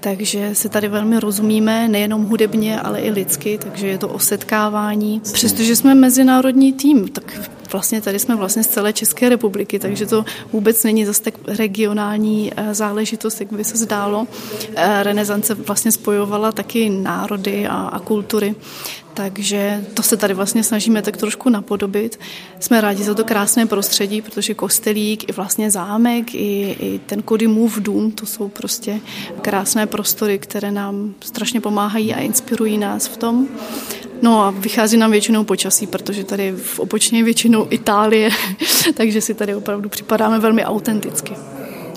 Takže 0.00 0.50
se 0.52 0.68
tady 0.68 0.88
velmi 0.88 1.20
rozumíme, 1.20 1.88
nejenom 1.88 2.24
hudebně, 2.24 2.80
ale 2.80 3.00
i 3.00 3.10
lidsky, 3.10 3.58
takže 3.62 3.86
je 3.86 3.98
to 3.98 4.08
o 4.08 4.18
setkávání. 4.18 5.20
Přestože 5.32 5.76
jsme 5.76 5.94
mezinárodní 5.94 6.72
tým, 6.72 7.08
tak 7.08 7.50
vlastně 7.72 8.00
tady 8.00 8.18
jsme 8.18 8.36
vlastně 8.36 8.62
z 8.62 8.68
celé 8.68 8.92
České 8.92 9.28
republiky, 9.28 9.78
takže 9.78 10.06
to 10.06 10.24
vůbec 10.52 10.84
není 10.84 11.04
zase 11.04 11.22
tak 11.22 11.34
regionální 11.46 12.52
eh, 12.56 12.74
záležitost, 12.74 13.40
jak 13.40 13.52
by 13.52 13.64
se 13.64 13.76
zdálo. 13.76 14.26
Eh, 14.76 15.02
Renesance 15.02 15.54
vlastně 15.54 15.92
spojovala 15.92 16.52
taky 16.52 16.90
národy 16.90 17.66
a, 17.66 17.74
a 17.74 17.98
kultury. 17.98 18.54
Takže 19.18 19.84
to 19.94 20.02
se 20.02 20.16
tady 20.16 20.34
vlastně 20.34 20.64
snažíme 20.64 21.02
tak 21.02 21.16
trošku 21.16 21.48
napodobit. 21.48 22.20
Jsme 22.60 22.80
rádi 22.80 23.04
za 23.04 23.14
to 23.14 23.24
krásné 23.24 23.66
prostředí, 23.66 24.22
protože 24.22 24.54
kostelík 24.54 25.28
i 25.28 25.32
vlastně 25.32 25.70
zámek, 25.70 26.34
i, 26.34 26.76
i 26.80 27.00
ten 27.06 27.22
Kodimův 27.22 27.78
dům, 27.78 28.12
to 28.12 28.26
jsou 28.26 28.48
prostě 28.48 29.00
krásné 29.40 29.86
prostory, 29.86 30.38
které 30.38 30.70
nám 30.70 31.14
strašně 31.20 31.60
pomáhají 31.60 32.14
a 32.14 32.20
inspirují 32.20 32.78
nás 32.78 33.06
v 33.06 33.16
tom. 33.16 33.48
No 34.22 34.44
a 34.44 34.50
vychází 34.50 34.96
nám 34.96 35.10
většinou 35.10 35.44
počasí, 35.44 35.86
protože 35.86 36.24
tady 36.24 36.52
v 36.52 36.80
opočně 36.80 37.18
je 37.18 37.24
většinou 37.24 37.66
Itálie, 37.70 38.30
takže 38.94 39.20
si 39.20 39.34
tady 39.34 39.54
opravdu 39.54 39.88
připadáme 39.88 40.38
velmi 40.38 40.64
autenticky. 40.64 41.34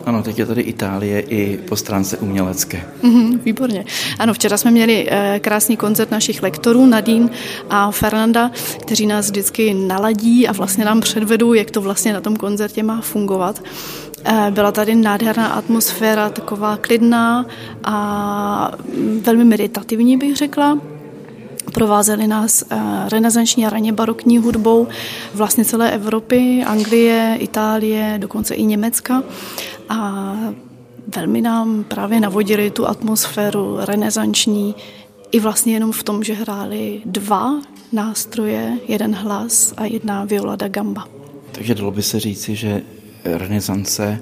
Ano, 0.06 0.24
teď 0.24 0.40
je 0.40 0.46
tady 0.46 0.62
Itálie 0.62 1.20
i 1.20 1.58
po 1.58 1.76
stránce 1.76 2.18
umělecké. 2.18 2.86
Mm-hmm, 3.04 3.40
výborně. 3.44 3.86
Ano, 4.20 4.34
včera 4.34 4.58
jsme 4.58 4.72
měli 4.72 5.08
eh, 5.10 5.40
krásný 5.40 5.78
koncert 5.78 6.12
našich 6.12 6.44
lektorů, 6.44 6.86
Nadine 6.86 7.30
a 7.70 7.92
Fernanda, 7.92 8.52
kteří 8.82 9.08
nás 9.08 9.26
vždycky 9.26 9.74
naladí 9.74 10.48
a 10.48 10.52
vlastně 10.52 10.86
nám 10.86 11.02
předvedou, 11.02 11.54
jak 11.54 11.72
to 11.72 11.82
vlastně 11.82 12.14
na 12.14 12.22
tom 12.22 12.36
koncertě 12.36 12.84
má 12.84 13.02
fungovat. 13.02 13.64
Eh, 14.26 14.52
byla 14.52 14.72
tady 14.72 14.96
nádherná 14.96 15.48
atmosféra, 15.48 16.30
taková 16.30 16.78
klidná 16.78 17.46
a 17.84 18.72
velmi 19.22 19.46
meditativní, 19.46 20.18
bych 20.18 20.36
řekla. 20.36 20.78
Provázeli 21.74 22.28
nás 22.28 22.64
eh, 22.70 22.80
renesanční 23.10 23.66
a 23.66 23.70
raně 23.70 23.94
barokní 23.94 24.38
hudbou 24.38 24.88
vlastně 25.34 25.66
celé 25.66 25.92
Evropy, 25.92 26.64
Anglie, 26.66 27.38
Itálie, 27.40 28.16
dokonce 28.18 28.56
i 28.56 28.64
Německa. 28.64 29.24
A 29.90 30.34
velmi 31.16 31.42
nám 31.42 31.84
právě 31.84 32.20
navodili 32.20 32.72
tu 32.72 32.88
atmosféru 32.88 33.78
renesanční 33.80 34.76
i 35.32 35.40
vlastně 35.40 35.74
jenom 35.74 35.92
v 35.92 36.04
tom, 36.04 36.24
že 36.24 36.34
hráli 36.34 37.02
dva 37.06 37.62
nástroje, 37.92 38.78
jeden 38.88 39.16
hlas 39.16 39.74
a 39.78 39.86
jedna 39.86 40.26
viola 40.26 40.56
da 40.56 40.68
gamba. 40.68 41.08
Takže 41.52 41.76
dalo 41.76 41.92
by 41.92 42.04
se 42.04 42.20
říci, 42.20 42.56
že 42.56 42.82
renesance 43.24 44.22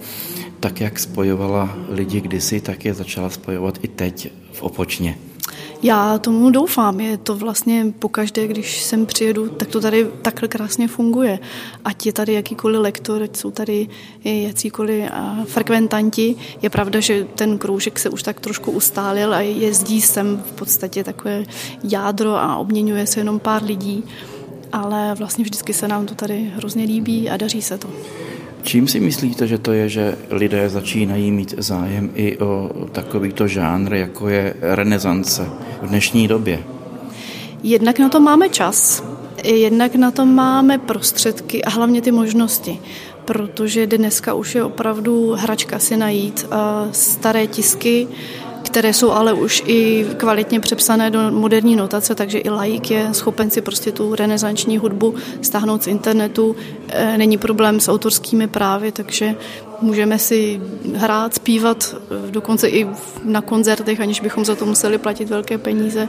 tak, 0.60 0.82
jak 0.82 1.00
spojovala 1.00 1.78
lidi 1.90 2.22
kdysi, 2.22 2.62
tak 2.62 2.86
je 2.86 2.94
začala 2.94 3.30
spojovat 3.30 3.80
i 3.82 3.88
teď 3.88 4.32
v 4.52 4.64
Opočně. 4.64 5.18
Já 5.84 6.18
tomu 6.18 6.50
doufám. 6.50 7.00
Je 7.00 7.18
to 7.18 7.36
vlastně 7.36 7.86
pokaždé, 8.00 8.47
když 8.47 8.84
sem 8.84 9.06
přijedu, 9.06 9.50
tak 9.50 9.68
to 9.68 9.82
tady 9.82 10.08
takhle 10.22 10.47
krásně 10.47 10.88
funguje. 10.88 11.39
Ať 11.86 12.06
je 12.06 12.14
tady 12.14 12.34
jakýkoliv 12.34 12.82
lektor, 12.82 13.24
ať 13.24 13.38
jsou 13.38 13.52
tady 13.52 13.88
jakýkoliv 14.24 15.12
frekventanti. 15.45 16.36
Je 16.62 16.70
pravda, 16.70 17.00
že 17.00 17.28
ten 17.36 17.58
kroužek 17.58 18.00
se 18.00 18.10
už 18.10 18.24
tak 18.24 18.39
trošku 18.39 18.72
ustálil 18.72 19.34
a 19.34 19.39
jezdí 19.39 20.02
sem 20.02 20.43
v 20.45 20.52
podstatě 20.52 21.04
takové 21.04 21.43
jádro 21.84 22.36
a 22.36 22.58
obměňuje 22.58 23.08
se 23.08 23.20
jenom 23.20 23.39
pár 23.39 23.64
lidí. 23.64 24.04
Ale 24.72 25.16
vlastně 25.16 25.43
vždycky 25.43 25.74
se 25.74 25.88
nám 25.88 26.06
to 26.06 26.16
tady 26.16 26.52
hrozně 26.56 26.84
líbí 26.84 27.30
a 27.30 27.38
daří 27.38 27.62
se 27.62 27.78
to. 27.78 27.89
Čím 28.64 28.88
si 28.88 28.99
myslíte, 28.99 29.47
že 29.47 29.57
to 29.57 29.72
je, 29.72 29.89
že 29.89 30.18
lidé 30.30 30.70
začínají 30.70 31.32
mít 31.32 31.55
zájem 31.57 32.10
i 32.16 32.38
o 32.38 32.70
takovýto 32.91 33.47
žánr, 33.47 33.93
jako 33.93 34.30
je 34.30 34.53
renesance 34.62 35.49
v 35.82 35.88
dnešní 35.88 36.28
době? 36.28 36.64
Jednak 37.64 37.99
na 37.99 38.10
to 38.10 38.20
máme 38.20 38.49
čas, 38.49 39.03
jednak 39.43 39.95
na 39.95 40.12
to 40.12 40.26
máme 40.26 40.78
prostředky 40.78 41.64
a 41.64 41.70
hlavně 41.70 42.01
ty 42.01 42.12
možnosti 42.12 42.80
protože 43.30 43.88
dneska 43.88 44.34
už 44.34 44.55
je 44.55 44.64
opravdu 44.64 45.36
hračka 45.38 45.80
si 45.80 45.97
najít 45.97 46.47
staré 46.91 47.47
tisky, 47.47 48.07
které 48.64 48.93
jsou 48.93 49.12
ale 49.12 49.34
už 49.34 49.64
i 49.66 50.05
kvalitně 50.18 50.60
přepsané 50.60 51.12
do 51.12 51.32
moderní 51.32 51.76
notace, 51.76 52.16
takže 52.16 52.38
i 52.38 52.49
laik 52.49 52.91
je 52.91 53.10
schopen 53.12 53.49
si 53.49 53.62
prostě 53.62 53.91
tu 53.91 54.16
renesanční 54.16 54.78
hudbu 54.78 55.16
stáhnout 55.41 55.84
z 55.84 55.88
internetu. 55.88 56.55
E, 56.88 57.18
není 57.18 57.38
problém 57.38 57.80
s 57.80 57.89
autorskými 57.89 58.47
právy, 58.47 58.91
takže 58.91 59.36
můžeme 59.82 60.20
si 60.20 60.62
hrát, 60.95 61.34
zpívat, 61.34 61.95
e, 62.28 62.32
dokonce 62.32 62.70
i 62.70 62.88
na 63.24 63.41
koncertech, 63.41 64.01
aniž 64.01 64.20
bychom 64.20 64.45
za 64.45 64.55
to 64.55 64.66
museli 64.66 64.97
platit 64.97 65.30
velké 65.30 65.57
peníze. 65.57 66.07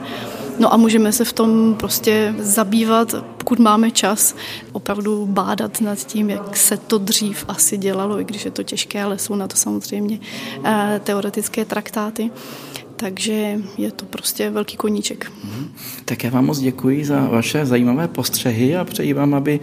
No 0.59 0.73
a 0.73 0.77
můžeme 0.77 1.11
se 1.11 1.25
v 1.25 1.33
tom 1.33 1.75
prostě 1.79 2.35
zabývat, 2.39 3.15
pokud 3.51 3.63
máme 3.63 3.91
čas, 3.91 4.35
opravdu 4.71 5.25
bádat 5.25 5.81
nad 5.81 5.99
tím, 5.99 6.29
jak 6.29 6.57
se 6.57 6.77
to 6.77 6.97
dřív 6.97 7.45
asi 7.47 7.77
dělalo, 7.77 8.19
i 8.19 8.23
když 8.23 8.45
je 8.45 8.51
to 8.51 8.63
těžké, 8.63 9.03
ale 9.03 9.17
jsou 9.17 9.35
na 9.35 9.47
to 9.47 9.55
samozřejmě 9.55 10.19
e, 10.65 11.01
teoretické 11.03 11.65
traktáty 11.65 12.31
takže 12.95 13.59
je 13.77 13.91
to 13.91 14.05
prostě 14.05 14.49
velký 14.49 14.77
koníček. 14.77 15.31
Tak 16.05 16.23
já 16.23 16.29
vám 16.29 16.45
moc 16.45 16.59
děkuji 16.59 17.05
za 17.05 17.19
vaše 17.19 17.65
zajímavé 17.65 18.07
postřehy 18.07 18.75
a 18.75 18.83
přeji 18.83 19.13
vám, 19.13 19.33
aby 19.33 19.59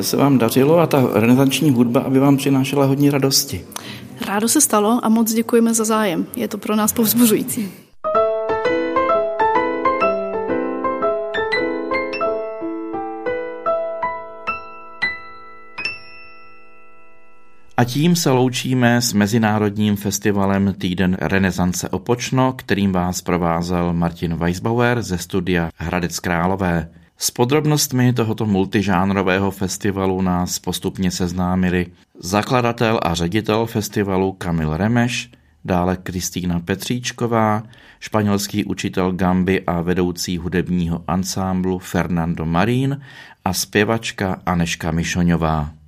se 0.00 0.16
vám 0.16 0.38
dařilo 0.38 0.78
a 0.78 0.86
ta 0.86 1.08
renesanční 1.12 1.70
hudba, 1.70 2.00
aby 2.00 2.18
vám 2.18 2.36
přinášela 2.36 2.84
hodně 2.84 3.10
radosti. 3.10 3.64
Rádo 4.26 4.48
se 4.48 4.60
stalo 4.60 5.00
a 5.02 5.08
moc 5.08 5.32
děkujeme 5.32 5.74
za 5.74 5.84
zájem. 5.84 6.26
Je 6.36 6.48
to 6.48 6.58
pro 6.58 6.76
nás 6.76 6.92
povzbuzující. 6.92 7.68
A 17.80 17.84
tím 17.84 18.16
se 18.16 18.30
loučíme 18.30 19.00
s 19.00 19.12
Mezinárodním 19.12 19.96
festivalem 19.96 20.74
Týden 20.78 21.16
renesance 21.20 21.88
Opočno, 21.88 22.52
kterým 22.52 22.92
vás 22.92 23.22
provázel 23.22 23.92
Martin 23.92 24.34
Weisbauer 24.34 25.02
ze 25.02 25.18
studia 25.18 25.70
Hradec 25.76 26.18
Králové. 26.18 26.88
S 27.16 27.30
podrobnostmi 27.30 28.12
tohoto 28.12 28.46
multižánrového 28.46 29.50
festivalu 29.50 30.22
nás 30.22 30.58
postupně 30.58 31.10
seznámili 31.10 31.86
zakladatel 32.18 33.00
a 33.02 33.14
ředitel 33.14 33.66
festivalu 33.66 34.32
Kamil 34.32 34.76
Remeš, 34.76 35.30
dále 35.64 35.96
Kristýna 35.96 36.60
Petříčková, 36.60 37.62
španělský 38.00 38.64
učitel 38.64 39.12
gamby 39.12 39.62
a 39.66 39.80
vedoucí 39.80 40.38
hudebního 40.38 41.04
ansámblu 41.08 41.78
Fernando 41.78 42.46
Marín 42.46 43.00
a 43.44 43.52
zpěvačka 43.52 44.42
Aneška 44.46 44.90
Mišoňová. 44.90 45.79